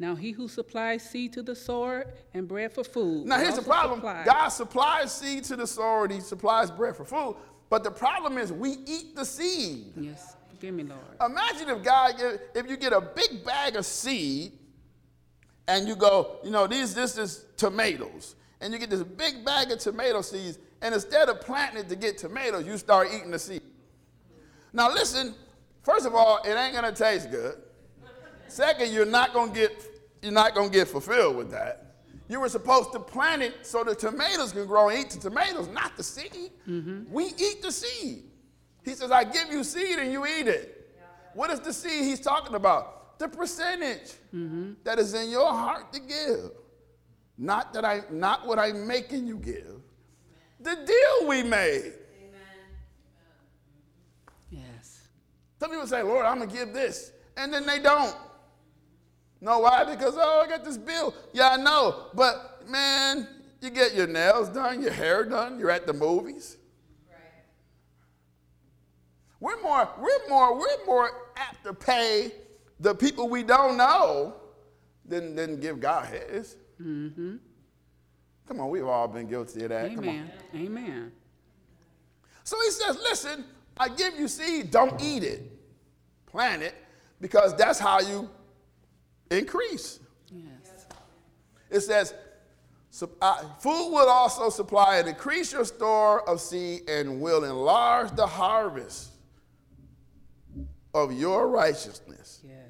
Now 0.00 0.16
he 0.16 0.33
who 0.33 0.48
supplies 0.48 1.09
seed 1.09 1.33
to 1.35 1.44
the 1.44 1.55
sower 1.55 2.07
and 2.35 2.48
bread 2.48 2.72
for 2.72 2.83
food. 2.83 3.24
Now 3.24 3.38
here's 3.38 3.55
the 3.55 3.62
problem. 3.62 4.00
God 4.00 4.48
supplies 4.48 5.12
seed 5.12 5.44
to 5.44 5.55
the 5.55 5.68
sower 5.68 6.07
and 6.07 6.12
he 6.12 6.20
supplies 6.20 6.72
bread 6.72 6.96
for 6.96 7.05
food. 7.05 7.37
But 7.70 7.85
the 7.85 7.92
problem 7.92 8.37
is 8.37 8.52
we 8.52 8.79
eat 8.85 9.14
the 9.14 9.24
seed. 9.24 9.92
Yes. 9.96 10.35
Give 10.61 10.74
me, 10.74 10.85
Lord. 10.85 11.00
Imagine 11.22 11.68
if 11.68 11.83
God, 11.83 12.14
if 12.55 12.68
you 12.68 12.76
get 12.76 12.92
a 12.92 13.00
big 13.00 13.44
bag 13.44 13.76
of 13.76 13.85
seed 13.85 14.52
and 15.68 15.88
you 15.88 15.96
go, 15.96 16.38
you 16.44 16.50
know, 16.50 16.66
these, 16.66 16.94
this 16.94 17.18
is 17.18 17.44
tomatoes. 17.57 18.37
And 18.61 18.72
you 18.72 18.79
get 18.79 18.90
this 18.90 19.02
big 19.02 19.44
bag 19.44 19.70
of 19.70 19.79
tomato 19.79 20.22
seeds, 20.22 20.59
and 20.81 20.94
instead 20.94 21.29
of 21.29 21.40
planting 21.40 21.81
it 21.81 21.88
to 21.88 21.96
get 21.96 22.18
tomatoes, 22.18 22.66
you 22.66 22.79
start 22.79 23.09
eating 23.14 23.31
the 23.31 23.38
seed. 23.38 23.62
Now, 24.72 24.92
listen, 24.92 25.35
first 25.83 26.07
of 26.07 26.14
all, 26.14 26.40
it 26.44 26.50
ain't 26.50 26.74
gonna 26.74 26.92
taste 26.92 27.31
good. 27.31 27.57
Second, 28.48 28.92
you're 28.92 29.07
not 29.07 29.35
gonna 29.35 29.52
get, 29.52 29.85
you're 30.22 30.33
not 30.33 30.55
gonna 30.55 30.70
get 30.70 30.88
fulfilled 30.88 31.37
with 31.37 31.50
that. 31.50 31.96
You 32.29 32.40
were 32.40 32.48
supposed 32.48 32.92
to 32.92 32.98
plant 33.00 33.42
it 33.42 33.66
so 33.66 33.85
the 33.85 33.94
tomatoes 33.94 34.52
can 34.52 34.66
grow 34.66 34.88
and 34.88 34.98
eat 34.98 35.11
the 35.11 35.20
tomatoes, 35.20 35.68
not 35.68 35.96
the 35.96 36.02
seed. 36.02 36.50
Mm-hmm. 36.68 37.12
We 37.12 37.26
eat 37.38 37.62
the 37.62 37.70
seed. 37.70 38.24
He 38.85 38.94
says, 38.94 39.11
I 39.11 39.24
give 39.24 39.50
you 39.50 39.62
seed 39.62 39.98
and 39.98 40.12
you 40.12 40.26
eat 40.26 40.48
it. 40.48 40.92
Yeah. 40.96 41.05
What 41.35 41.50
is 41.50 41.61
the 41.61 41.72
seed 41.72 42.05
he's 42.05 42.20
talking 42.20 42.55
about? 42.55 42.96
The 43.18 43.29
percentage 43.29 44.12
mm-hmm. 44.35 44.72
that 44.85 44.98
is 44.98 45.14
in 45.14 45.31
your 45.31 45.48
heart 45.48 45.92
to 45.92 46.00
give. 46.00 46.50
Not 47.38 47.72
that 47.74 47.85
I 47.85 48.02
not 48.11 48.46
what 48.46 48.59
I'm 48.59 48.87
making 48.87 49.26
you 49.26 49.38
give. 49.38 49.81
The 50.61 50.74
deal 50.74 51.29
we 51.29 51.42
made. 51.42 51.92
Amen. 52.18 52.67
Yes. 54.50 55.08
Some 55.60 55.71
people 55.71 55.87
say, 55.87 56.02
Lord, 56.02 56.25
I'm 56.27 56.38
gonna 56.38 56.50
give 56.50 56.73
this. 56.73 57.12
And 57.37 57.52
then 57.52 57.67
they 57.67 57.79
don't. 57.79 58.17
Know 59.40 59.60
why? 59.60 59.85
Because 59.85 60.14
oh, 60.17 60.42
I 60.44 60.48
got 60.48 60.64
this 60.64 60.79
bill. 60.79 61.14
Yeah, 61.33 61.50
I 61.50 61.56
know. 61.56 62.06
But 62.14 62.69
man, 62.69 63.29
you 63.60 63.71
get 63.71 63.94
your 63.94 64.06
nails 64.06 64.48
done, 64.48 64.83
your 64.83 64.92
hair 64.92 65.25
done, 65.25 65.58
you're 65.58 65.71
at 65.71 65.87
the 65.87 65.92
movies. 65.92 66.56
We're 69.38 69.60
more, 69.60 69.88
we're 69.98 70.29
more, 70.29 70.58
we're 70.58 70.87
more 70.87 71.10
apt 71.37 71.64
to 71.64 71.75
pay 71.75 72.33
the 72.81 72.94
people 72.94 73.29
we 73.29 73.42
don't 73.42 73.77
know 73.77 74.35
than 75.04 75.60
give 75.60 75.81
God 75.81 76.06
his. 76.06 76.56
Mm-hmm. 76.81 77.37
Come 78.48 78.60
on, 78.60 78.68
we've 78.68 78.87
all 78.87 79.08
been 79.08 79.27
guilty 79.27 79.62
of 79.64 79.70
that. 79.70 79.87
Amen. 79.87 80.31
Amen. 80.54 81.12
So 82.44 82.56
he 82.64 82.70
says, 82.70 82.96
listen, 82.96 83.44
I 83.77 83.88
give 83.88 84.18
you 84.18 84.29
seed, 84.29 84.70
don't 84.70 85.00
eat 85.02 85.24
it. 85.24 85.52
Plant 86.27 86.62
it, 86.62 86.74
because 87.20 87.56
that's 87.56 87.79
how 87.79 88.00
you 88.00 88.29
increase. 89.31 90.00
Yes. 90.31 90.87
It 91.70 91.81
says, 91.81 92.14
food 92.90 93.90
will 93.90 94.08
also 94.08 94.50
supply 94.50 94.98
and 94.98 95.08
increase 95.08 95.52
your 95.52 95.64
store 95.64 96.29
of 96.29 96.40
seed 96.40 96.88
and 96.88 97.20
will 97.20 97.44
enlarge 97.44 98.14
the 98.16 98.27
harvest 98.27 99.10
of 100.94 101.12
your 101.12 101.48
righteousness. 101.48 102.40
Yes. 102.44 102.65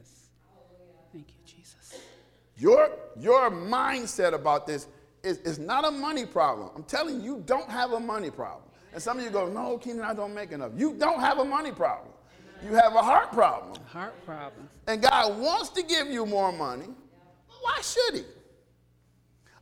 Thank 2.57 2.69
you, 2.69 2.77
Jesus. 2.77 2.97
Your, 3.17 3.49
your 3.49 3.51
mindset 3.51 4.35
about 4.35 4.67
this 4.67 4.89
is, 5.23 5.39
is 5.39 5.59
not 5.59 5.85
a 5.85 5.91
money 5.91 6.27
problem. 6.27 6.71
I'm 6.75 6.85
telling 6.85 7.21
you, 7.21 7.37
you 7.37 7.43
don't 7.47 7.71
have 7.71 7.93
a 7.93 8.01
money 8.01 8.31
problem. 8.31 8.63
And 8.93 9.03
some 9.03 9.19
of 9.19 9.25
you 9.25 9.31
go, 9.31 9.49
no, 9.49 9.77
Keenan, 9.79 10.03
I 10.03 10.15
don't 10.15 10.35
make 10.35 10.53
enough. 10.53 10.73
You 10.77 10.95
don't 10.95 11.21
have 11.21 11.39
a 11.39 11.45
money 11.45 11.73
problem. 11.73 12.13
You 12.65 12.75
have 12.75 12.95
a 12.95 13.03
heart 13.03 13.33
problem. 13.33 13.79
Heart 13.87 14.25
problem. 14.25 14.69
And 14.87 15.03
God 15.03 15.39
wants 15.39 15.69
to 15.71 15.83
give 15.83 16.09
you 16.09 16.25
more 16.25 16.53
money. 16.53 16.87
Why 17.61 17.81
should 17.83 18.15
He? 18.15 18.25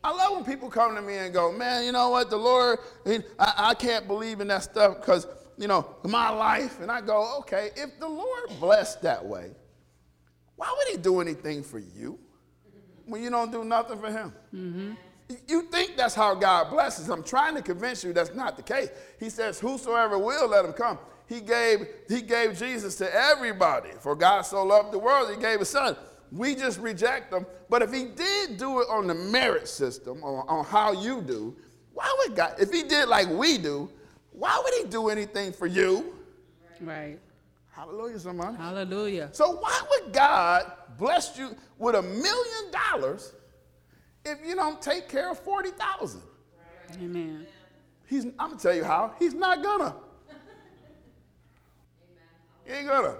I 0.05 0.12
love 0.12 0.36
when 0.36 0.45
people 0.45 0.68
come 0.70 0.95
to 0.95 1.03
me 1.03 1.16
and 1.16 1.32
go, 1.32 1.51
man, 1.51 1.84
you 1.84 1.90
know 1.90 2.11
what, 2.11 2.28
the 2.28 2.36
Lord, 2.36 2.78
I, 3.07 3.22
I 3.38 3.74
can't 3.74 4.07
believe 4.07 4.40
in 4.40 4.49
that 4.49 4.62
stuff 4.62 5.01
because, 5.01 5.26
you 5.57 5.66
know, 5.66 5.97
my 6.05 6.28
life. 6.28 6.80
And 6.80 6.92
I 6.92 7.01
go, 7.01 7.38
okay, 7.40 7.70
if 7.74 7.99
the 7.99 8.09
Lord 8.09 8.51
blessed 8.61 9.03
that 9.03 9.24
way, 9.24 9.51
why 10.57 10.72
would 10.76 10.95
He 10.95 11.03
do 11.03 11.20
anything 11.20 11.62
for 11.62 11.78
you 11.78 12.18
when 13.07 13.23
you 13.23 13.31
don't 13.31 13.53
do 13.53 13.65
nothing 13.65 13.99
for 13.99 14.11
Him? 14.11 14.33
Mm-hmm. 14.55 14.93
You 15.49 15.63
think 15.63 15.97
that's 15.97 16.15
how 16.15 16.35
God 16.35 16.71
blesses. 16.71 17.09
I'm 17.09 17.23
trying 17.23 17.55
to 17.55 17.63
convince 17.63 18.05
you 18.05 18.13
that's 18.13 18.35
not 18.35 18.57
the 18.57 18.63
case. 18.63 18.91
He 19.19 19.31
says, 19.31 19.59
Whosoever 19.59 20.19
will, 20.19 20.49
let 20.49 20.65
him 20.65 20.73
come. 20.73 20.99
He 21.27 21.41
gave, 21.41 21.87
he 22.09 22.21
gave 22.21 22.59
Jesus 22.59 22.97
to 22.97 23.15
everybody. 23.15 23.91
For 24.01 24.15
God 24.15 24.43
so 24.43 24.63
loved 24.65 24.93
the 24.93 24.99
world, 24.99 25.31
he 25.35 25.41
gave 25.41 25.61
his 25.61 25.71
son. 25.71 25.97
We 26.31 26.55
just 26.55 26.79
reject 26.79 27.31
them. 27.31 27.47
But 27.71 27.81
if 27.83 27.93
he 27.93 28.07
did 28.07 28.59
do 28.59 28.81
it 28.81 28.89
on 28.91 29.07
the 29.07 29.15
merit 29.15 29.69
system, 29.69 30.23
on, 30.23 30.47
on 30.49 30.65
how 30.65 30.93
you 30.93 31.23
do, 31.23 31.57
why 31.95 32.15
would 32.19 32.37
God, 32.37 32.57
if 32.59 32.71
he 32.71 32.83
did 32.83 33.09
like 33.09 33.29
we 33.31 33.57
do, 33.57 33.91
why 34.33 34.61
would 34.63 34.75
he 34.75 34.91
do 34.91 35.09
anything 35.09 35.53
for 35.53 35.67
you? 35.67 36.15
Right. 36.81 37.19
Hallelujah, 37.75 38.18
somebody. 38.20 38.57
Hallelujah. 38.57 39.29
So 39.33 39.57
why 39.57 39.83
would 39.91 40.12
God 40.12 40.70
bless 40.97 41.37
you 41.37 41.57
with 41.77 41.97
a 41.97 42.03
million 42.03 42.70
dollars 42.70 43.33
if 44.25 44.39
you 44.47 44.55
don't 44.55 44.81
take 44.81 45.09
care 45.09 45.31
of 45.31 45.41
40,000? 45.41 46.22
Amen. 47.03 47.47
He's, 48.07 48.27
I'm 48.39 48.51
gonna 48.51 48.57
tell 48.59 48.75
you 48.75 48.85
how. 48.85 49.14
He's 49.18 49.35
not 49.35 49.62
gonna. 49.62 49.97
He 52.64 52.72
ain't 52.72 52.89
gonna. 52.89 53.16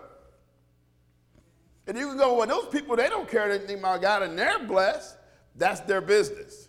And 1.86 1.98
you 1.98 2.09
can 2.09 2.16
go, 2.16 2.34
well, 2.36 2.46
those 2.46 2.66
people, 2.66 2.96
they 2.96 3.09
don't 3.09 3.28
care 3.28 3.50
anything 3.50 3.80
about 3.80 4.00
God 4.00 4.22
and 4.22 4.38
they're 4.38 4.61
blessed. 4.61 5.16
That's 5.57 5.80
their 5.80 6.00
business. 6.00 6.68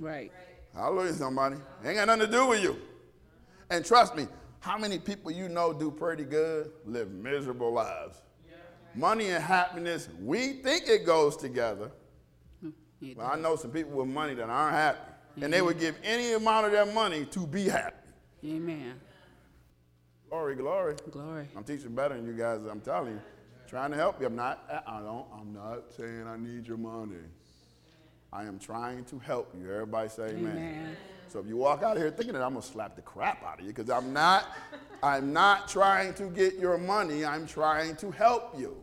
Right. 0.00 0.32
Hallelujah, 0.74 1.12
somebody. 1.14 1.56
Ain't 1.84 1.96
got 1.96 2.08
nothing 2.08 2.26
to 2.26 2.32
do 2.32 2.46
with 2.46 2.62
you. 2.62 2.76
And 3.70 3.84
trust 3.84 4.16
me, 4.16 4.26
how 4.60 4.76
many 4.78 4.98
people 4.98 5.30
you 5.30 5.48
know 5.48 5.72
do 5.72 5.90
pretty 5.90 6.24
good 6.24 6.70
live 6.84 7.10
miserable 7.10 7.72
lives? 7.72 8.22
Money 8.94 9.30
and 9.30 9.42
happiness, 9.42 10.08
we 10.20 10.54
think 10.54 10.88
it 10.88 11.06
goes 11.06 11.36
together. 11.36 11.90
But 13.16 13.24
I 13.24 13.36
know 13.36 13.56
some 13.56 13.70
people 13.70 13.92
with 13.92 14.08
money 14.08 14.34
that 14.34 14.50
aren't 14.50 14.74
happy. 14.74 14.98
And 15.40 15.52
they 15.52 15.62
would 15.62 15.78
give 15.78 15.96
any 16.04 16.32
amount 16.32 16.66
of 16.66 16.72
their 16.72 16.86
money 16.86 17.24
to 17.26 17.46
be 17.46 17.68
happy. 17.68 17.96
Amen. 18.44 19.00
Glory, 20.28 20.54
glory. 20.56 20.96
Glory. 21.10 21.48
I'm 21.56 21.64
teaching 21.64 21.94
better 21.94 22.16
than 22.16 22.26
you 22.26 22.34
guys, 22.34 22.60
I'm 22.70 22.80
telling 22.80 23.14
you. 23.14 23.20
Trying 23.68 23.92
to 23.92 23.96
help 23.96 24.20
you. 24.20 24.26
I'm 24.26 24.36
not 24.36 24.64
I 24.86 25.00
don't 25.00 25.26
I'm 25.32 25.52
not 25.54 25.92
saying 25.96 26.26
I 26.26 26.36
need 26.36 26.66
your 26.66 26.76
money. 26.76 27.16
I 28.32 28.44
am 28.44 28.58
trying 28.58 29.04
to 29.06 29.18
help 29.18 29.54
you. 29.58 29.72
Everybody 29.72 30.08
say 30.08 30.28
amen. 30.28 30.56
Amen. 30.56 30.96
So 31.28 31.38
if 31.38 31.46
you 31.46 31.56
walk 31.56 31.82
out 31.82 31.96
of 31.96 32.02
here 32.02 32.10
thinking 32.10 32.34
that 32.34 32.42
I'm 32.42 32.54
gonna 32.54 32.62
slap 32.62 32.96
the 32.96 33.02
crap 33.02 33.44
out 33.44 33.60
of 33.60 33.66
you, 33.66 33.72
because 33.72 33.90
I'm 33.90 34.12
not, 34.12 34.46
I'm 35.02 35.32
not 35.32 35.68
trying 35.68 36.14
to 36.14 36.24
get 36.24 36.58
your 36.58 36.78
money, 36.78 37.24
I'm 37.24 37.46
trying 37.46 37.96
to 37.96 38.10
help 38.10 38.58
you. 38.58 38.76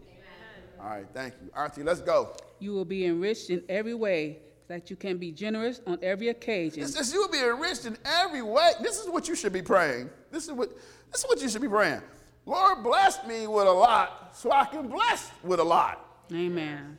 All 0.80 0.90
right, 0.90 1.06
thank 1.14 1.34
you. 1.42 1.50
Auntie, 1.56 1.84
let's 1.84 2.02
go. 2.02 2.36
You 2.60 2.72
will 2.72 2.86
be 2.86 3.06
enriched 3.06 3.50
in 3.50 3.64
every 3.68 3.94
way 3.94 4.40
that 4.68 4.90
you 4.90 4.96
can 4.96 5.18
be 5.18 5.32
generous 5.32 5.82
on 5.88 5.98
every 6.02 6.30
occasion. 6.30 6.84
It 6.84 6.90
says 6.90 7.14
you 7.14 7.22
will 7.22 7.32
be 7.32 7.40
enriched 7.40 7.86
in 7.86 7.98
every 8.06 8.42
way. 8.42 8.72
This 8.82 9.00
is 9.00 9.10
what 9.10 9.28
you 9.28 9.36
should 9.36 9.54
be 9.54 9.62
praying. 9.62 10.10
This 10.32 10.46
is 10.46 10.52
what 10.52 10.70
this 11.12 11.22
is 11.22 11.26
what 11.26 11.42
you 11.42 11.50
should 11.50 11.62
be 11.62 11.70
praying. 11.70 12.02
Lord, 12.46 12.84
bless 12.84 13.26
me 13.26 13.48
with 13.48 13.68
a 13.68 13.72
lot 13.72 14.36
so 14.36 14.52
I 14.52 14.66
can 14.66 14.88
bless 14.88 15.32
with 15.44 15.60
a 15.60 15.64
lot. 15.64 16.24
Amen. 16.34 16.98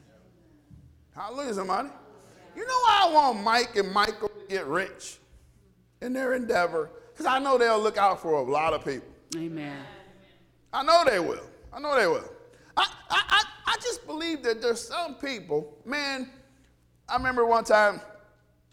Hallelujah, 1.15 1.55
somebody. 1.55 1.89
You 2.57 2.67
know 2.67 2.79
why 2.85 3.05
I 3.05 3.13
want 3.13 3.43
Mike 3.43 3.77
and 3.77 3.93
Michael 3.93 4.29
to 4.29 4.47
get 4.49 4.67
rich 4.67 5.19
in 6.01 6.13
their 6.13 6.35
endeavor? 6.35 6.91
Because 7.13 7.27
I 7.27 7.39
know 7.39 7.59
they'll 7.59 7.81
look 7.81 7.97
out 7.99 8.21
for 8.21 8.35
a 8.35 8.43
lot 8.43 8.73
of 8.73 8.85
people. 8.85 9.09
Amen. 9.37 9.77
I 10.73 10.83
know 10.83 11.05
they 11.09 11.21
will. 11.21 11.47
I 11.73 11.81
know 11.81 11.99
they 11.99 12.07
will. 12.07 12.29
I, 12.77 12.87
I, 13.11 13.23
I, 13.29 13.45
I 13.67 13.77
just 13.77 14.07
believe 14.07 14.43
that 14.43 14.63
there's 14.63 14.87
some 14.87 15.15
people, 15.15 15.77
man. 15.85 16.31
I 17.09 17.17
remember 17.17 17.45
one 17.45 17.65
time, 17.65 18.01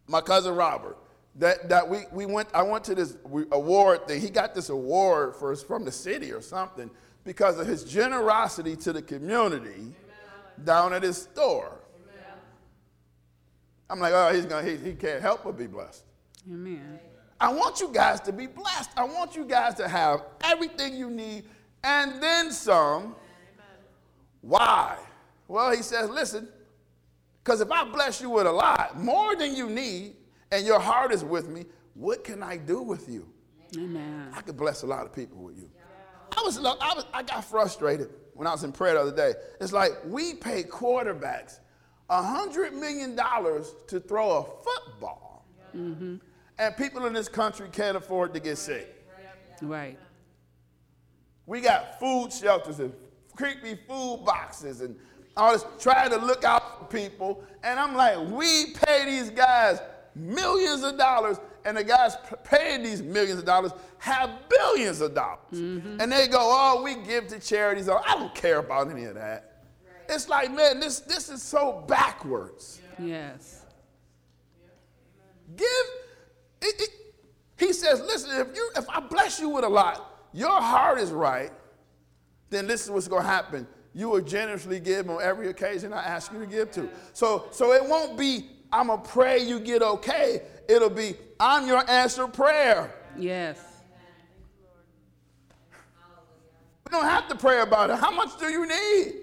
my 0.07 0.21
cousin 0.21 0.55
Robert, 0.55 0.97
that, 1.35 1.69
that 1.69 1.87
we, 1.87 1.99
we 2.11 2.25
went, 2.25 2.49
I 2.53 2.61
went 2.61 2.83
to 2.85 2.95
this 2.95 3.17
award 3.51 4.07
thing. 4.07 4.21
He 4.21 4.29
got 4.29 4.53
this 4.53 4.69
award 4.69 5.35
for, 5.35 5.55
from 5.55 5.85
the 5.85 5.91
city 5.91 6.31
or 6.31 6.41
something 6.41 6.89
because 7.23 7.59
of 7.59 7.67
his 7.67 7.83
generosity 7.83 8.75
to 8.77 8.93
the 8.93 9.01
community 9.01 9.93
down 10.63 10.93
at 10.93 11.03
his 11.03 11.23
store. 11.23 11.79
I'm 13.89 13.99
like, 13.99 14.13
oh, 14.13 14.33
he's 14.33 14.45
gonna, 14.45 14.67
he, 14.67 14.77
he 14.77 14.93
can't 14.93 15.21
help 15.21 15.43
but 15.43 15.57
be 15.57 15.67
blessed. 15.67 16.03
Amen. 16.51 16.99
I 17.39 17.53
want 17.53 17.79
you 17.79 17.89
guys 17.89 18.21
to 18.21 18.31
be 18.31 18.47
blessed. 18.47 18.91
I 18.97 19.03
want 19.03 19.35
you 19.35 19.45
guys 19.45 19.75
to 19.75 19.87
have 19.87 20.23
everything 20.43 20.95
you 20.95 21.09
need 21.09 21.45
and 21.83 22.21
then 22.21 22.51
some. 22.51 23.15
Why? 24.41 24.97
Well, 25.47 25.71
he 25.71 25.81
says, 25.81 26.09
listen, 26.09 26.47
because 27.43 27.61
if 27.61 27.71
I 27.71 27.83
bless 27.83 28.21
you 28.21 28.29
with 28.29 28.47
a 28.47 28.51
lot, 28.51 28.99
more 28.99 29.35
than 29.35 29.55
you 29.55 29.69
need, 29.69 30.15
and 30.51 30.65
your 30.65 30.79
heart 30.79 31.11
is 31.11 31.23
with 31.23 31.49
me, 31.49 31.65
what 31.93 32.23
can 32.23 32.41
I 32.41 32.57
do 32.57 32.81
with 32.81 33.09
you? 33.09 33.27
Amen. 33.77 34.31
I 34.33 34.41
could 34.41 34.57
bless 34.57 34.83
a 34.83 34.87
lot 34.87 35.05
of 35.05 35.13
people 35.13 35.39
with 35.39 35.57
you. 35.57 35.69
I 36.37 36.41
was, 36.43 36.57
I 36.57 36.93
was, 36.93 37.05
I 37.13 37.23
got 37.23 37.45
frustrated 37.45 38.09
when 38.33 38.47
I 38.47 38.51
was 38.51 38.63
in 38.63 38.71
prayer 38.71 38.95
the 38.95 39.01
other 39.01 39.15
day. 39.15 39.33
It's 39.61 39.71
like 39.71 39.91
we 40.05 40.33
pay 40.33 40.63
quarterbacks 40.63 41.59
a 42.09 42.21
hundred 42.21 42.73
million 42.73 43.15
dollars 43.15 43.73
to 43.87 43.99
throw 43.99 44.37
a 44.37 44.43
football, 44.43 45.45
mm-hmm. 45.75 46.17
and 46.59 46.77
people 46.77 47.05
in 47.05 47.13
this 47.13 47.27
country 47.27 47.67
can't 47.71 47.97
afford 47.97 48.33
to 48.33 48.39
get 48.39 48.57
sick. 48.57 48.91
Right. 49.61 49.97
We 51.45 51.61
got 51.61 51.99
food 51.99 52.31
shelters 52.31 52.79
and 52.79 52.93
creepy 53.35 53.75
food 53.87 54.23
boxes 54.25 54.81
and 54.81 54.95
all 55.37 55.51
this 55.53 55.65
trying 55.79 56.09
to 56.11 56.17
look 56.17 56.43
out 56.43 56.79
for 56.79 56.85
people. 56.85 57.43
And 57.63 57.79
I'm 57.79 57.95
like, 57.95 58.17
we 58.29 58.73
pay 58.73 59.05
these 59.05 59.29
guys 59.29 59.79
millions 60.15 60.83
of 60.83 60.97
dollars, 60.97 61.39
and 61.65 61.75
the 61.75 61.83
guys 61.83 62.15
paying 62.43 62.83
these 62.83 63.01
millions 63.01 63.39
of 63.39 63.45
dollars 63.45 63.71
have 63.97 64.29
billions 64.49 65.01
of 65.01 65.13
dollars. 65.13 65.39
Mm-hmm. 65.51 65.99
And 65.99 66.11
they 66.11 66.27
go, 66.27 66.39
oh, 66.39 66.81
we 66.83 66.95
give 66.95 67.27
to 67.27 67.39
charities. 67.39 67.89
Oh, 67.89 68.01
I 68.05 68.15
don't 68.15 68.33
care 68.33 68.59
about 68.59 68.89
any 68.89 69.05
of 69.05 69.15
that. 69.15 69.54
It's 70.09 70.27
like, 70.29 70.53
man, 70.53 70.79
this, 70.79 70.99
this 70.99 71.29
is 71.29 71.41
so 71.41 71.83
backwards. 71.87 72.79
Yes. 72.99 73.63
Give, 75.55 75.67
it, 76.61 76.81
it- 76.81 76.89
he 77.57 77.71
says, 77.71 78.01
listen, 78.01 78.31
if, 78.37 78.53
you, 78.55 78.69
if 78.75 78.89
I 78.89 78.99
bless 78.99 79.39
you 79.39 79.47
with 79.47 79.63
a 79.63 79.69
lot, 79.69 80.27
your 80.33 80.59
heart 80.61 80.99
is 80.99 81.11
right, 81.11 81.51
then 82.49 82.67
this 82.67 82.83
is 82.83 82.89
what's 82.91 83.07
going 83.07 83.21
to 83.23 83.27
happen. 83.29 83.65
You 83.93 84.09
will 84.09 84.19
generously 84.21 84.81
give 84.81 85.09
on 85.09 85.21
every 85.21 85.47
occasion 85.47 85.93
I 85.93 86.03
ask 86.03 86.33
you 86.33 86.39
to 86.39 86.45
give 86.45 86.71
to. 86.71 86.89
So, 87.13 87.45
so 87.51 87.71
it 87.71 87.81
won't 87.87 88.17
be, 88.17 88.49
I'm 88.73 88.87
going 88.87 89.01
to 89.01 89.07
pray 89.09 89.39
you 89.39 89.61
get 89.61 89.81
okay. 89.81 90.41
It'll 90.67 90.89
be, 90.89 91.15
I'm 91.39 91.65
your 91.65 91.89
answered 91.89 92.33
prayer. 92.33 92.93
Yes. 93.17 93.57
We 96.83 96.91
don't 96.91 97.05
have 97.05 97.29
to 97.29 97.35
pray 97.35 97.61
about 97.61 97.89
it. 97.89 97.97
How 97.97 98.11
much 98.11 98.37
do 98.37 98.47
you 98.47 98.67
need? 98.67 99.13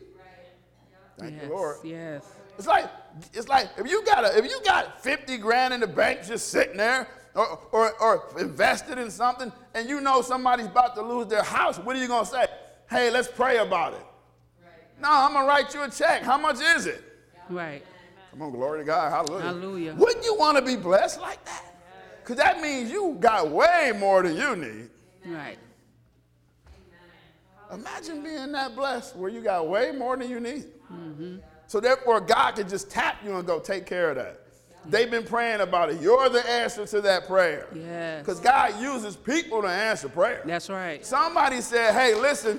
Thank 1.23 1.37
yes. 1.37 1.45
you, 1.45 1.51
Lord. 1.51 1.77
Yes. 1.85 2.25
It's 2.59 2.67
like 2.67 2.91
it's 3.33 3.49
like 3.49 3.71
if 3.79 3.89
you 3.89 4.05
got 4.05 4.25
a, 4.25 4.37
if 4.37 4.45
you 4.45 4.61
got 4.65 5.03
50 5.03 5.39
grand 5.39 5.73
in 5.75 5.81
the 5.81 5.87
bank 5.87 6.25
just 6.25 6.49
sitting 6.49 6.77
there 6.77 7.09
or, 7.35 7.59
or, 7.73 7.93
or 8.01 8.41
invested 8.41 8.99
in 8.99 9.11
something 9.11 9.51
and 9.75 9.89
you 9.89 10.01
know 10.01 10.23
somebody's 10.23 10.67
about 10.67 10.95
to 10.97 11.03
lose 11.03 11.29
their 11.29 11.43
house, 11.43 11.79
what 11.79 11.97
are 11.97 11.99
you 11.99 12.09
gonna 12.09 12.27
say? 12.27 12.47
Hey, 12.91 13.11
let's 13.11 13.29
pray 13.29 13.59
about 13.59 13.95
it. 13.95 14.07
No, 15.01 15.09
I'm 15.11 15.33
gonna 15.33 15.47
write 15.47 15.73
you 15.75 15.83
a 15.83 15.91
check. 15.91 16.23
How 16.23 16.39
much 16.39 16.61
is 16.61 16.87
it? 16.87 17.03
Right. 17.49 17.85
Come 18.31 18.43
on, 18.43 18.51
glory 18.53 18.81
to 18.81 18.85
God. 18.85 19.11
Hallelujah. 19.11 19.43
Hallelujah. 19.45 19.95
Wouldn't 19.95 20.25
you 20.25 20.35
want 20.35 20.57
to 20.57 20.63
be 20.63 20.77
blessed 20.77 21.21
like 21.21 21.45
that? 21.45 21.65
Because 22.23 22.37
that 22.37 22.61
means 22.61 22.91
you 22.91 23.17
got 23.19 23.51
way 23.51 23.93
more 23.99 24.23
than 24.23 24.37
you 24.37 24.57
need. 24.57 24.91
Right. 25.27 25.59
Imagine 27.73 28.23
being 28.23 28.53
that 28.53 28.77
blessed 28.77 29.17
where 29.17 29.31
you 29.31 29.41
got 29.41 29.67
way 29.69 29.93
more 29.93 30.17
than 30.17 30.29
you 30.29 30.41
need. 30.41 30.67
So 31.67 31.81
therefore, 31.81 32.21
God 32.21 32.53
could 32.57 32.69
just 32.69 32.91
tap 32.91 33.17
you 33.25 33.35
and 33.37 33.47
go 33.47 33.59
take 33.59 33.87
care 33.87 34.11
of 34.11 34.17
that. 34.17 34.41
They've 34.85 35.11
been 35.11 35.25
praying 35.25 35.61
about 35.61 35.91
it. 35.91 36.01
You're 36.01 36.29
the 36.29 36.47
answer 36.51 36.85
to 36.87 37.01
that 37.03 37.27
prayer. 37.27 37.69
Yes. 37.75 38.21
Because 38.21 38.41
God 38.41 38.81
uses 38.81 39.17
people 39.17 39.63
to 39.63 39.69
answer 39.69 40.09
prayer. 40.09 40.43
That's 40.45 40.69
right. 40.69 41.07
Somebody 41.07 41.61
said, 41.61 41.95
hey, 41.95 42.15
listen, 42.15 42.59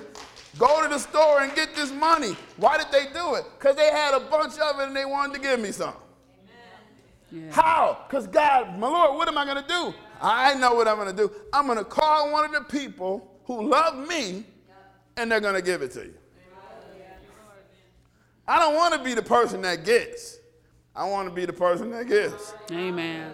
go 0.58 0.82
to 0.82 0.88
the 0.88 0.98
store 0.98 1.42
and 1.42 1.54
get 1.54 1.76
this 1.76 1.92
money. 1.92 2.34
Why 2.56 2.78
did 2.78 2.86
they 2.90 3.12
do 3.12 3.34
it? 3.34 3.44
Because 3.58 3.76
they 3.76 3.90
had 3.90 4.14
a 4.14 4.20
bunch 4.20 4.58
of 4.58 4.80
it 4.80 4.86
and 4.86 4.96
they 4.96 5.04
wanted 5.04 5.34
to 5.34 5.40
give 5.40 5.60
me 5.60 5.70
some. 5.70 5.94
Yeah. 7.30 7.50
How? 7.50 8.04
Because 8.08 8.26
God, 8.26 8.78
my 8.78 8.88
Lord, 8.88 9.16
what 9.16 9.28
am 9.28 9.36
I 9.36 9.44
going 9.44 9.62
to 9.62 9.68
do? 9.68 9.94
I 10.20 10.54
know 10.54 10.74
what 10.74 10.88
I'm 10.88 10.96
going 10.96 11.14
to 11.14 11.16
do. 11.16 11.30
I'm 11.52 11.66
going 11.66 11.78
to 11.78 11.84
call 11.84 12.32
one 12.32 12.46
of 12.46 12.52
the 12.52 12.62
people 12.62 13.30
who 13.44 13.68
love 13.68 14.08
me 14.08 14.44
and 15.16 15.30
they're 15.30 15.40
going 15.40 15.54
to 15.54 15.62
give 15.62 15.82
it 15.82 15.92
to 15.92 16.04
you. 16.04 16.14
I 18.46 18.58
don't 18.58 18.74
want 18.74 18.94
to 18.94 19.02
be 19.02 19.14
the 19.14 19.22
person 19.22 19.62
that 19.62 19.84
gets. 19.84 20.38
I 20.94 21.08
want 21.08 21.28
to 21.28 21.34
be 21.34 21.46
the 21.46 21.52
person 21.52 21.90
that 21.90 22.06
gives. 22.06 22.54
Amen. 22.70 23.32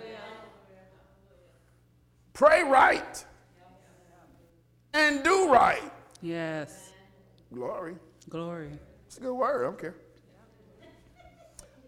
Pray 2.32 2.62
right 2.62 3.24
and 4.94 5.22
do 5.22 5.52
right. 5.52 5.82
Yes. 6.22 6.92
Glory. 7.52 7.96
Glory. 8.28 8.70
It's 9.06 9.18
a 9.18 9.20
good 9.20 9.34
word. 9.34 9.62
I 9.62 9.64
don't 9.64 9.78
care. 9.78 9.94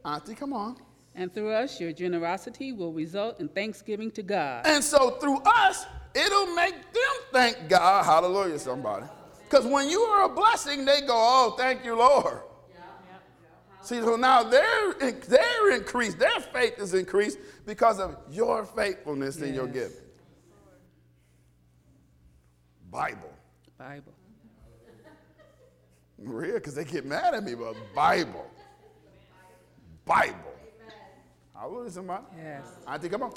Auntie, 0.05 0.35
come 0.35 0.53
on. 0.53 0.77
And 1.15 1.33
through 1.33 1.51
us, 1.51 1.81
your 1.81 1.93
generosity 1.93 2.73
will 2.73 2.93
result 2.93 3.39
in 3.39 3.49
thanksgiving 3.49 4.11
to 4.13 4.23
God. 4.23 4.67
And 4.67 4.83
so 4.83 5.13
through 5.13 5.41
us, 5.43 5.87
it'll 6.15 6.55
make 6.55 6.75
them 6.75 7.15
thank 7.33 7.69
God. 7.69 8.05
Hallelujah, 8.05 8.59
somebody. 8.59 9.07
Because 9.53 9.67
when 9.67 9.91
you 9.91 10.01
are 10.01 10.25
a 10.25 10.29
blessing, 10.31 10.87
they 10.87 11.03
go, 11.03 11.09
oh, 11.11 11.55
thank 11.59 11.85
you, 11.85 11.95
Lord. 11.95 12.39
See, 13.83 14.01
so 14.01 14.17
now 14.17 14.43
they're, 14.43 14.95
they're 14.95 15.73
increased, 15.73 16.19
their 16.19 16.41
faith 16.41 16.79
is 16.79 16.95
increased 16.95 17.37
because 17.67 18.01
of 18.01 18.17
your 18.31 18.65
faithfulness 18.65 19.43
in 19.43 19.53
your 19.53 19.67
giving. 19.67 19.93
Bible. 22.91 23.31
Bible. 23.77 24.15
Maria, 26.19 26.55
because 26.55 26.75
they 26.75 26.85
get 26.85 27.05
mad 27.05 27.35
at 27.35 27.45
me, 27.45 27.55
but 27.55 27.75
Bible. 27.95 28.51
Bible. 30.07 30.55
Hallelujah, 31.55 31.91
somebody. 31.91 32.25
Yes. 32.39 32.65
Auntie, 32.89 33.11
come 33.11 33.25
on. 33.25 33.33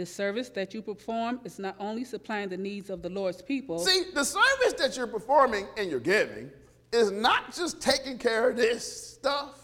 This 0.00 0.14
service 0.14 0.48
that 0.48 0.72
you 0.72 0.80
perform 0.80 1.40
is 1.44 1.58
not 1.58 1.76
only 1.78 2.04
supplying 2.04 2.48
the 2.48 2.56
needs 2.56 2.88
of 2.88 3.02
the 3.02 3.10
Lord's 3.10 3.42
people, 3.42 3.78
See, 3.80 4.04
the 4.14 4.24
service 4.24 4.72
that 4.78 4.96
you're 4.96 5.06
performing 5.06 5.66
and 5.76 5.90
you're 5.90 6.00
giving 6.00 6.50
is 6.90 7.10
not 7.10 7.54
just 7.54 7.82
taking 7.82 8.16
care 8.16 8.48
of 8.48 8.56
this 8.56 9.10
stuff, 9.12 9.60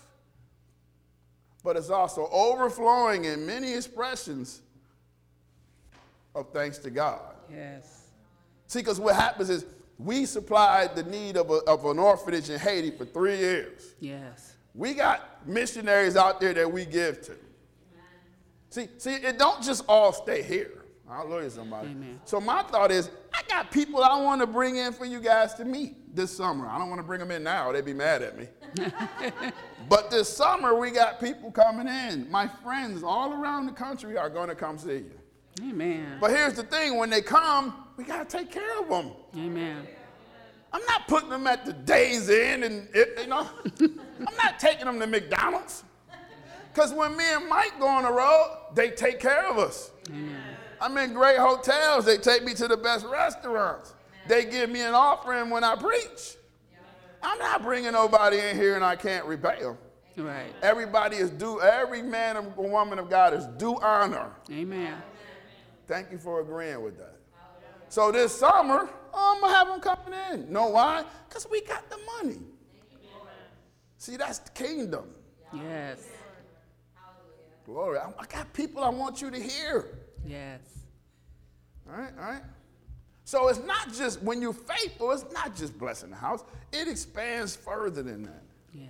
but 1.65 1.75
it's 1.75 1.89
also 1.89 2.29
overflowing 2.31 3.25
in 3.25 3.47
many 3.47 3.73
expressions 3.73 4.61
of 6.35 6.53
thanks 6.53 6.77
to 6.81 6.91
God. 6.91 7.35
yes. 7.51 8.03
See, 8.67 8.81
because 8.81 9.01
what 9.01 9.15
happens 9.17 9.49
is 9.49 9.65
we 9.99 10.27
supplied 10.27 10.95
the 10.95 11.05
need 11.05 11.39
of, 11.39 11.49
a, 11.49 11.61
of 11.67 11.87
an 11.87 11.99
orphanage 11.99 12.51
in 12.51 12.59
Haiti 12.61 12.91
for 12.91 13.07
three 13.07 13.39
years. 13.39 13.95
Yes. 14.01 14.53
We 14.75 14.93
got 14.93 15.49
missionaries 15.49 16.15
out 16.15 16.43
there 16.43 16.53
that 16.53 16.71
we 16.71 16.85
give 16.85 17.23
to. 17.23 17.37
See, 18.71 18.89
see, 18.99 19.15
it 19.15 19.39
don't 19.39 19.63
just 19.63 19.85
all 19.89 20.13
stay 20.13 20.43
here. 20.43 20.85
Hallelujah, 21.09 21.51
somebody. 21.51 21.89
Amen. 21.89 22.21
So 22.25 22.41
my 22.41 22.63
thought 22.65 22.91
is, 22.91 23.11
I 23.33 23.41
got 23.49 23.71
people 23.71 24.03
I 24.03 24.21
want 24.21 24.41
to 24.41 24.47
bring 24.47 24.77
in 24.77 24.93
for 24.93 25.05
you 25.05 25.21
guys 25.21 25.55
to 25.55 25.65
meet 25.65 26.15
this 26.17 26.37
summer. 26.37 26.67
I 26.67 26.79
don't 26.79 26.89
want 26.89 26.99
to 27.01 27.07
bring 27.07 27.21
them 27.21 27.31
in 27.31 27.45
now; 27.45 27.71
they'd 27.71 27.85
be 27.85 27.93
mad 27.95 28.23
at 28.23 28.37
me. 28.37 28.49
but 29.89 30.11
this 30.11 30.29
summer, 30.29 30.75
we 30.75 30.91
got 30.91 31.21
people 31.21 31.53
coming 31.53 31.87
in. 31.87 32.29
My 32.31 32.49
friends 32.65 33.03
all 33.05 33.33
around 33.33 33.67
the 33.67 33.73
country 33.73 34.19
are 34.19 34.29
going 34.29 34.49
to 34.49 34.57
come 34.57 34.79
see 34.79 35.05
you. 35.05 35.13
Amen. 35.63 36.19
But 36.21 36.31
here's 36.33 36.55
the 36.55 36.65
thing: 36.65 36.97
when 36.97 37.09
they 37.09 37.23
come, 37.23 37.85
we 37.97 38.03
got 38.05 38.29
to 38.29 38.37
take 38.39 38.51
care 38.51 38.81
of 38.81 38.89
them. 38.89 39.13
Amen. 39.37 39.87
I'm 40.73 40.85
not 40.87 41.07
putting 41.07 41.31
them 41.31 41.47
at 41.47 41.65
the 41.65 41.73
Days 41.73 42.29
Inn 42.29 42.65
and, 42.65 42.89
it- 42.93 43.17
you 43.21 43.29
know, 43.29 43.49
I'm 43.81 44.37
not 44.43 44.59
taking 44.59 44.85
them 44.87 44.99
to 44.99 45.07
McDonald's. 45.07 45.85
Because 46.77 46.93
when 46.93 47.17
me 47.17 47.25
and 47.33 47.49
Mike 47.49 47.81
go 47.81 47.87
on 47.87 48.03
the 48.03 48.13
road, 48.13 48.59
they 48.75 48.91
take 48.91 49.19
care 49.19 49.49
of 49.49 49.57
us. 49.57 49.93
Amen. 50.11 50.37
I'm 50.79 50.95
in 50.99 51.15
great 51.15 51.39
hotels. 51.39 52.05
They 52.05 52.19
take 52.19 52.45
me 52.45 52.53
to 52.53 52.69
the 52.69 52.77
best 52.77 53.07
restaurants. 53.07 53.95
They 54.29 54.45
give 54.45 54.69
me 54.69 54.83
an 54.83 54.93
offering 54.93 55.49
when 55.49 55.65
I 55.65 55.75
preach. 55.75 56.37
I'm 57.23 57.39
not 57.39 57.63
bringing 57.63 57.93
nobody 57.93 58.41
in 58.41 58.57
here 58.57 58.75
and 58.75 58.85
I 58.85 58.95
can't 58.95 59.25
repay 59.25 59.63
them. 59.63 59.79
Right. 60.19 60.53
Everybody 60.61 61.17
is 61.17 61.31
due, 61.31 61.63
every 61.63 62.03
man 62.03 62.37
and 62.37 62.55
woman 62.55 62.99
of 62.99 63.09
God 63.09 63.33
is 63.33 63.47
due 63.57 63.81
honor. 63.81 64.31
Amen. 64.51 64.99
Thank 65.87 66.13
you 66.13 66.19
for 66.19 66.43
agreeing 66.43 66.83
with 66.83 66.99
that. 66.99 67.17
So 67.89 68.13
this 68.13 68.39
summer, 68.39 68.91
I'm 69.15 69.41
gonna 69.41 69.55
have 69.55 69.69
them 69.69 69.81
coming 69.81 70.19
in. 70.31 70.53
Know 70.53 70.67
why? 70.69 71.05
Because 71.27 71.49
we 71.51 71.63
got 71.63 71.89
the 71.89 71.97
money. 72.23 72.41
See, 73.97 74.19
that's 74.19 74.41
the 74.41 74.51
kingdom. 74.51 75.07
Yes. 75.55 76.07
Glory. 77.67 77.99
I, 77.99 78.09
I 78.19 78.27
got 78.27 78.53
people 78.53 78.83
I 78.83 78.89
want 78.89 79.21
you 79.21 79.31
to 79.31 79.41
hear. 79.41 79.99
Yes. 80.25 80.61
All 81.91 81.99
right, 81.99 82.13
all 82.19 82.31
right. 82.31 82.43
So 83.25 83.49
it's 83.49 83.61
not 83.65 83.93
just 83.93 84.23
when 84.23 84.41
you're 84.41 84.53
faithful, 84.53 85.11
it's 85.11 85.25
not 85.33 85.57
just 85.57 85.77
blessing 85.77 86.11
the 86.11 86.17
house. 86.17 86.45
It 86.73 86.87
expands 86.87 87.57
further 87.57 88.03
than 88.05 88.23
that. 88.23 88.43
Yes. 88.73 88.89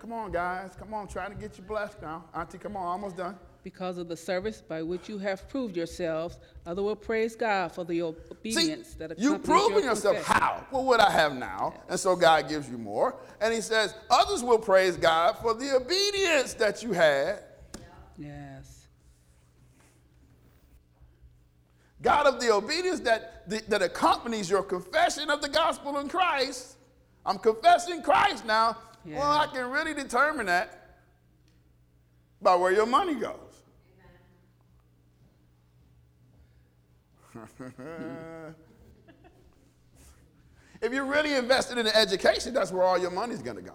Come 0.00 0.12
on, 0.12 0.32
guys. 0.32 0.72
Come 0.76 0.92
on, 0.92 1.06
trying 1.06 1.30
to 1.30 1.36
get 1.36 1.56
you 1.56 1.62
blessed 1.62 2.02
now. 2.02 2.24
Auntie, 2.34 2.58
come 2.58 2.76
on, 2.76 2.84
almost 2.84 3.16
done. 3.16 3.36
Because 3.62 3.98
of 3.98 4.08
the 4.08 4.16
service 4.16 4.60
by 4.60 4.82
which 4.82 5.08
you 5.08 5.18
have 5.18 5.48
proved 5.48 5.76
yourselves, 5.76 6.38
other 6.66 6.82
will 6.82 6.94
praise 6.96 7.34
God 7.34 7.72
for 7.72 7.84
the 7.84 8.02
obedience 8.02 8.88
See, 8.88 8.98
that 8.98 9.18
you 9.18 9.34
accompanies 9.34 9.46
proving 9.46 9.84
your 9.84 9.92
yourself 9.94 10.16
confession. 10.16 10.40
how? 10.42 10.66
Well, 10.70 10.84
what 10.84 11.00
I 11.00 11.10
have 11.10 11.34
now. 11.34 11.74
And 11.88 11.98
so 11.98 12.14
God 12.14 12.48
gives 12.48 12.68
you 12.68 12.78
more. 12.78 13.16
And 13.40 13.52
he 13.54 13.60
says, 13.60 13.94
others 14.10 14.42
will 14.44 14.58
praise 14.58 14.96
God 14.96 15.36
for 15.38 15.54
the 15.54 15.74
obedience 15.76 16.54
that 16.54 16.82
you 16.82 16.92
had. 16.92 17.42
Yes. 18.18 18.86
God 22.02 22.26
of 22.26 22.40
the 22.40 22.52
obedience 22.52 23.00
that, 23.00 23.48
that 23.48 23.82
accompanies 23.82 24.50
your 24.50 24.62
confession 24.62 25.30
of 25.30 25.42
the 25.42 25.48
gospel 25.48 25.98
in 25.98 26.08
Christ. 26.08 26.76
I'm 27.24 27.38
confessing 27.38 28.02
Christ 28.02 28.44
now. 28.46 28.76
Well, 29.04 29.22
I 29.22 29.46
can 29.46 29.70
really 29.70 29.94
determine 29.94 30.46
that 30.46 30.98
by 32.42 32.56
where 32.56 32.72
your 32.72 32.86
money 32.86 33.14
goes. 33.14 33.34
if 40.80 40.92
you're 40.92 41.04
really 41.04 41.34
invested 41.34 41.78
in 41.78 41.86
education, 41.86 42.52
that's 42.54 42.72
where 42.72 42.82
all 42.82 42.98
your 42.98 43.10
money's 43.10 43.42
going 43.42 43.56
to 43.56 43.62
go. 43.62 43.74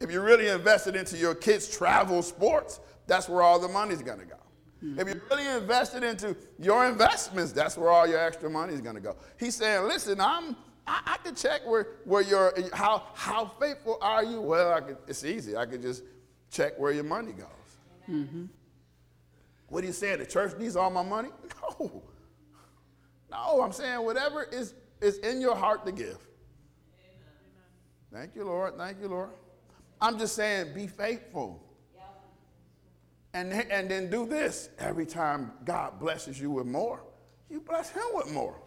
If 0.00 0.10
you're 0.10 0.24
really 0.24 0.48
invested 0.48 0.94
into 0.96 1.16
your 1.16 1.34
kids' 1.34 1.68
travel 1.68 2.22
sports, 2.22 2.80
that's 3.06 3.28
where 3.28 3.42
all 3.42 3.58
the 3.58 3.68
money's 3.68 4.02
going 4.02 4.18
to 4.18 4.24
go. 4.24 4.36
If 4.82 5.08
you're 5.08 5.22
really 5.30 5.46
invested 5.46 6.04
into 6.04 6.36
your 6.58 6.86
investments, 6.86 7.52
that's 7.52 7.76
where 7.76 7.88
all 7.88 8.06
your 8.06 8.20
extra 8.20 8.48
money 8.48 8.74
is 8.74 8.80
going 8.80 8.94
to 8.94 9.00
go. 9.00 9.16
He's 9.38 9.56
saying, 9.56 9.84
listen, 9.88 10.20
I'm, 10.20 10.54
I, 10.86 11.00
I 11.06 11.16
can 11.24 11.34
check 11.34 11.66
where, 11.66 11.96
where 12.04 12.22
your, 12.22 12.52
how, 12.72 13.04
how 13.14 13.50
faithful 13.58 13.98
are 14.00 14.22
you? 14.22 14.40
Well, 14.40 14.72
I 14.72 14.80
could, 14.80 14.98
it's 15.08 15.24
easy. 15.24 15.56
I 15.56 15.66
could 15.66 15.82
just 15.82 16.04
check 16.50 16.78
where 16.78 16.92
your 16.92 17.04
money 17.04 17.32
goes. 17.32 17.46
Mm-hmm. 18.08 18.44
What 19.68 19.82
are 19.82 19.86
you 19.86 19.92
saying? 19.92 20.18
The 20.18 20.26
church 20.26 20.56
needs 20.58 20.76
all 20.76 20.90
my 20.90 21.02
money? 21.02 21.30
No. 21.78 22.02
No, 23.28 23.60
I'm 23.60 23.72
saying 23.72 24.04
whatever 24.04 24.44
is, 24.44 24.74
is 25.00 25.18
in 25.18 25.40
your 25.40 25.56
heart 25.56 25.84
to 25.84 25.92
give. 25.92 26.18
Thank 28.12 28.36
you, 28.36 28.44
Lord. 28.44 28.76
Thank 28.76 29.00
you, 29.00 29.08
Lord. 29.08 29.30
I'm 30.00 30.18
just 30.18 30.36
saying, 30.36 30.74
be 30.74 30.86
faithful. 30.86 31.62
And, 33.36 33.52
and 33.52 33.90
then 33.90 34.08
do 34.08 34.24
this. 34.24 34.70
Every 34.78 35.04
time 35.04 35.52
God 35.66 36.00
blesses 36.00 36.40
you 36.40 36.50
with 36.50 36.64
more, 36.64 37.02
you 37.50 37.60
bless 37.60 37.90
him 37.90 38.06
with 38.14 38.32
more. 38.32 38.58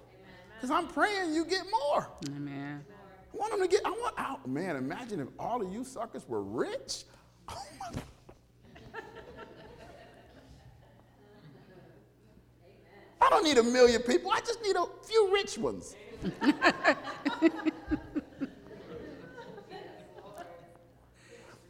Because 0.54 0.70
I'm 0.70 0.88
praying 0.88 1.34
you 1.34 1.44
get 1.44 1.64
more. 1.72 2.08
Amen. 2.28 2.86
I 3.34 3.38
want 3.38 3.52
them 3.52 3.62
to 3.62 3.68
get, 3.68 3.82
I 3.84 3.90
want, 3.90 4.14
oh, 4.20 4.40
man, 4.48 4.76
imagine 4.76 5.22
if 5.22 5.30
all 5.40 5.60
of 5.64 5.74
you 5.74 5.84
suckers 5.84 6.30
were 6.30 6.44
rich. 6.44 7.06
Oh 7.50 7.56
my 7.80 8.00
I 13.22 13.30
don't 13.32 13.44
need 13.44 13.58
a 13.58 13.64
million 13.64 14.04
people. 14.04 14.30
I 14.32 14.40
just 14.42 14.62
need 14.62 14.76
a 14.76 14.86
few 15.04 15.34
rich 15.34 15.58
ones. 15.58 15.96
well, 16.42 16.62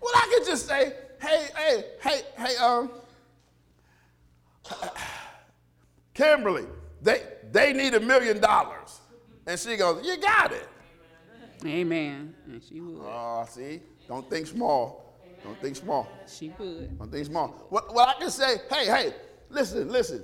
I 0.04 0.34
could 0.34 0.46
just 0.46 0.68
say, 0.68 0.94
hey, 1.20 1.48
hey, 1.56 1.84
hey, 2.02 2.22
hey, 2.38 2.56
um, 2.58 2.92
Kimberly, 6.14 6.66
they, 7.02 7.24
they 7.52 7.74
need 7.74 7.94
a 7.94 8.00
million 8.00 8.40
dollars. 8.40 9.00
And 9.48 9.60
she 9.60 9.78
goes, 9.78 10.06
you 10.06 10.18
got 10.18 10.52
it. 10.52 10.68
Amen. 11.66 12.36
And 12.46 12.62
she 12.64 12.80
would. 12.80 13.02
Oh, 13.02 13.46
see, 13.50 13.82
don't 14.08 14.30
think 14.30 14.48
small. 14.48 15.18
Don't 15.44 15.60
think 15.62 15.76
small. 15.76 16.08
She 16.28 16.54
would. 16.58 16.98
Don't 17.00 17.12
think 17.12 17.26
small. 17.26 17.48
What, 17.70 17.94
what 17.94 18.10
I 18.10 18.20
can 18.20 18.30
say, 18.30 18.58
hey, 18.70 18.86
hey, 18.86 19.14
listen, 19.50 19.90
listen. 19.90 20.24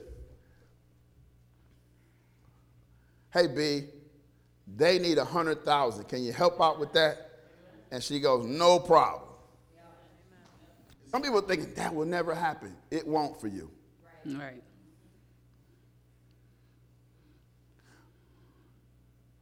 Hey, 3.34 3.48
B, 3.48 3.88
they 4.76 5.00
need 5.00 5.18
a 5.18 5.26
hundred 5.26 5.66
thousand. 5.66 6.06
Can 6.06 6.24
you 6.24 6.32
help 6.32 6.62
out 6.62 6.80
with 6.80 6.94
that? 6.94 7.32
And 7.92 8.04
she 8.04 8.20
goes, 8.20 8.46
no 8.46 8.80
problem. 8.80 9.25
Some 11.16 11.22
people 11.22 11.40
are 11.40 11.44
thinking 11.44 11.74
that 11.76 11.96
will 11.96 12.06
never 12.06 12.36
happen. 12.36 12.76
It 12.92 13.08
won't 13.08 13.40
for 13.40 13.48
you. 13.48 13.72
Right. 14.26 14.62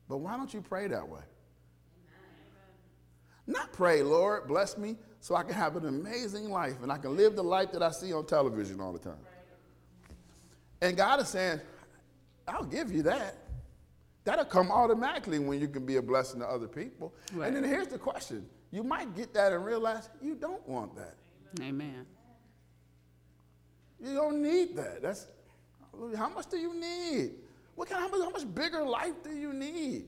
But 0.07 0.17
why 0.17 0.37
don't 0.37 0.53
you 0.53 0.61
pray 0.61 0.87
that 0.89 1.09
way? 1.09 1.23
Not 3.47 3.73
pray, 3.73 4.03
Lord, 4.03 4.47
bless 4.47 4.77
me 4.77 4.97
so 5.19 5.33
I 5.33 5.41
can 5.41 5.55
have 5.55 5.75
an 5.75 5.87
amazing 5.87 6.51
life 6.51 6.75
and 6.83 6.91
I 6.91 6.99
can 6.99 7.17
live 7.17 7.35
the 7.35 7.43
life 7.43 7.71
that 7.71 7.81
I 7.81 7.89
see 7.89 8.13
on 8.13 8.27
television 8.27 8.79
all 8.79 8.93
the 8.93 8.99
time. 8.99 9.25
And 10.79 10.95
God 10.95 11.21
is 11.21 11.29
saying, 11.29 11.59
I'll 12.47 12.65
give 12.65 12.91
you 12.91 13.01
that. 13.01 13.35
That'll 14.25 14.45
come 14.45 14.69
automatically 14.69 15.39
when 15.39 15.59
you 15.59 15.67
can 15.67 15.87
be 15.87 15.95
a 15.95 16.03
blessing 16.03 16.39
to 16.41 16.45
other 16.45 16.67
people. 16.67 17.15
Right. 17.33 17.47
And 17.47 17.55
then 17.55 17.63
here's 17.63 17.87
the 17.87 17.97
question 17.97 18.47
you 18.69 18.83
might 18.83 19.15
get 19.15 19.33
that 19.33 19.53
and 19.53 19.65
realize 19.65 20.11
you 20.21 20.35
don't 20.35 20.69
want 20.69 20.95
that. 20.97 21.15
Amen. 21.61 22.05
You 24.01 24.13
don't 24.13 24.41
need 24.41 24.75
that. 24.75 25.01
That's 25.01 25.27
how 26.15 26.29
much 26.29 26.47
do 26.49 26.57
you 26.57 26.73
need? 26.73 27.31
What 27.75 27.89
kind? 27.89 28.01
How 28.01 28.09
much, 28.09 28.21
how 28.21 28.29
much 28.29 28.55
bigger 28.55 28.83
life 28.83 29.23
do 29.23 29.31
you 29.31 29.53
need? 29.53 30.05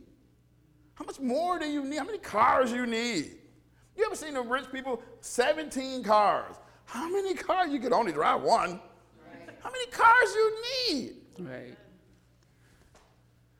How 0.95 1.05
much 1.05 1.19
more 1.19 1.59
do 1.59 1.65
you 1.65 1.83
need? 1.83 1.97
How 1.97 2.05
many 2.05 2.17
cars 2.17 2.71
you 2.71 2.85
need? 2.85 3.37
You 3.95 4.05
ever 4.05 4.15
seen 4.15 4.33
the 4.33 4.41
rich 4.41 4.71
people? 4.71 5.01
17 5.21 6.03
cars. 6.03 6.55
How 6.85 7.09
many 7.09 7.33
cars? 7.33 7.71
You 7.71 7.79
could 7.79 7.93
only 7.93 8.11
drive 8.11 8.41
one. 8.41 8.79
How 9.61 9.71
many 9.71 9.87
cars 9.87 10.33
you 10.35 10.63
need? 10.89 11.13
Right. 11.39 11.77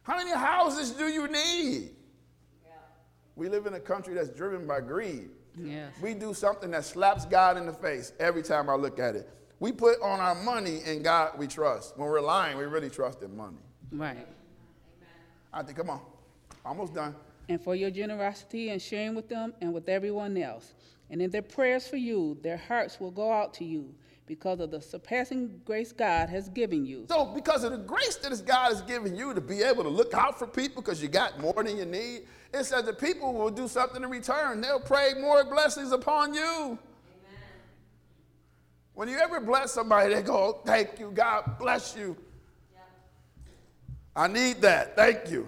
How 0.04 0.18
many 0.18 0.32
houses 0.32 0.92
do 0.92 1.08
you 1.08 1.28
need? 1.28 1.90
Yeah. 2.64 2.74
We 3.36 3.50
live 3.50 3.66
in 3.66 3.74
a 3.74 3.80
country 3.80 4.14
that's 4.14 4.30
driven 4.30 4.68
by 4.68 4.82
greed. 4.82 5.30
Yes. 5.58 5.94
We 6.02 6.14
do 6.14 6.34
something 6.34 6.72
that 6.72 6.86
slaps 6.86 7.26
God 7.26 7.58
in 7.58 7.66
the 7.66 7.74
face 7.74 8.14
every 8.20 8.44
time 8.44 8.70
I 8.70 8.76
look 8.76 9.00
at 9.00 9.16
it. 9.16 9.30
We 9.60 9.72
put 9.72 10.02
on 10.02 10.20
our 10.20 10.36
money 10.36 10.82
in 10.86 11.02
God 11.02 11.38
we 11.38 11.48
trust. 11.48 11.98
When 11.98 12.10
we're 12.10 12.22
lying, 12.22 12.58
we 12.58 12.66
really 12.66 12.90
trust 12.90 13.22
in 13.22 13.36
money. 13.36 13.58
Right. 13.92 14.28
I 15.54 15.64
think, 15.64 15.78
come 15.78 15.90
on, 15.90 16.02
almost 16.66 16.94
done. 16.94 17.16
And 17.48 17.62
for 17.62 17.76
your 17.76 17.92
generosity 17.92 18.70
and 18.70 18.82
sharing 18.82 19.16
with 19.16 19.30
them 19.30 19.54
and 19.62 19.74
with 19.74 19.88
everyone 19.88 20.36
else. 20.38 20.74
And 21.10 21.22
in 21.22 21.30
their 21.30 21.44
prayers 21.44 21.88
for 21.88 21.98
you, 21.98 22.38
their 22.42 22.58
hearts 22.58 23.00
will 23.00 23.12
go 23.12 23.32
out 23.32 23.54
to 23.56 23.66
you 23.66 23.94
because 24.26 24.60
of 24.60 24.72
the 24.72 24.82
surpassing 24.82 25.62
grace 25.64 25.92
God 25.92 26.30
has 26.30 26.50
given 26.50 26.86
you. 26.86 27.06
So, 27.10 27.26
because 27.26 27.64
of 27.64 27.72
the 27.72 27.78
grace 27.78 28.16
that 28.18 28.46
God 28.46 28.70
has 28.70 28.82
given 28.82 29.16
you 29.16 29.34
to 29.34 29.42
be 29.42 29.62
able 29.62 29.84
to 29.84 29.90
look 29.90 30.14
out 30.14 30.40
for 30.40 30.48
people 30.48 30.82
because 30.82 31.02
you 31.02 31.08
got 31.08 31.40
more 31.40 31.64
than 31.64 31.78
you 31.78 31.86
need, 31.86 32.24
it 32.56 32.66
says 32.66 32.84
the 32.84 32.94
people 32.94 33.34
will 33.34 33.50
do 33.50 33.68
something 33.68 34.02
in 34.02 34.10
return. 34.10 34.62
They'll 34.62 34.80
pray 34.80 35.14
more 35.20 35.44
blessings 35.44 35.92
upon 35.92 36.34
you. 36.34 36.42
Amen. 36.42 36.80
When 38.94 39.10
you 39.10 39.18
ever 39.18 39.40
bless 39.40 39.74
somebody, 39.74 40.14
they 40.14 40.22
go, 40.22 40.62
Thank 40.66 41.00
you, 41.00 41.12
God 41.12 41.58
bless 41.60 41.96
you. 41.96 42.16
I 44.16 44.28
need 44.28 44.62
that. 44.62 44.96
Thank 44.96 45.30
you. 45.30 45.46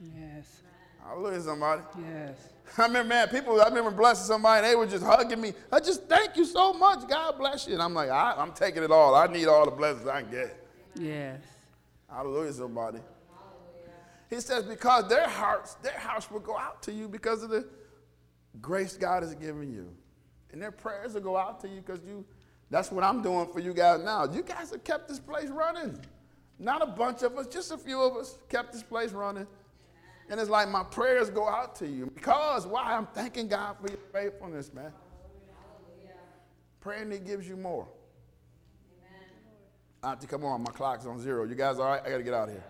Yes. 0.00 0.60
Hallelujah, 1.04 1.40
somebody. 1.40 1.82
Yes. 1.98 2.38
I 2.78 2.86
remember, 2.86 3.08
man, 3.08 3.28
people, 3.28 3.60
I 3.60 3.68
remember 3.68 3.90
blessing 3.90 4.26
somebody, 4.26 4.58
and 4.58 4.66
they 4.70 4.76
were 4.76 4.86
just 4.86 5.04
hugging 5.04 5.40
me. 5.40 5.54
I 5.72 5.80
just 5.80 6.04
thank 6.04 6.36
you 6.36 6.44
so 6.44 6.72
much. 6.72 7.08
God 7.08 7.38
bless 7.38 7.66
you. 7.66 7.72
And 7.72 7.82
I'm 7.82 7.94
like, 7.94 8.10
I, 8.10 8.34
I'm 8.36 8.52
taking 8.52 8.82
it 8.84 8.90
all. 8.90 9.14
I 9.14 9.26
need 9.26 9.46
all 9.46 9.64
the 9.64 9.70
blessings 9.70 10.06
I 10.06 10.22
can 10.22 10.30
get. 10.30 10.66
Yes. 10.94 11.40
Hallelujah, 12.08 12.52
somebody. 12.52 12.98
He 14.28 14.40
says, 14.40 14.64
because 14.64 15.08
their 15.08 15.28
hearts, 15.28 15.74
their 15.74 15.98
hearts 15.98 16.30
will 16.30 16.40
go 16.40 16.58
out 16.58 16.82
to 16.82 16.92
you 16.92 17.08
because 17.08 17.42
of 17.42 17.50
the 17.50 17.66
grace 18.60 18.96
God 18.96 19.22
has 19.22 19.34
given 19.34 19.72
you. 19.72 19.92
And 20.52 20.60
their 20.60 20.72
prayers 20.72 21.14
will 21.14 21.20
go 21.20 21.36
out 21.36 21.60
to 21.60 21.68
you 21.68 21.80
because 21.80 22.00
you, 22.04 22.24
that's 22.70 22.90
what 22.90 23.04
I'm 23.04 23.22
doing 23.22 23.46
for 23.52 23.60
you 23.60 23.72
guys 23.72 24.02
now. 24.02 24.24
You 24.24 24.42
guys 24.42 24.70
have 24.70 24.82
kept 24.82 25.08
this 25.08 25.20
place 25.20 25.48
running. 25.48 25.98
Not 26.58 26.82
a 26.82 26.86
bunch 26.86 27.22
of 27.22 27.36
us, 27.36 27.46
just 27.46 27.70
a 27.70 27.78
few 27.78 28.00
of 28.00 28.16
us 28.16 28.38
kept 28.48 28.72
this 28.72 28.82
place 28.82 29.12
running. 29.12 29.46
And 30.28 30.40
it's 30.40 30.50
like 30.50 30.68
my 30.68 30.82
prayers 30.82 31.30
go 31.30 31.48
out 31.48 31.76
to 31.76 31.86
you 31.86 32.10
because 32.12 32.66
why? 32.66 32.96
I'm 32.96 33.06
thanking 33.06 33.46
God 33.46 33.76
for 33.80 33.88
your 33.88 34.00
faithfulness, 34.12 34.72
man. 34.72 34.92
Praying 36.80 37.10
He 37.12 37.18
gives 37.18 37.48
you 37.48 37.56
more. 37.56 37.86
i 40.02 40.12
Auntie, 40.12 40.26
come 40.26 40.44
on, 40.44 40.62
my 40.62 40.72
clock's 40.72 41.06
on 41.06 41.20
zero. 41.20 41.44
You 41.44 41.54
guys 41.54 41.78
all 41.78 41.86
right? 41.86 42.02
I 42.04 42.10
got 42.10 42.18
to 42.18 42.22
get 42.22 42.34
out 42.34 42.48
of 42.48 42.54
here. 42.54 42.64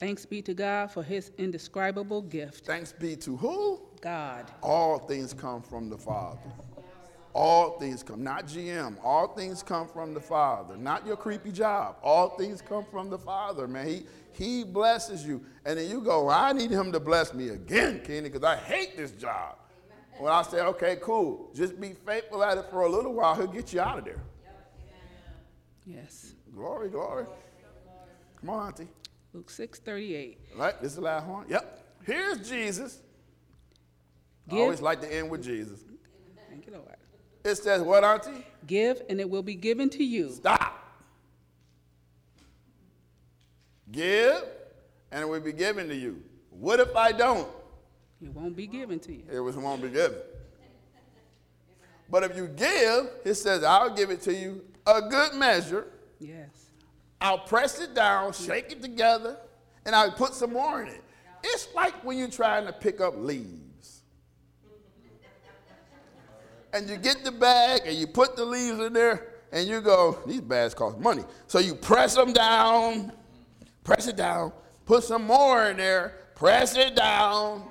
Thanks 0.00 0.24
be 0.24 0.40
to 0.42 0.54
God 0.54 0.90
for 0.90 1.02
his 1.02 1.30
indescribable 1.36 2.22
gift. 2.22 2.64
Thanks 2.64 2.90
be 2.90 3.16
to 3.16 3.36
who? 3.36 3.82
God. 4.00 4.50
All 4.62 4.98
things 4.98 5.34
come 5.34 5.60
from 5.60 5.90
the 5.90 5.98
Father. 5.98 6.40
All 7.34 7.78
things 7.78 8.02
come, 8.02 8.24
not 8.24 8.46
GM. 8.46 8.96
All 9.04 9.28
things 9.28 9.62
come 9.62 9.86
from 9.86 10.14
the 10.14 10.20
Father, 10.20 10.78
not 10.78 11.06
your 11.06 11.16
creepy 11.16 11.52
job. 11.52 11.96
All 12.02 12.30
things 12.30 12.62
come 12.62 12.86
from 12.90 13.10
the 13.10 13.18
Father, 13.18 13.68
man. 13.68 13.86
He, 13.86 14.02
he 14.32 14.64
blesses 14.64 15.24
you. 15.26 15.44
And 15.66 15.78
then 15.78 15.90
you 15.90 16.00
go, 16.00 16.30
I 16.30 16.54
need 16.54 16.70
him 16.70 16.92
to 16.92 16.98
bless 16.98 17.34
me 17.34 17.50
again, 17.50 18.00
Kenny, 18.02 18.30
because 18.30 18.42
I 18.42 18.56
hate 18.56 18.96
this 18.96 19.12
job. 19.12 19.56
Well, 20.18 20.32
I 20.32 20.42
say, 20.42 20.60
okay, 20.60 20.96
cool. 21.02 21.50
Just 21.54 21.78
be 21.78 21.92
faithful 21.92 22.42
at 22.42 22.56
it 22.56 22.64
for 22.70 22.82
a 22.82 22.88
little 22.88 23.12
while. 23.12 23.34
He'll 23.34 23.46
get 23.46 23.72
you 23.74 23.80
out 23.80 23.98
of 23.98 24.06
there. 24.06 24.22
Yes. 25.84 26.32
Glory, 26.54 26.88
glory. 26.88 27.26
Come 28.40 28.50
on, 28.50 28.68
Auntie. 28.68 28.88
Luke 29.32 29.50
6 29.50 29.78
38. 29.78 30.38
Right, 30.56 30.80
this 30.82 30.92
is 30.92 30.96
the 30.96 31.02
last 31.02 31.26
one. 31.26 31.46
Yep. 31.48 31.86
Here's 32.04 32.48
Jesus. 32.48 33.00
I 34.50 34.56
always 34.56 34.80
like 34.80 35.00
to 35.02 35.12
end 35.12 35.30
with 35.30 35.44
Jesus. 35.44 35.84
Thank 36.48 36.66
you, 36.66 36.72
Lord. 36.72 36.96
It 37.44 37.54
says, 37.56 37.82
what, 37.82 38.04
Auntie? 38.04 38.44
Give, 38.66 39.00
and 39.08 39.20
it 39.20 39.28
will 39.28 39.42
be 39.42 39.54
given 39.54 39.88
to 39.90 40.04
you. 40.04 40.30
Stop. 40.30 40.76
Give, 43.90 44.42
and 45.10 45.22
it 45.22 45.28
will 45.28 45.40
be 45.40 45.52
given 45.52 45.88
to 45.88 45.94
you. 45.94 46.22
What 46.50 46.80
if 46.80 46.94
I 46.94 47.12
don't? 47.12 47.48
It 48.22 48.32
won't 48.34 48.56
be 48.56 48.66
given 48.66 49.00
to 49.00 49.12
you. 49.12 49.22
It 49.32 49.40
was 49.40 49.56
won't 49.56 49.82
be 49.82 49.88
given. 49.88 50.18
But 52.10 52.24
if 52.24 52.36
you 52.36 52.48
give, 52.48 53.08
it 53.24 53.34
says, 53.34 53.62
I'll 53.62 53.94
give 53.94 54.10
it 54.10 54.20
to 54.22 54.34
you 54.34 54.62
a 54.86 55.00
good 55.00 55.34
measure. 55.34 55.86
Yes. 56.18 56.59
I'll 57.20 57.38
press 57.38 57.80
it 57.80 57.94
down, 57.94 58.32
shake 58.32 58.72
it 58.72 58.80
together, 58.80 59.36
and 59.84 59.94
I'll 59.94 60.12
put 60.12 60.34
some 60.34 60.52
more 60.52 60.82
in 60.82 60.88
it. 60.88 61.02
It's 61.42 61.68
like 61.74 62.04
when 62.04 62.18
you're 62.18 62.28
trying 62.28 62.66
to 62.66 62.72
pick 62.72 63.00
up 63.00 63.14
leaves. 63.16 64.02
And 66.72 66.88
you 66.88 66.96
get 66.96 67.24
the 67.24 67.32
bag 67.32 67.82
and 67.84 67.96
you 67.96 68.06
put 68.06 68.36
the 68.36 68.44
leaves 68.44 68.78
in 68.78 68.92
there 68.92 69.34
and 69.52 69.66
you 69.66 69.80
go, 69.80 70.18
these 70.26 70.40
bags 70.40 70.72
cost 70.74 70.98
money. 70.98 71.24
So 71.48 71.58
you 71.58 71.74
press 71.74 72.14
them 72.14 72.32
down, 72.32 73.12
press 73.82 74.06
it 74.06 74.16
down, 74.16 74.52
put 74.86 75.02
some 75.02 75.24
more 75.24 75.70
in 75.70 75.78
there, 75.78 76.14
press 76.36 76.76
it 76.76 76.94
down. 76.94 77.64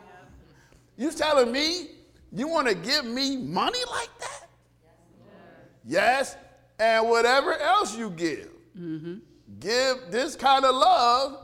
You 0.98 1.12
telling 1.12 1.52
me 1.52 1.92
you 2.32 2.48
want 2.50 2.68
to 2.68 2.76
give 2.76 3.06
me 3.06 3.38
money 3.38 3.80
like 3.90 4.10
that? 4.20 4.50
Yes, 5.86 6.36
and 6.78 7.08
whatever 7.08 7.58
else 7.58 7.98
you 7.98 8.10
give. 8.10 8.50
Mm-hmm. 8.78 9.16
Give 9.60 9.98
this 10.10 10.36
kind 10.36 10.64
of 10.64 10.76
love, 10.76 11.38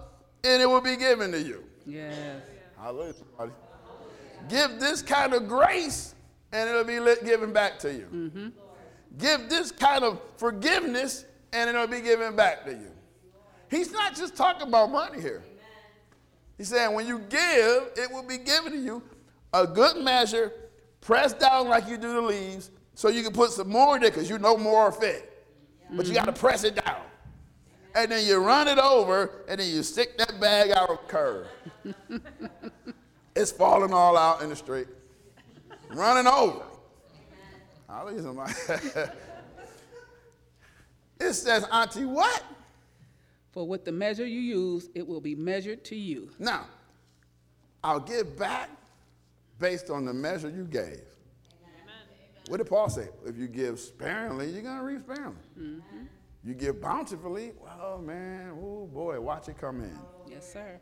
and 0.44 0.62
it 0.62 0.66
will 0.66 0.82
be 0.82 0.96
given 0.96 1.32
to 1.32 1.42
you. 1.42 1.64
Yes. 1.86 2.42
Hallelujah, 2.78 3.14
somebody. 3.14 3.52
Give 4.48 4.80
this 4.80 5.02
kind 5.02 5.34
of 5.34 5.48
grace, 5.48 6.16
and 6.52 6.70
it'll 6.70 6.84
be 6.84 7.00
given 7.26 7.52
back 7.52 7.80
to 7.80 7.92
you. 7.92 8.08
Mm-hmm. 8.14 8.48
Give 9.18 9.50
this 9.50 9.72
kind 9.72 10.04
of 10.04 10.22
forgiveness, 10.38 11.26
and 11.52 11.70
it'll 11.70 11.88
be 11.88 12.02
given 12.02 12.36
back 12.36 12.66
to 12.66 12.72
you. 12.72 12.92
He's 13.70 13.92
not 13.92 14.16
just 14.16 14.36
talking 14.36 14.68
about 14.68 14.92
money 14.92 15.20
here. 15.20 15.44
He's 16.58 16.70
saying 16.70 16.94
when 16.94 17.08
you 17.08 17.20
give, 17.20 17.90
it 17.98 18.10
will 18.12 18.24
be 18.24 18.38
given 18.38 18.72
to 18.72 18.78
you 18.78 19.02
a 19.54 19.68
good 19.68 19.98
measure, 19.98 20.54
pressed 21.02 21.40
down 21.40 21.68
like 21.68 21.88
you 21.88 21.98
do 21.98 22.14
the 22.14 22.22
leaves, 22.22 22.72
so 22.94 23.10
you 23.10 23.24
can 23.24 23.34
put 23.34 23.52
some 23.52 23.70
more 23.70 23.96
in 23.96 24.02
there 24.02 24.12
because 24.12 24.30
you 24.30 24.38
know 24.38 24.58
more 24.58 24.92
fit. 24.92 25.32
But 25.92 26.08
you 26.08 26.14
got 26.14 26.26
to 26.26 26.34
press 26.34 26.64
it 26.64 26.76
down. 26.76 27.02
And 27.96 28.12
then 28.12 28.26
you 28.26 28.38
run 28.38 28.68
it 28.68 28.78
over, 28.78 29.46
and 29.48 29.60
then 29.60 29.74
you 29.74 29.82
stick 29.82 30.18
that 30.18 30.38
bag 30.40 30.72
out 30.72 30.90
of 30.90 30.98
the 30.98 31.08
curb. 31.08 31.48
it's 33.36 33.52
falling 33.52 33.94
all 33.94 34.18
out 34.18 34.42
in 34.42 34.50
the 34.50 34.56
street. 34.56 34.88
Running 35.94 36.28
over. 36.32 36.64
Hallelujah, 37.88 38.22
somebody. 38.22 38.54
it 41.22 41.34
says, 41.34 41.66
Auntie, 41.72 42.04
what? 42.04 42.44
For 43.52 43.66
with 43.66 43.86
the 43.86 43.94
measure 43.94 44.26
you 44.26 44.42
use, 44.42 44.90
it 44.94 45.08
will 45.08 45.22
be 45.22 45.34
measured 45.34 45.86
to 45.86 45.96
you. 45.96 46.30
Now, 46.38 46.66
I'll 47.82 48.02
give 48.02 48.38
back 48.38 48.70
based 49.58 49.90
on 49.90 50.04
the 50.04 50.14
measure 50.14 50.50
you 50.50 50.66
gave. 50.66 51.00
What 52.48 52.58
did 52.58 52.68
Paul 52.68 52.90
say? 52.90 53.08
If 53.26 53.38
you 53.38 53.48
give 53.48 53.80
sparingly, 53.80 54.50
you're 54.50 54.62
going 54.62 54.78
to 54.78 54.84
reap 54.84 55.02
sparingly. 55.02 55.38
Mm-hmm. 55.58 56.04
You 56.46 56.54
give 56.54 56.80
bountifully, 56.80 57.54
well, 57.60 58.00
man, 58.00 58.52
oh 58.62 58.86
boy, 58.86 59.20
watch 59.20 59.50
it 59.50 59.58
come 59.58 59.82
in. 59.82 59.98
Yes, 60.30 60.54
sir. 60.54 60.80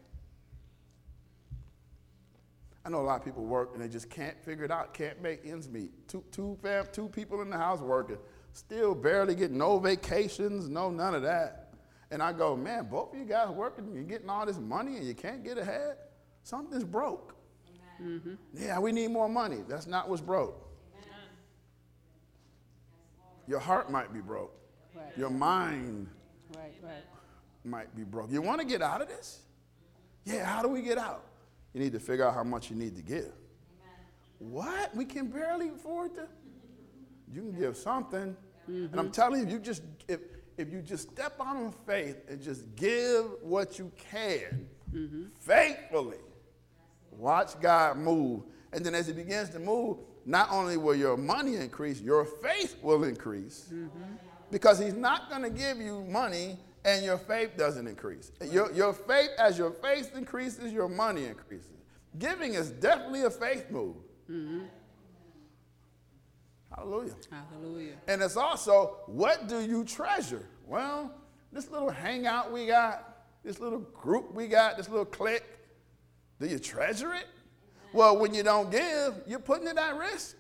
I 2.86 2.90
know 2.90 3.00
a 3.00 3.02
lot 3.02 3.20
of 3.20 3.24
people 3.24 3.46
work 3.46 3.70
and 3.74 3.82
they 3.82 3.88
just 3.88 4.10
can't 4.10 4.38
figure 4.44 4.66
it 4.66 4.72
out, 4.72 4.94
can't 4.94 5.22
make 5.22 5.46
ends 5.46 5.70
meet. 5.70 5.92
Two, 6.10 6.22
two, 6.34 6.58
fam, 6.62 6.86
two 6.92 7.08
people 7.08 7.42
in 7.42 7.50
the 7.50 7.58
house 7.58 7.80
working, 7.80 8.18
still 8.52 8.94
barely 8.94 9.36
get 9.36 9.52
no 9.52 9.80
vacations, 9.80 10.68
no 10.68 10.92
none 10.92 11.16
of 11.16 11.22
that. 11.22 11.74
And 12.12 12.22
I 12.22 12.34
go, 12.34 12.58
man, 12.58 12.88
both 12.92 13.14
of 13.14 13.20
you 13.20 13.26
guys 13.26 13.48
working, 13.50 13.90
you're 13.94 14.04
getting 14.04 14.30
all 14.30 14.46
this 14.46 14.60
money 14.60 14.98
and 14.98 15.08
you 15.08 15.14
can't 15.14 15.46
get 15.46 15.58
ahead. 15.58 15.96
Something's 16.44 16.84
broke. 16.84 17.36
Mm-hmm. 18.02 18.34
Yeah, 18.54 18.80
we 18.80 18.92
need 18.92 19.12
more 19.12 19.30
money. 19.30 19.60
That's 19.70 19.88
not 19.88 20.10
what's 20.10 20.22
broke. 20.22 20.60
Your 23.48 23.60
heart 23.60 23.90
might 23.90 24.14
be 24.14 24.20
broke. 24.20 24.58
Right. 24.96 25.18
Your 25.18 25.30
mind 25.30 26.08
Right, 26.56 26.74
right. 26.84 27.04
might 27.64 27.96
be 27.96 28.04
broke. 28.04 28.32
You 28.32 28.42
want 28.42 28.62
to 28.62 28.68
get 28.68 28.82
out 28.82 29.02
of 29.02 29.08
this? 29.08 29.40
Yeah, 30.26 30.46
how 30.46 30.62
do 30.62 30.68
we 30.68 30.82
get 30.82 30.98
out? 30.98 31.26
You 31.74 31.82
need 31.82 31.94
to 31.94 32.00
figure 32.00 32.26
out 32.28 32.34
how 32.34 32.44
much 32.44 32.70
you 32.70 32.76
need 32.76 32.96
to 32.96 33.02
give. 33.02 33.32
What? 34.40 34.96
We 34.96 35.06
can 35.06 35.28
barely 35.28 35.70
afford 35.70 36.16
to? 36.16 36.28
You 37.34 37.42
can 37.42 37.60
give 37.60 37.78
something. 37.78 38.36
And 38.68 38.90
I'm 38.94 39.06
mm-hmm. 39.06 39.12
telling 39.12 39.48
you, 39.48 39.54
you 39.54 39.60
just 39.60 39.84
if 40.08 40.20
if 40.58 40.72
you 40.72 40.82
just 40.82 41.10
step 41.12 41.34
out 41.40 41.56
on 41.56 41.74
faith 41.86 42.18
and 42.30 42.42
just 42.42 42.76
give 42.76 43.26
what 43.42 43.80
you 43.80 43.92
can 43.98 44.68
mm-hmm. 44.94 45.24
faithfully, 45.40 46.18
watch 47.12 47.60
God 47.60 47.98
move. 47.98 48.44
And 48.72 48.86
then 48.86 48.94
as 48.96 49.08
He 49.08 49.14
begins 49.14 49.50
to 49.50 49.60
move, 49.60 49.98
not 50.26 50.52
only 50.52 50.78
will 50.78 50.96
your 50.96 51.18
money 51.18 51.56
increase, 51.56 52.00
your 52.00 52.26
faith 52.26 52.78
will 52.82 53.04
increase. 53.04 53.70
Mm-hmm. 53.74 54.14
Because 54.52 54.80
He's 54.80 54.94
not 54.94 55.30
going 55.30 55.44
to 55.44 55.50
give 55.50 55.78
you 55.78 56.04
money 56.06 56.58
and 56.86 57.04
your 57.04 57.18
faith 57.18 57.52
doesn't 57.58 57.88
increase. 57.88 58.32
Your, 58.52 58.72
your 58.74 58.94
faith, 58.94 59.30
as 59.38 59.58
your 59.58 59.72
faith 59.72 60.16
increases, 60.16 60.72
your 60.74 60.90
money 60.90 61.26
increases. 61.26 61.70
Giving 62.20 62.54
is 62.54 62.70
definitely 62.72 63.24
a 63.24 63.30
faith 63.30 63.72
move. 63.72 63.96
Mm-hmm. 64.30 64.62
Hallelujah. 66.76 67.14
Hallelujah. 67.52 67.94
And 68.08 68.22
it's 68.22 68.36
also, 68.38 68.98
what 69.06 69.48
do 69.48 69.62
you 69.62 69.84
treasure? 69.84 70.48
Well, 70.68 71.14
this 71.52 71.70
little 71.70 71.90
hangout 71.90 72.52
we 72.52 72.66
got, 72.68 73.26
this 73.44 73.60
little 73.60 73.80
group 73.80 74.34
we 74.34 74.48
got, 74.48 74.78
this 74.78 74.90
little 74.90 75.06
clique, 75.06 75.44
do 76.40 76.48
you 76.48 76.60
treasure 76.60 77.14
it? 77.14 77.28
Well, 77.94 78.18
when 78.18 78.34
you 78.34 78.44
don't 78.44 78.72
give, 78.72 79.22
you're 79.28 79.40
putting 79.40 79.68
it 79.68 79.78
at 79.78 79.96
risk. 79.96 80.38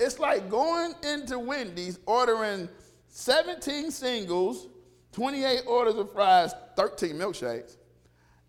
It's 0.00 0.18
like 0.18 0.50
going 0.50 0.94
into 1.04 1.38
Wendy's, 1.38 2.00
ordering 2.06 2.68
17 3.14 3.90
singles, 3.90 4.68
28 5.12 5.64
orders 5.66 5.96
of 5.96 6.10
fries, 6.12 6.54
13 6.76 7.14
milkshakes, 7.14 7.76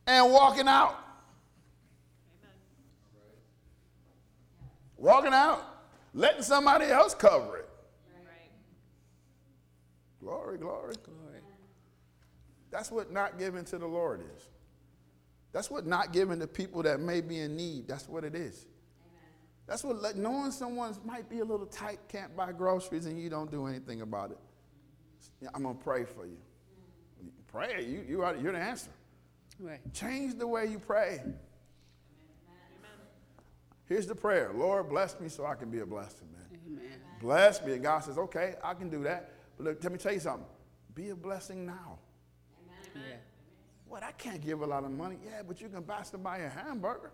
and 0.08 0.32
walking 0.32 0.70
out. 0.70 0.98
Walking 4.96 5.34
out, 5.34 5.62
letting 6.14 6.44
somebody 6.44 6.86
else 6.86 7.14
cover 7.14 7.58
it. 7.58 7.70
Glory, 10.22 10.58
glory. 10.58 10.94
Glory. 11.04 11.42
That's 12.72 12.90
what 12.90 13.12
not 13.12 13.38
giving 13.38 13.66
to 13.66 13.78
the 13.78 13.86
Lord 13.86 14.22
is. 14.22 14.48
That's 15.52 15.70
what 15.70 15.86
not 15.86 16.14
giving 16.14 16.40
to 16.40 16.48
people 16.48 16.84
that 16.84 17.02
may 17.02 17.20
be 17.20 17.40
in 17.40 17.58
need. 17.58 17.90
That's 17.90 18.08
what 18.08 18.24
it 18.24 18.34
is. 18.34 18.66
That's 19.68 19.84
what 19.84 20.16
knowing 20.16 20.52
someone 20.52 20.96
might 21.04 21.30
be 21.30 21.40
a 21.40 21.46
little 21.46 21.66
tight, 21.66 22.00
can't 22.08 22.34
buy 22.38 22.54
groceries, 22.54 23.06
and 23.08 23.22
you 23.22 23.30
don't 23.30 23.52
do 23.52 23.66
anything 23.66 24.02
about 24.02 24.32
it. 24.32 24.38
Yeah, 25.44 25.50
I'm 25.54 25.64
gonna 25.64 25.76
pray 25.76 26.06
for 26.06 26.26
you. 26.26 26.38
Pray. 27.48 27.86
You, 27.86 28.04
you 28.08 28.24
are, 28.24 28.36
you're 28.38 28.54
the 28.54 28.60
answer. 28.60 28.92
Right. 29.60 29.82
Change 29.94 30.40
the 30.40 30.48
way 30.48 30.68
you 30.68 30.80
pray. 30.80 31.22
Here's 33.86 34.08
the 34.08 34.16
prayer 34.16 34.52
Lord, 34.56 34.90
bless 34.90 35.20
me 35.20 35.28
so 35.28 35.46
I 35.46 35.56
can 35.56 35.70
be 35.70 35.80
a 35.80 35.86
blessing, 35.86 36.30
man. 36.32 36.60
Amen. 36.66 37.00
Bless 37.20 37.64
me. 37.64 37.74
And 37.74 37.84
God 37.84 38.00
says, 38.00 38.18
okay, 38.18 38.56
I 38.64 38.74
can 38.74 38.90
do 38.90 39.04
that. 39.04 39.34
But 39.58 39.66
look, 39.66 39.84
let 39.84 39.92
me 39.92 39.98
tell 39.98 40.14
you 40.14 40.22
something. 40.22 40.46
Be 40.96 41.10
a 41.10 41.16
blessing 41.16 41.66
now. 41.66 42.00
Yeah. 42.96 43.18
What? 43.88 44.02
I 44.02 44.14
can't 44.14 44.42
give 44.42 44.62
a 44.62 44.66
lot 44.66 44.86
of 44.86 44.92
money. 44.92 45.18
Yeah, 45.26 45.42
but 45.46 45.60
you 45.60 45.68
can 45.68 45.82
buy 45.82 46.04
somebody 46.04 46.44
a 46.44 46.50
hamburger. 46.50 47.12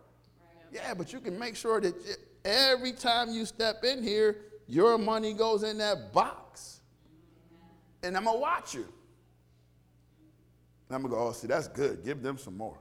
Yeah, 0.71 0.93
but 0.93 1.11
you 1.11 1.19
can 1.19 1.37
make 1.39 1.55
sure 1.55 1.81
that 1.81 1.95
every 2.45 2.91
time 2.91 3.31
you 3.31 3.45
step 3.45 3.83
in 3.83 4.03
here, 4.03 4.37
your 4.67 4.99
money 4.99 5.33
goes 5.33 5.63
in 5.63 5.79
that 5.79 6.13
box. 6.13 6.78
And 8.03 8.15
I'm 8.15 8.23
going 8.23 8.37
to 8.37 8.41
watch 8.41 8.73
you. 8.73 8.85
And 10.87 10.95
I'm 10.95 11.01
going 11.01 11.11
to 11.11 11.17
go, 11.17 11.27
oh, 11.27 11.31
see, 11.31 11.47
that's 11.47 11.67
good. 11.67 12.03
Give 12.03 12.21
them 12.21 12.37
some 12.37 12.57
more. 12.57 12.77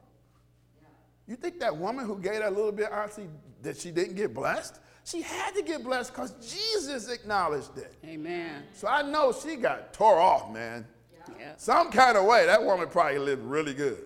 You 1.27 1.37
think 1.37 1.61
that 1.61 1.77
woman 1.77 2.07
who 2.07 2.19
gave 2.19 2.39
that 2.41 2.55
little 2.55 2.73
bit, 2.73 2.91
auntie, 2.91 3.29
that 3.62 3.77
she 3.77 3.91
didn't 3.91 4.14
get 4.14 4.33
blessed? 4.33 4.81
She 5.05 5.21
had 5.21 5.55
to 5.55 5.62
get 5.62 5.85
blessed 5.85 6.12
because 6.12 6.33
Jesus 6.53 7.11
acknowledged 7.11 7.77
it. 7.77 7.95
Amen. 8.05 8.62
So 8.73 8.89
I 8.89 9.03
know 9.03 9.33
she 9.33 9.57
got 9.57 9.93
tore 9.93 10.19
off, 10.19 10.53
man. 10.53 10.87
Yeah. 11.39 11.53
Some 11.57 11.91
kind 11.91 12.16
of 12.16 12.25
way, 12.25 12.47
that 12.47 12.62
woman 12.62 12.89
probably 12.89 13.19
lived 13.19 13.43
really 13.43 13.75
good. 13.75 14.05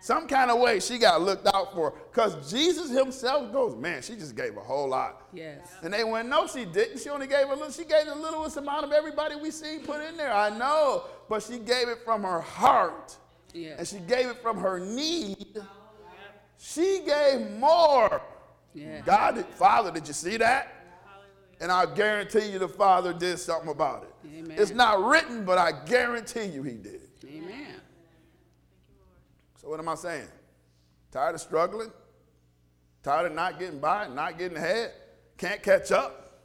Some 0.00 0.28
kind 0.28 0.50
of 0.50 0.60
way 0.60 0.78
she 0.78 0.98
got 0.98 1.22
looked 1.22 1.46
out 1.46 1.72
for. 1.74 1.94
Because 2.12 2.50
Jesus 2.50 2.90
himself 2.90 3.52
goes, 3.52 3.74
man, 3.74 4.02
she 4.02 4.14
just 4.14 4.36
gave 4.36 4.56
a 4.56 4.60
whole 4.60 4.88
lot. 4.88 5.22
Yes. 5.32 5.58
And 5.82 5.92
they 5.92 6.04
went, 6.04 6.28
no, 6.28 6.46
she 6.46 6.64
didn't. 6.64 7.00
She 7.00 7.08
only 7.08 7.26
gave 7.26 7.46
a 7.48 7.54
little. 7.54 7.70
She 7.72 7.84
gave 7.84 8.06
the 8.06 8.14
littlest 8.14 8.56
amount 8.56 8.84
of 8.84 8.92
everybody 8.92 9.34
we 9.36 9.50
seen 9.50 9.80
put 9.80 10.02
in 10.04 10.16
there. 10.16 10.32
I 10.32 10.50
know. 10.56 11.04
But 11.28 11.42
she 11.42 11.58
gave 11.58 11.88
it 11.88 11.98
from 12.04 12.22
her 12.22 12.40
heart. 12.40 13.16
Yes. 13.52 13.78
And 13.78 13.88
she 13.88 13.98
gave 14.06 14.26
it 14.26 14.40
from 14.42 14.58
her 14.58 14.78
need. 14.78 15.56
She 16.58 17.02
gave 17.04 17.50
more. 17.52 18.22
Yeah. 18.74 19.00
God, 19.04 19.36
did- 19.36 19.46
Father, 19.46 19.90
did 19.90 20.06
you 20.06 20.14
see 20.14 20.36
that? 20.36 20.72
And 21.60 21.72
I 21.72 21.86
guarantee 21.94 22.50
you 22.52 22.58
the 22.58 22.68
Father 22.68 23.14
did 23.14 23.38
something 23.38 23.70
about 23.70 24.02
it. 24.02 24.28
Amen. 24.38 24.56
It's 24.58 24.72
not 24.72 25.02
written, 25.02 25.44
but 25.46 25.56
I 25.56 25.72
guarantee 25.86 26.44
you 26.44 26.62
he 26.62 26.72
did. 26.74 27.05
So 29.66 29.70
what 29.70 29.80
am 29.80 29.88
I 29.88 29.96
saying? 29.96 30.28
Tired 31.10 31.34
of 31.34 31.40
struggling? 31.40 31.90
Tired 33.02 33.26
of 33.26 33.32
not 33.32 33.58
getting 33.58 33.80
by, 33.80 34.06
not 34.06 34.38
getting 34.38 34.56
ahead? 34.56 34.92
Can't 35.36 35.60
catch 35.60 35.90
up? 35.90 36.44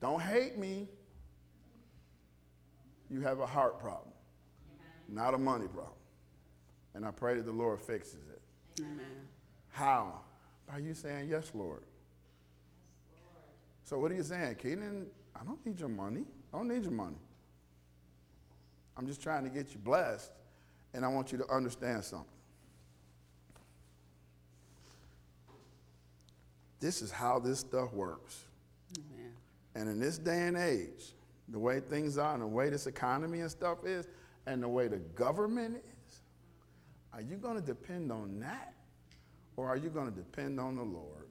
Don't 0.00 0.20
hate 0.20 0.58
me. 0.58 0.88
You 3.08 3.20
have 3.20 3.38
a 3.38 3.46
heart 3.46 3.78
problem, 3.78 4.12
not 5.08 5.34
a 5.34 5.38
money 5.38 5.68
problem. 5.68 5.94
And 6.94 7.06
I 7.06 7.12
pray 7.12 7.36
that 7.36 7.46
the 7.46 7.52
Lord 7.52 7.80
fixes 7.80 8.26
it. 8.28 8.42
Amen. 8.80 8.98
How? 9.68 10.14
By 10.66 10.78
you 10.78 10.94
saying, 10.94 11.28
Yes, 11.28 11.52
Lord. 11.54 11.84
So 13.84 14.00
what 14.00 14.10
are 14.10 14.16
you 14.16 14.24
saying, 14.24 14.56
Keenan? 14.56 15.06
I 15.40 15.44
don't 15.44 15.64
need 15.64 15.78
your 15.78 15.88
money. 15.88 16.24
I 16.52 16.56
don't 16.56 16.66
need 16.66 16.82
your 16.82 16.90
money. 16.90 17.18
I'm 18.96 19.06
just 19.06 19.22
trying 19.22 19.44
to 19.44 19.50
get 19.50 19.72
you 19.72 19.78
blessed, 19.78 20.32
and 20.92 21.04
I 21.04 21.08
want 21.08 21.32
you 21.32 21.38
to 21.38 21.48
understand 21.48 22.04
something. 22.04 22.26
This 26.80 27.02
is 27.02 27.10
how 27.10 27.38
this 27.38 27.60
stuff 27.60 27.92
works. 27.92 28.44
Amen. 28.98 29.32
And 29.74 29.88
in 29.88 30.00
this 30.00 30.18
day 30.18 30.48
and 30.48 30.56
age, 30.56 31.12
the 31.48 31.58
way 31.58 31.80
things 31.80 32.16
are 32.16 32.32
and 32.32 32.42
the 32.42 32.46
way 32.46 32.70
this 32.70 32.86
economy 32.86 33.40
and 33.40 33.50
stuff 33.50 33.84
is, 33.84 34.06
and 34.46 34.62
the 34.62 34.68
way 34.68 34.88
the 34.88 34.98
government 34.98 35.76
is, 35.76 36.22
are 37.12 37.20
you 37.20 37.36
going 37.36 37.56
to 37.56 37.62
depend 37.62 38.10
on 38.10 38.40
that 38.40 38.74
or 39.56 39.68
are 39.68 39.76
you 39.76 39.90
going 39.90 40.10
to 40.10 40.16
depend 40.16 40.58
on 40.58 40.76
the 40.76 40.82
Lord? 40.82 41.26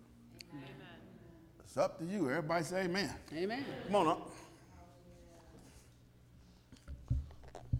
It's 1.63 1.77
up 1.77 1.99
to 1.99 2.05
you. 2.05 2.29
Everybody 2.29 2.63
say 2.63 2.81
amen. 2.85 3.13
Amen. 3.35 3.63
Come 3.85 3.95
on 3.95 4.07
up. 4.07 4.31